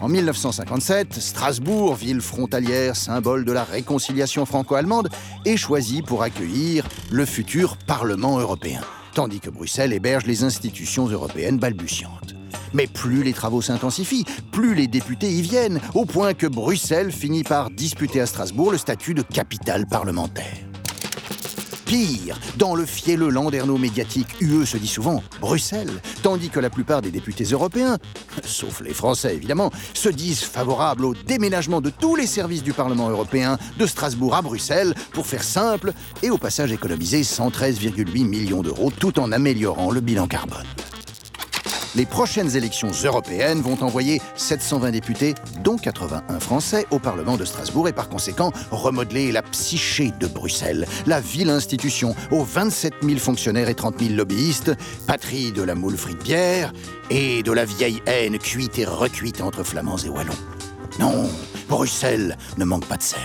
En 0.00 0.08
1957, 0.08 1.14
Strasbourg, 1.14 1.96
ville 1.96 2.20
frontalière, 2.20 2.94
symbole 2.94 3.44
de 3.44 3.50
la 3.50 3.64
réconciliation 3.64 4.46
franco-allemande, 4.46 5.08
est 5.44 5.56
choisie 5.56 6.02
pour 6.02 6.22
accueillir 6.22 6.86
le 7.10 7.26
futur 7.26 7.76
Parlement 7.78 8.38
européen 8.38 8.80
tandis 9.14 9.40
que 9.40 9.50
Bruxelles 9.50 9.92
héberge 9.92 10.26
les 10.26 10.44
institutions 10.44 11.06
européennes 11.06 11.58
balbutiantes. 11.58 12.34
Mais 12.74 12.86
plus 12.86 13.22
les 13.22 13.32
travaux 13.32 13.62
s'intensifient, 13.62 14.24
plus 14.50 14.74
les 14.74 14.86
députés 14.86 15.30
y 15.30 15.42
viennent, 15.42 15.80
au 15.94 16.04
point 16.04 16.34
que 16.34 16.46
Bruxelles 16.46 17.12
finit 17.12 17.44
par 17.44 17.70
disputer 17.70 18.20
à 18.20 18.26
Strasbourg 18.26 18.72
le 18.72 18.78
statut 18.78 19.14
de 19.14 19.22
capitale 19.22 19.86
parlementaire. 19.86 20.71
Pire, 21.92 22.38
dans 22.56 22.74
le 22.74 22.86
fielleux 22.86 23.28
landerneau 23.28 23.76
médiatique 23.76 24.40
UE 24.40 24.64
se 24.64 24.78
dit 24.78 24.88
souvent 24.88 25.22
Bruxelles, 25.42 26.00
tandis 26.22 26.48
que 26.48 26.58
la 26.58 26.70
plupart 26.70 27.02
des 27.02 27.10
députés 27.10 27.44
européens, 27.44 27.98
sauf 28.46 28.80
les 28.80 28.94
Français 28.94 29.34
évidemment, 29.34 29.70
se 29.92 30.08
disent 30.08 30.40
favorables 30.40 31.04
au 31.04 31.12
déménagement 31.12 31.82
de 31.82 31.90
tous 31.90 32.16
les 32.16 32.26
services 32.26 32.62
du 32.62 32.72
Parlement 32.72 33.10
européen 33.10 33.58
de 33.76 33.84
Strasbourg 33.84 34.34
à 34.34 34.40
Bruxelles, 34.40 34.94
pour 35.12 35.26
faire 35.26 35.44
simple, 35.44 35.92
et 36.22 36.30
au 36.30 36.38
passage 36.38 36.72
économiser 36.72 37.20
113,8 37.20 38.24
millions 38.24 38.62
d'euros 38.62 38.90
tout 38.90 39.20
en 39.20 39.30
améliorant 39.30 39.90
le 39.90 40.00
bilan 40.00 40.26
carbone. 40.26 40.64
Les 41.94 42.06
prochaines 42.06 42.56
élections 42.56 42.90
européennes 43.04 43.60
vont 43.60 43.82
envoyer 43.82 44.22
720 44.36 44.92
députés, 44.92 45.34
dont 45.62 45.76
81 45.76 46.40
Français, 46.40 46.86
au 46.90 46.98
Parlement 46.98 47.36
de 47.36 47.44
Strasbourg 47.44 47.86
et 47.86 47.92
par 47.92 48.08
conséquent 48.08 48.50
remodeler 48.70 49.30
la 49.30 49.42
psyché 49.42 50.10
de 50.18 50.26
Bruxelles, 50.26 50.86
la 51.06 51.20
ville 51.20 51.50
institution 51.50 52.14
aux 52.30 52.44
27 52.44 52.94
000 53.02 53.18
fonctionnaires 53.18 53.68
et 53.68 53.74
30 53.74 54.00
000 54.00 54.14
lobbyistes, 54.14 54.72
patrie 55.06 55.52
de 55.52 55.62
la 55.62 55.74
moule 55.74 55.98
frite 55.98 56.22
bière 56.22 56.72
et 57.10 57.42
de 57.42 57.52
la 57.52 57.66
vieille 57.66 58.02
haine 58.06 58.38
cuite 58.38 58.78
et 58.78 58.86
recuite 58.86 59.42
entre 59.42 59.62
Flamands 59.62 59.98
et 59.98 60.08
Wallons. 60.08 60.32
Non, 60.98 61.28
Bruxelles 61.68 62.38
ne 62.56 62.64
manque 62.64 62.86
pas 62.86 62.96
de 62.96 63.02
sel. 63.02 63.20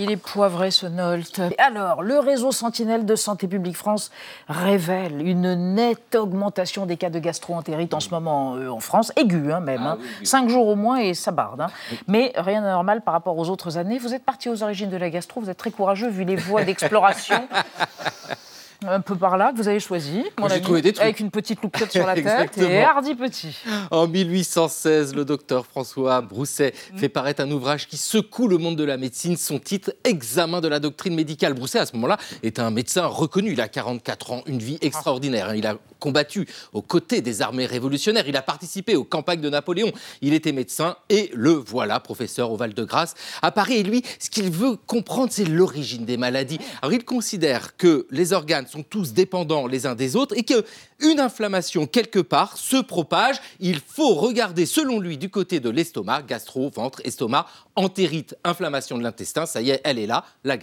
Il 0.00 0.12
est 0.12 0.16
poivré 0.16 0.70
ce 0.70 0.86
Nolt. 0.86 1.40
Alors, 1.58 2.02
le 2.02 2.20
réseau 2.20 2.52
Sentinelle 2.52 3.04
de 3.04 3.16
Santé 3.16 3.48
publique 3.48 3.76
France 3.76 4.12
révèle 4.48 5.20
une 5.26 5.74
nette 5.74 6.14
augmentation 6.14 6.86
des 6.86 6.96
cas 6.96 7.10
de 7.10 7.18
gastro-entérite 7.18 7.92
en 7.94 7.98
ce 7.98 8.10
moment 8.10 8.54
euh, 8.54 8.68
en 8.70 8.78
France, 8.78 9.12
aiguë 9.16 9.50
hein, 9.52 9.58
même. 9.58 9.82
hein. 9.82 9.98
Cinq 10.22 10.48
jours 10.50 10.68
au 10.68 10.76
moins 10.76 10.98
et 10.98 11.14
ça 11.14 11.32
barde. 11.32 11.62
hein. 11.62 11.70
Mais 12.06 12.32
rien 12.36 12.62
d'anormal 12.62 13.00
par 13.02 13.12
rapport 13.12 13.36
aux 13.36 13.48
autres 13.50 13.76
années. 13.76 13.98
Vous 13.98 14.14
êtes 14.14 14.24
parti 14.24 14.48
aux 14.48 14.62
origines 14.62 14.88
de 14.90 14.96
la 14.96 15.10
gastro, 15.10 15.40
vous 15.40 15.50
êtes 15.50 15.58
très 15.58 15.72
courageux 15.72 16.08
vu 16.08 16.22
les 16.22 16.36
voies 16.36 16.62
d'exploration. 16.62 17.48
Un 18.86 19.00
peu 19.00 19.16
par 19.16 19.36
là 19.36 19.50
que 19.50 19.56
vous 19.56 19.66
avez 19.66 19.80
choisi, 19.80 20.22
mon 20.38 20.46
J'ai 20.46 20.54
ami, 20.54 20.62
trouvé 20.62 20.82
des 20.82 20.92
trucs. 20.92 21.02
avec 21.02 21.18
une 21.18 21.32
petite 21.32 21.60
loupiote 21.62 21.90
sur 21.90 22.06
la 22.06 22.14
tête 22.14 22.58
et 22.58 22.80
hardi 22.80 23.16
petit. 23.16 23.56
En 23.90 24.06
1816, 24.06 25.16
le 25.16 25.24
docteur 25.24 25.66
François 25.66 26.20
Brousset 26.20 26.72
fait 26.96 27.08
paraître 27.08 27.42
un 27.42 27.50
ouvrage 27.50 27.88
qui 27.88 27.96
secoue 27.96 28.46
le 28.46 28.56
monde 28.56 28.76
de 28.76 28.84
la 28.84 28.96
médecine. 28.96 29.36
Son 29.36 29.58
titre, 29.58 29.92
Examen 30.04 30.60
de 30.60 30.68
la 30.68 30.78
doctrine 30.78 31.16
médicale. 31.16 31.54
Brousset, 31.54 31.80
à 31.80 31.86
ce 31.86 31.94
moment-là, 31.96 32.18
est 32.44 32.60
un 32.60 32.70
médecin 32.70 33.06
reconnu. 33.06 33.52
Il 33.52 33.60
a 33.60 33.66
44 33.66 34.30
ans, 34.32 34.42
une 34.46 34.60
vie 34.60 34.78
extraordinaire. 34.80 35.52
Il 35.56 35.66
a 35.66 35.74
combattu 35.98 36.48
aux 36.72 36.82
côtés 36.82 37.20
des 37.20 37.42
armées 37.42 37.66
révolutionnaires. 37.66 38.28
Il 38.28 38.36
a 38.36 38.42
participé 38.42 38.96
aux 38.96 39.04
campagnes 39.04 39.40
de 39.40 39.50
Napoléon. 39.50 39.92
Il 40.22 40.34
était 40.34 40.52
médecin 40.52 40.96
et 41.08 41.30
le 41.34 41.52
voilà, 41.52 42.00
professeur 42.00 42.50
au 42.50 42.56
Val-de-Grâce, 42.56 43.14
à 43.42 43.50
Paris. 43.50 43.74
Et 43.74 43.82
lui, 43.82 44.02
ce 44.18 44.30
qu'il 44.30 44.50
veut 44.50 44.76
comprendre, 44.86 45.32
c'est 45.32 45.44
l'origine 45.44 46.04
des 46.04 46.16
maladies. 46.16 46.58
Alors, 46.82 46.92
il 46.92 47.04
considère 47.04 47.76
que 47.76 48.06
les 48.10 48.32
organes 48.32 48.66
sont 48.66 48.82
tous 48.82 49.12
dépendants 49.12 49.66
les 49.66 49.86
uns 49.86 49.94
des 49.94 50.16
autres 50.16 50.36
et 50.36 50.42
que 50.42 50.64
une 51.00 51.20
inflammation 51.20 51.86
quelque 51.86 52.18
part 52.18 52.56
se 52.56 52.76
propage. 52.76 53.36
Il 53.60 53.80
faut 53.80 54.14
regarder, 54.14 54.66
selon 54.66 54.98
lui, 54.98 55.16
du 55.16 55.30
côté 55.30 55.60
de 55.60 55.70
l'estomac, 55.70 56.22
gastro, 56.22 56.70
ventre, 56.70 57.00
estomac, 57.04 57.46
entérite, 57.76 58.36
inflammation 58.44 58.98
de 58.98 59.02
l'intestin. 59.02 59.46
Ça 59.46 59.60
y 59.60 59.70
est, 59.70 59.80
elle 59.84 59.98
est 59.98 60.06
là, 60.06 60.24
la 60.44 60.56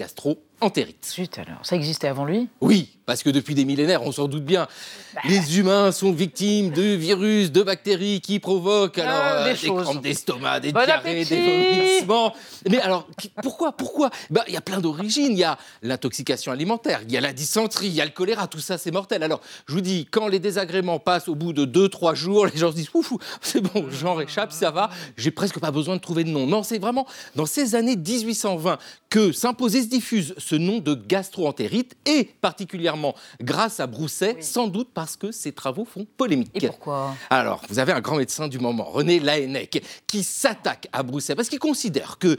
Zut 1.03 1.38
alors, 1.38 1.60
ça 1.64 1.76
existait 1.76 2.08
avant 2.08 2.26
lui? 2.26 2.47
Oui, 2.62 2.89
parce 3.06 3.22
que 3.24 3.30
depuis 3.30 3.53
des 3.56 3.66
millénaires, 3.66 4.01
on 4.03 4.12
s'en 4.12 4.28
doute 4.28 4.43
bien, 4.45 4.68
Bah. 5.14 5.22
les 5.26 5.60
humains 5.60 5.91
sont 5.91 6.12
victimes 6.12 6.72
de 6.72 6.82
virus, 6.82 7.51
de 7.51 7.62
bactéries 7.62 8.20
qui 8.22 8.39
provoquent 8.39 8.97
alors 8.97 9.14
Ah, 9.16 9.43
des 9.43 9.49
euh, 9.49 9.53
des 9.53 9.60
choses. 9.68 9.84
crampes 9.84 10.01
d'estomac, 10.01 10.60
des 10.62 10.72
Bon 10.72 10.84
diarrhées, 10.86 11.12
appétit 11.22 11.30
des 11.36 11.76
vomissements. 11.78 12.34
Mais 12.70 12.80
alors, 12.82 13.08
pourquoi 13.43 13.74
Pourquoi? 13.74 14.10
Ben, 14.32 14.41
Il 14.47 14.53
y 14.53 14.58
a 14.58 14.62
plein 14.62 14.80
d'origines. 14.80 15.32
Il 15.34 15.38
y 15.38 15.43
a 15.43 15.58
l'intoxication 15.84 16.51
alimentaire, 16.51 17.01
il 17.08 17.12
y 17.12 17.18
a 17.18 17.22
la 17.22 17.34
dysenterie, 17.34 17.88
il 17.88 17.93
y 17.93 18.01
a 18.01 18.06
le 18.06 18.12
choléra, 18.12 18.47
tout 18.47 18.60
ça 18.60 18.78
c'est 18.78 18.91
mortel. 18.91 19.22
Alors, 19.24 19.41
je 19.68 19.74
vous 19.74 19.82
dis, 19.82 20.08
quand 20.10 20.28
les 20.28 20.39
désagréments 20.39 20.99
passent 20.99 21.28
au 21.28 21.36
bout 21.36 21.53
de 21.53 21.66
2-3 21.66 22.16
jours, 22.16 22.47
les 22.47 22.58
gens 22.58 22.72
se 22.72 22.76
disent, 22.78 22.89
ouf, 22.93 23.14
c'est 23.41 23.62
bon, 23.62 23.86
j'en 23.91 24.16
réchappe, 24.16 24.51
ça 24.51 24.72
va, 24.72 24.89
j'ai 25.18 25.32
presque 25.32 25.60
pas 25.60 25.72
besoin 25.72 25.95
de 25.97 26.01
trouver 26.01 26.24
de 26.24 26.30
nom. 26.30 26.47
Non, 26.47 26.64
c'est 26.64 26.80
vraiment 26.80 27.06
dans 27.36 27.45
ces 27.45 27.76
années 27.76 27.95
1820 27.97 28.78
que 29.10 29.32
s'impose 29.32 29.76
et 29.76 29.82
se 29.84 29.88
diffuse 29.88 30.34
ce 30.46 30.56
nom 30.56 30.78
de 30.78 30.93
gastro-entérite, 30.93 31.96
et 32.06 32.26
particulièrement 32.39 33.16
grâce 33.41 33.80
à 33.80 33.88
Brousset, 33.88 34.41
sans 34.41 34.68
doute 34.68 34.89
parce 34.93 35.16
que 35.16 35.32
ses 35.32 35.52
travaux 35.52 35.86
font 35.86 36.06
polémique. 36.18 36.52
Et 36.64 36.68
pourquoi? 36.68 37.16
Alors, 37.32 37.62
vous 37.68 37.80
avez 37.80 37.93
un 37.93 38.02
grand 38.02 38.18
médecin 38.18 38.48
du 38.48 38.60
moment, 38.60 38.84
René 38.84 39.20
Laennec, 39.20 39.84
qui 40.06 40.24
s'attaque 40.24 40.88
à 40.93 41.02
Brousset 41.02 41.36
parce 41.36 41.50
qu'il 41.50 41.60
considère 41.60 42.20
que 42.20 42.38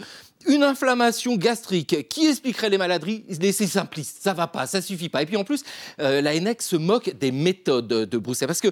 une 0.49 0.63
inflammation 0.63 1.37
gastrique 1.37 2.09
qui 2.09 2.27
expliquerait 2.29 2.69
les 2.71 2.79
maladies, 2.79 3.25
c'est 3.53 3.67
simpliste, 3.67 4.19
ça 4.23 4.33
va 4.33 4.47
pas, 4.47 4.67
ça 4.67 4.81
suffit 4.81 5.09
pas. 5.09 5.23
Et 5.23 5.27
puis 5.27 5.37
en 5.37 5.45
plus, 5.45 5.63
euh, 6.01 6.21
Laennec 6.21 6.63
se 6.63 6.77
moque 6.77 7.11
des 7.19 7.33
méthodes 7.33 7.89
de 7.89 8.19
Brousset 8.19 8.47
parce 8.47 8.61
que 8.61 8.69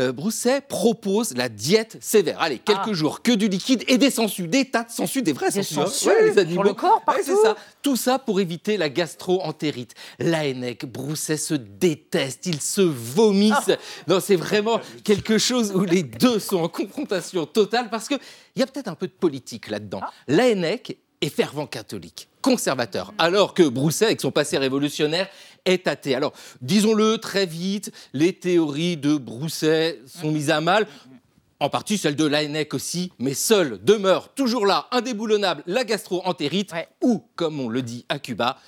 euh, 0.00 0.12
Brousset 0.12 0.62
propose 0.62 1.34
la 1.36 1.48
diète 1.50 1.98
sévère. 2.00 2.40
Allez, 2.40 2.58
quelques 2.58 2.78
Ah. 2.86 2.92
jours, 2.94 3.22
que 3.22 3.32
du 3.32 3.48
liquide 3.48 3.84
et 3.88 3.98
des 3.98 4.10
sangsues, 4.10 4.48
des 4.48 4.64
tas 4.66 4.84
de 4.84 4.90
sangsues, 4.90 5.20
des 5.22 5.32
vrais 5.32 5.50
sangsues. 5.50 5.78
hein. 5.78 5.84
Ouais, 6.06 6.24
les 6.24 6.32
sur 6.32 6.40
animaux. 6.40 6.62
le 6.62 6.72
corps, 6.74 7.02
Ouais, 7.06 7.14
partout. 7.16 7.42
ça. 7.42 7.56
Tout 7.82 7.96
ça 7.96 8.18
pour 8.18 8.40
éviter 8.40 8.76
la 8.76 8.88
gastro-entérite. 8.88 9.94
Laennec, 10.18 10.84
Brousset 10.86 11.36
se 11.36 11.54
détestent, 11.54 12.46
ils 12.46 12.60
se 12.60 12.80
vomissent. 12.80 13.70
Non, 14.06 14.20
c'est 14.20 14.36
vraiment 14.36 14.80
quelque 15.04 15.38
chose 15.38 15.72
où 15.74 15.84
les 15.84 16.02
deux 16.02 16.38
sont 16.38 16.56
en 16.58 16.68
confrontation 16.68 17.46
totale 17.46 17.88
parce 17.90 18.08
qu'il 18.52 18.60
y 18.60 18.62
a 18.62 18.66
peut-être 18.66 18.88
un 18.88 18.94
peu 18.94 19.06
de 19.06 19.12
politique 19.12 19.68
là-dedans. 19.68 20.00
Laennec 20.26 20.98
est 21.20 21.28
fervent 21.28 21.66
catholique, 21.66 22.28
conservateur, 22.42 23.12
alors 23.18 23.54
que 23.54 23.62
Brousset, 23.62 24.06
avec 24.06 24.20
son 24.20 24.30
passé 24.30 24.58
révolutionnaire, 24.58 25.28
est 25.64 25.88
athée. 25.88 26.14
Alors, 26.14 26.32
disons-le 26.60 27.18
très 27.18 27.46
vite, 27.46 27.92
les 28.12 28.32
théories 28.32 28.96
de 28.96 29.16
Brousset 29.16 30.00
sont 30.06 30.30
mises 30.30 30.50
à 30.50 30.60
mal. 30.60 30.86
En 31.60 31.70
partie 31.70 31.98
celle 31.98 32.14
de 32.14 32.24
Laennec 32.24 32.72
aussi, 32.72 33.10
mais 33.18 33.34
seule 33.34 33.82
demeure 33.82 34.32
toujours 34.34 34.64
là, 34.64 34.86
indéboulonnable, 34.92 35.64
la 35.66 35.82
gastro-entérite, 35.82 36.72
ou, 37.02 37.24
comme 37.34 37.58
on 37.58 37.68
le 37.68 37.82
dit 37.82 38.06
à 38.08 38.20
Cuba, 38.20 38.58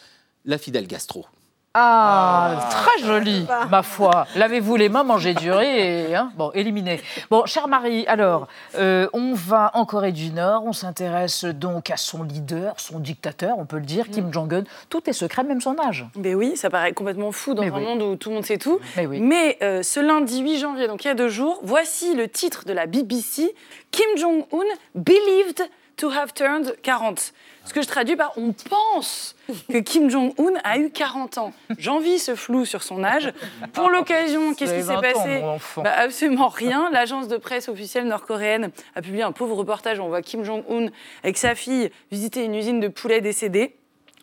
la 0.44 0.58
fidèle 0.58 0.88
gastro. 0.88 1.26
Ah, 1.72 2.68
très 2.68 3.06
joli, 3.06 3.46
ma 3.70 3.84
foi. 3.84 4.26
Lavez-vous 4.34 4.74
les 4.74 4.88
mains, 4.88 5.04
mangez 5.04 5.34
du 5.34 5.52
riz 5.52 5.66
et 5.68 6.16
hein, 6.16 6.32
bon, 6.36 6.50
éliminé. 6.52 7.00
Bon, 7.30 7.46
cher 7.46 7.68
Marie, 7.68 8.04
alors, 8.08 8.48
euh, 8.74 9.06
on 9.12 9.34
va 9.34 9.70
en 9.74 9.84
Corée 9.86 10.10
du 10.10 10.32
Nord, 10.32 10.64
on 10.66 10.72
s'intéresse 10.72 11.44
donc 11.44 11.90
à 11.90 11.96
son 11.96 12.24
leader, 12.24 12.74
son 12.78 12.98
dictateur, 12.98 13.56
on 13.56 13.66
peut 13.66 13.76
le 13.78 13.84
dire, 13.84 14.08
Kim 14.10 14.32
Jong-un. 14.32 14.64
Tout 14.88 15.08
est 15.08 15.12
secret, 15.12 15.44
même 15.44 15.60
son 15.60 15.78
âge. 15.78 16.06
Mais 16.16 16.34
oui, 16.34 16.56
ça 16.56 16.70
paraît 16.70 16.92
complètement 16.92 17.30
fou 17.30 17.54
dans 17.54 17.62
Mais 17.62 17.70
un 17.70 17.74
oui. 17.76 17.84
monde 17.84 18.02
où 18.02 18.16
tout 18.16 18.30
le 18.30 18.34
monde 18.34 18.44
sait 18.46 18.58
tout. 18.58 18.80
Mais 18.96 19.06
oui. 19.06 19.56
euh, 19.62 19.84
ce 19.84 20.00
lundi 20.00 20.40
8 20.40 20.58
janvier, 20.58 20.88
donc 20.88 21.04
il 21.04 21.06
y 21.06 21.10
a 21.12 21.14
deux 21.14 21.28
jours, 21.28 21.60
voici 21.62 22.16
le 22.16 22.26
titre 22.26 22.64
de 22.64 22.72
la 22.72 22.86
BBC 22.86 23.54
Kim 23.92 24.08
Jong-un 24.16 24.64
believed 24.96 25.68
to 25.96 26.10
have 26.10 26.32
turned 26.34 26.74
40. 26.82 27.32
Ce 27.70 27.72
que 27.72 27.82
je 27.82 27.86
traduis 27.86 28.16
par 28.16 28.32
on 28.36 28.52
pense 28.52 29.36
que 29.72 29.78
Kim 29.78 30.10
Jong-un 30.10 30.54
a 30.64 30.78
eu 30.78 30.90
40 30.90 31.38
ans. 31.38 31.52
J'envie 31.78 32.18
ce 32.18 32.34
flou 32.34 32.64
sur 32.64 32.82
son 32.82 33.04
âge. 33.04 33.32
Pour 33.74 33.90
l'occasion, 33.90 34.54
qu'est-ce 34.54 34.74
qui 34.74 34.80
s'est 34.80 34.92
20 34.92 34.96
ans, 34.96 35.00
passé. 35.00 35.42
Bah, 35.76 35.92
Absolument 35.98 36.48
rien. 36.48 36.90
L'agence 36.90 37.28
de 37.28 37.36
presse 37.36 37.68
officielle 37.68 38.08
nord-coréenne 38.08 38.72
a 38.96 39.02
publié 39.02 39.22
un 39.22 39.30
pauvre 39.30 39.54
reportage 39.54 40.00
où 40.00 40.02
on 40.02 40.08
voit 40.08 40.20
Kim 40.20 40.42
Jong-un 40.42 40.88
avec 41.22 41.38
sa 41.38 41.54
fille 41.54 41.92
visiter 42.10 42.42
une 42.42 42.56
usine 42.56 42.80
de 42.80 42.88
poulet 42.88 43.20
décédée. 43.20 43.76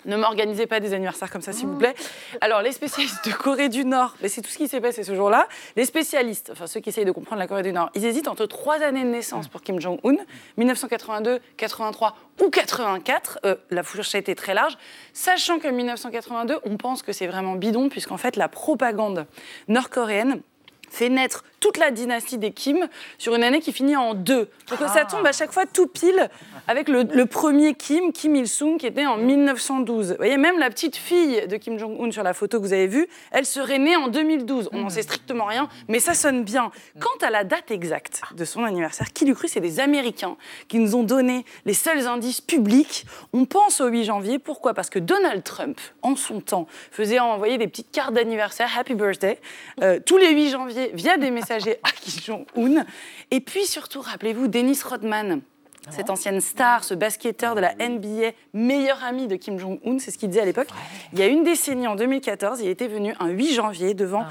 Ne 0.08 0.16
m'organisez 0.16 0.68
pas 0.68 0.80
des 0.80 0.94
anniversaires 0.94 1.30
comme 1.30 1.42
ça, 1.42 1.52
s'il 1.52 1.68
vous 1.68 1.78
plaît. 1.78 1.94
Alors, 2.42 2.62
les 2.62 2.72
spécialistes 2.72 3.28
de 3.28 3.34
Corée 3.34 3.70
du 3.70 3.86
Nord, 3.86 4.16
ben, 4.22 4.30
c'est 4.30 4.42
tout 4.42 4.50
ce 4.50 4.58
qui 4.58 4.68
s'est 4.68 4.82
passé 4.82 5.04
ce 5.04 5.14
jour-là. 5.14 5.48
Les 5.76 5.86
spécialistes, 5.86 6.50
enfin 6.52 6.66
ceux 6.66 6.80
qui 6.80 6.90
essayent 6.90 7.06
de 7.06 7.12
comprendre 7.12 7.40
la 7.40 7.48
Corée 7.48 7.64
du 7.64 7.74
Nord, 7.74 7.90
ils 7.94 8.06
hésitent 8.06 8.30
entre 8.30 8.46
trois 8.46 8.82
années 8.82 9.04
de 9.04 9.10
naissance 9.10 9.50
pour 9.50 9.62
Kim 9.62 9.80
Jong-un, 9.82 10.16
1982, 10.56 11.40
83 11.58 12.16
ou 12.42 12.50
84. 12.50 13.40
Euh, 13.46 13.56
la 13.70 13.84
fourchette 13.84 14.30
est 14.30 14.36
très 14.36 14.54
large. 14.54 14.78
Sachant 15.12 15.60
que 15.60 15.68
1982, 15.68 16.60
on 16.64 16.78
pense 16.78 17.04
que 17.04 17.12
c'est 17.12 17.28
vraiment 17.28 17.56
bidon, 17.56 17.90
puisqu'en 17.90 18.18
fait, 18.18 18.38
la 18.38 18.48
propagande 18.48 19.28
nord-coréenne 19.68 20.42
fait 20.90 21.10
naître 21.10 21.44
toute 21.60 21.78
la 21.78 21.92
dynastie 21.92 22.38
des 22.38 22.52
Kim 22.52 22.88
sur 23.18 23.36
une 23.36 23.44
année 23.44 23.60
qui 23.60 23.72
finit 23.72 23.96
en 23.96 24.14
deux. 24.14 24.50
Donc 24.70 24.80
ça 24.94 25.06
tombe 25.06 25.26
à 25.26 25.32
chaque 25.32 25.52
fois 25.52 25.66
tout 25.66 25.88
pile 25.88 26.30
avec 26.68 26.90
le, 26.90 27.04
le 27.04 27.26
premier 27.26 27.74
Kim, 27.74 28.12
Kim 28.12 28.36
Il-sung, 28.36 28.78
qui 28.78 28.86
était 28.86 29.06
en 29.06 29.18
1912. 29.18 30.12
Vous 30.12 30.18
voyez, 30.18 30.38
même 30.38 30.60
la 30.60 30.70
petite 30.70 30.96
fille 30.96 31.48
de 31.48 31.58
Kim 31.58 31.80
Jong-un 31.80 32.12
sur 32.12 32.24
la 32.24 32.34
photo 32.34 32.58
que 32.60 32.64
vous 32.64 32.74
avez 32.74 32.88
vue, 32.88 33.08
elle 33.32 33.46
serait 33.46 33.80
née 33.80 33.96
en 33.96 34.08
2012. 34.08 34.70
On 34.72 34.80
n'en 34.80 34.90
sait 34.90 35.02
strictement 35.02 35.46
rien, 35.46 35.70
mais 35.88 36.00
ça 36.00 36.14
sonne 36.14 36.44
bien. 36.44 36.72
Quant 37.00 37.26
à 37.26 37.30
la 37.30 37.44
date 37.44 37.72
exacte 37.72 38.22
de 38.36 38.46
son 38.46 38.64
anniversaire, 38.64 39.12
qui 39.14 39.26
lui 39.26 39.34
cru, 39.34 39.48
c'est 39.48 39.60
des 39.60 39.80
Américains 39.80 40.38
qui 40.68 40.80
nous 40.80 40.96
ont 40.96 41.04
donné 41.04 41.46
les 41.66 41.74
seuls 41.74 42.08
indices 42.08 42.42
publics. 42.42 43.06
On 43.34 43.46
pense 43.46 43.82
au 43.82 43.88
8 43.88 44.04
janvier. 44.04 44.40
Pourquoi? 44.40 44.74
Parce 44.74 44.90
que 44.90 45.00
Donald 45.00 45.44
Trump, 45.44 45.80
en 46.02 46.16
son 46.16 46.42
temps, 46.42 46.68
faisait 46.92 47.20
envoyer 47.20 47.58
des 47.58 47.68
petites 47.68 47.92
cartes 47.92 48.14
d'anniversaire, 48.14 48.70
Happy 48.78 48.96
Birthday, 48.96 49.40
euh, 49.82 50.00
tous 50.06 50.18
les 50.18 50.32
8 50.32 50.50
janvier 50.50 50.92
via 50.94 51.18
des 51.18 51.32
à 51.52 51.92
Kim 51.92 52.22
Jong-un. 52.24 52.86
Et 53.32 53.40
puis 53.40 53.66
surtout, 53.66 54.02
rappelez-vous, 54.02 54.48
Dennis 54.48 54.80
Rodman. 54.84 55.42
Cette 55.90 56.10
ancienne 56.10 56.42
star, 56.42 56.84
ce 56.84 56.94
basketteur 56.94 57.56
de 57.56 57.62
la 57.62 57.74
NBA, 57.76 58.32
meilleur 58.54 59.04
ami 59.06 59.28
de 59.28 59.38
Kim 59.38 59.58
Jong-un, 59.58 60.00
c'est 60.00 60.12
ce 60.12 60.18
qu'il 60.18 60.28
disait 60.30 60.42
à 60.42 60.46
l'époque. 60.46 60.68
Il 61.14 61.20
y 61.20 61.22
a 61.22 61.28
une 61.28 61.44
décennie, 61.44 61.88
en 61.88 61.96
2014, 61.96 62.60
il 62.60 62.68
était 62.68 62.90
venu 62.90 63.16
un 63.22 63.30
8 63.30 63.54
janvier 63.54 63.94
devant 63.94 64.26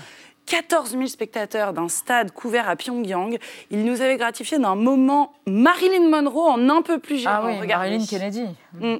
14 0.47 0.91
000 0.91 1.07
spectateurs 1.07 1.73
d'un 1.73 1.89
stade 1.89 2.31
couvert 2.33 2.69
à 2.69 2.77
Pyongyang. 2.77 3.39
Il 3.71 3.85
nous 3.85 4.01
avait 4.01 4.17
gratifié 4.17 4.59
d'un 4.59 4.75
moment 4.75 5.33
Marilyn 5.47 6.09
Monroe 6.09 6.51
en 6.51 6.69
un 6.69 6.83
peu 6.83 6.99
plus 6.99 7.19
gênant. 7.19 7.41
Ah 7.43 7.47
oui, 7.47 7.59
Regardez. 7.59 7.91
Marilyn 7.91 8.07
Kennedy. 8.07 8.47
Mm. 8.75 8.97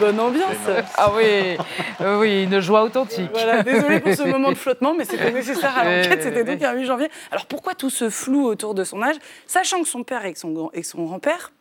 Bonne 0.00 0.20
ambiance. 0.20 0.54
Ah 0.96 1.12
oui, 1.14 1.56
euh, 2.00 2.18
oui, 2.18 2.44
une 2.44 2.60
joie 2.60 2.82
authentique. 2.82 3.30
Voilà, 3.32 3.62
désolé 3.62 4.00
pour 4.00 4.14
ce 4.14 4.22
moment 4.22 4.50
de 4.50 4.56
flottement, 4.56 4.94
mais 4.94 5.04
c'était 5.04 5.30
nécessaire 5.32 5.76
à 5.76 5.84
l'enquête. 5.84 6.22
C'était 6.22 6.44
donc 6.44 6.62
un 6.62 6.72
8 6.72 6.86
janvier. 6.86 7.10
Alors 7.30 7.46
pourquoi 7.46 7.74
tout 7.74 7.90
ce 7.90 8.10
flou 8.10 8.46
autour 8.46 8.74
de 8.74 8.84
son 8.84 9.02
âge 9.02 9.16
Sachant 9.46 9.82
que 9.82 9.88
son 9.88 10.04
père 10.04 10.24
et 10.24 10.32
que 10.32 10.38
son, 10.38 10.70
son 10.82 11.04
grand-père, 11.04 11.52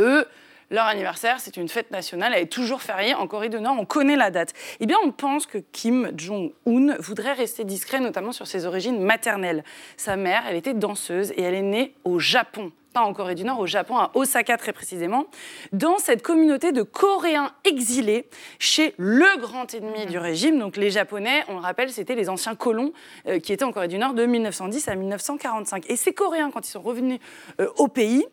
eux, 0.00 0.26
leur 0.70 0.86
anniversaire, 0.86 1.40
c'est 1.40 1.56
une 1.56 1.68
fête 1.68 1.90
nationale, 1.90 2.32
elle 2.34 2.42
est 2.42 2.52
toujours 2.52 2.82
fériée 2.82 3.14
en 3.14 3.26
Corée 3.26 3.48
du 3.48 3.60
Nord, 3.60 3.76
on 3.78 3.84
connaît 3.84 4.16
la 4.16 4.30
date. 4.30 4.52
Eh 4.80 4.86
bien, 4.86 4.96
on 5.04 5.12
pense 5.12 5.46
que 5.46 5.58
Kim 5.58 6.12
Jong-un 6.16 6.96
voudrait 6.98 7.32
rester 7.32 7.64
discret, 7.64 8.00
notamment 8.00 8.32
sur 8.32 8.46
ses 8.46 8.66
origines 8.66 9.00
maternelles. 9.00 9.64
Sa 9.96 10.16
mère, 10.16 10.44
elle 10.48 10.56
était 10.56 10.74
danseuse 10.74 11.32
et 11.36 11.42
elle 11.42 11.54
est 11.54 11.62
née 11.62 11.94
au 12.04 12.18
Japon. 12.18 12.72
Pas 12.92 13.00
en 13.00 13.12
Corée 13.12 13.34
du 13.34 13.42
Nord, 13.42 13.58
au 13.58 13.66
Japon, 13.66 13.96
à 13.96 14.12
Osaka 14.14 14.56
très 14.56 14.72
précisément, 14.72 15.26
dans 15.72 15.98
cette 15.98 16.22
communauté 16.22 16.70
de 16.70 16.82
Coréens 16.82 17.50
exilés 17.64 18.28
chez 18.60 18.94
le 18.98 19.40
grand 19.40 19.74
ennemi 19.74 20.06
du 20.06 20.16
régime. 20.16 20.60
Donc 20.60 20.76
les 20.76 20.90
Japonais, 20.90 21.42
on 21.48 21.54
le 21.54 21.60
rappelle, 21.60 21.90
c'était 21.90 22.14
les 22.14 22.28
anciens 22.28 22.54
colons 22.54 22.92
euh, 23.26 23.40
qui 23.40 23.52
étaient 23.52 23.64
en 23.64 23.72
Corée 23.72 23.88
du 23.88 23.98
Nord 23.98 24.14
de 24.14 24.24
1910 24.24 24.86
à 24.86 24.94
1945. 24.94 25.90
Et 25.90 25.96
ces 25.96 26.12
Coréens, 26.12 26.52
quand 26.52 26.64
ils 26.66 26.70
sont 26.70 26.82
revenus 26.82 27.18
euh, 27.60 27.66
au 27.78 27.88
pays, 27.88 28.24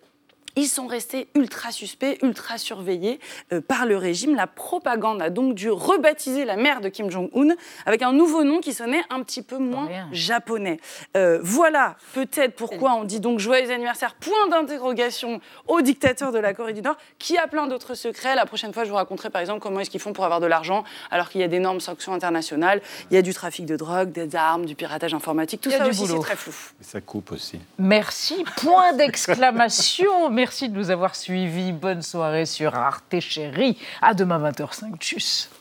ils 0.56 0.68
sont 0.68 0.88
restés 0.88 1.28
ultra 1.36 1.72
suspects, 1.72 2.18
ultra 2.22 2.58
surveillés 2.58 3.20
euh, 3.54 3.62
par 3.62 3.86
le 3.86 3.98
régime. 3.98 4.36
La 4.36 4.48
propagande 4.48 5.22
a 5.22 5.30
donc 5.30 5.56
dû 5.56 5.70
rebaptiser 5.70 6.46
la 6.46 6.58
mère 6.58 6.82
de 6.82 6.90
Kim 6.90 7.10
Jong-un 7.10 7.56
avec 7.86 8.02
un 8.02 8.14
nouveau 8.14 8.44
nom 8.44 8.60
qui 8.60 8.74
sonnait 8.74 9.04
un 9.10 9.24
petit 9.24 9.42
peu 9.42 9.58
moins 9.58 9.90
japonais. 10.12 10.80
Euh, 11.16 11.40
voilà 11.42 11.96
peut-être 12.14 12.56
pourquoi 12.56 12.94
on 12.94 13.04
dit 13.04 13.20
donc 13.20 13.40
joyeux 13.40 13.72
anniversaire, 13.72 14.16
point 14.16 14.48
d'interrogation 14.50 15.42
au 15.68 15.82
dictateur 15.82 16.32
de 16.32 16.40
la 16.40 16.54
Corée 16.54 16.74
du 16.74 16.82
Nord, 16.82 16.98
qui 17.20 17.38
a 17.38 17.48
plein 17.48 17.68
d'autres 17.68 17.96
secrets. 17.96 18.36
La 18.36 18.46
prochaine 18.46 18.74
fois, 18.74 18.84
je 18.84 18.90
vous 18.90 18.96
raconterai 18.96 19.30
par 19.30 19.42
exemple 19.42 19.60
comment 19.60 19.80
est-ce 19.80 19.90
qu'ils 19.90 20.00
font 20.00 20.14
pour 20.14 20.26
avoir 20.26 20.40
de 20.40 20.46
l'argent 20.46 20.84
alors 21.10 21.30
qu'il 21.30 21.42
y 21.42 21.44
a 21.44 21.48
d'énormes 21.48 21.80
sanctions 21.80 22.14
internationales, 22.14 22.82
il 23.10 23.16
y 23.16 23.18
a 23.18 23.22
du 23.22 23.34
trafic 23.34 23.66
de 23.66 23.76
drogue, 23.76 24.12
des 24.12 24.36
armes, 24.36 24.66
du 24.66 24.76
piratage 24.76 25.14
informatique, 25.14 25.62
tout 25.62 25.72
ça 25.72 25.88
aussi 25.88 26.08
c'est 26.08 26.20
très 26.20 26.36
flou. 26.36 26.54
Et 26.80 26.84
ça 26.84 27.02
coupe 27.02 27.32
aussi. 27.32 27.60
Merci, 27.78 28.44
point 28.58 28.94
d'exclamation. 28.94 30.30
Merci 30.42 30.70
de 30.70 30.76
nous 30.76 30.90
avoir 30.90 31.16
suivis. 31.16 31.72
Bonne 31.72 32.02
soirée 32.02 32.48
sur 32.48 32.74
Arte 32.74 33.20
Chérie. 33.20 33.78
À 34.02 34.16
demain 34.16 34.40
20h05. 34.40 34.98
Tchuss. 34.98 35.52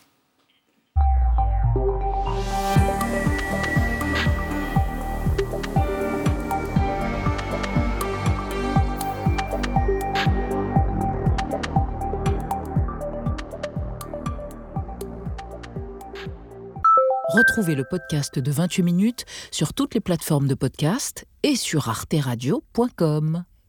Retrouvez 17.29 17.75
le 17.75 17.85
podcast 17.85 18.39
de 18.39 18.51
28 18.51 18.83
minutes 18.83 19.27
sur 19.51 19.75
toutes 19.75 19.93
les 19.93 20.01
plateformes 20.01 20.49
de 20.49 20.55
podcast 20.55 21.27
et 21.43 21.57
sur 21.57 21.91
arteradio.com. 21.91 23.45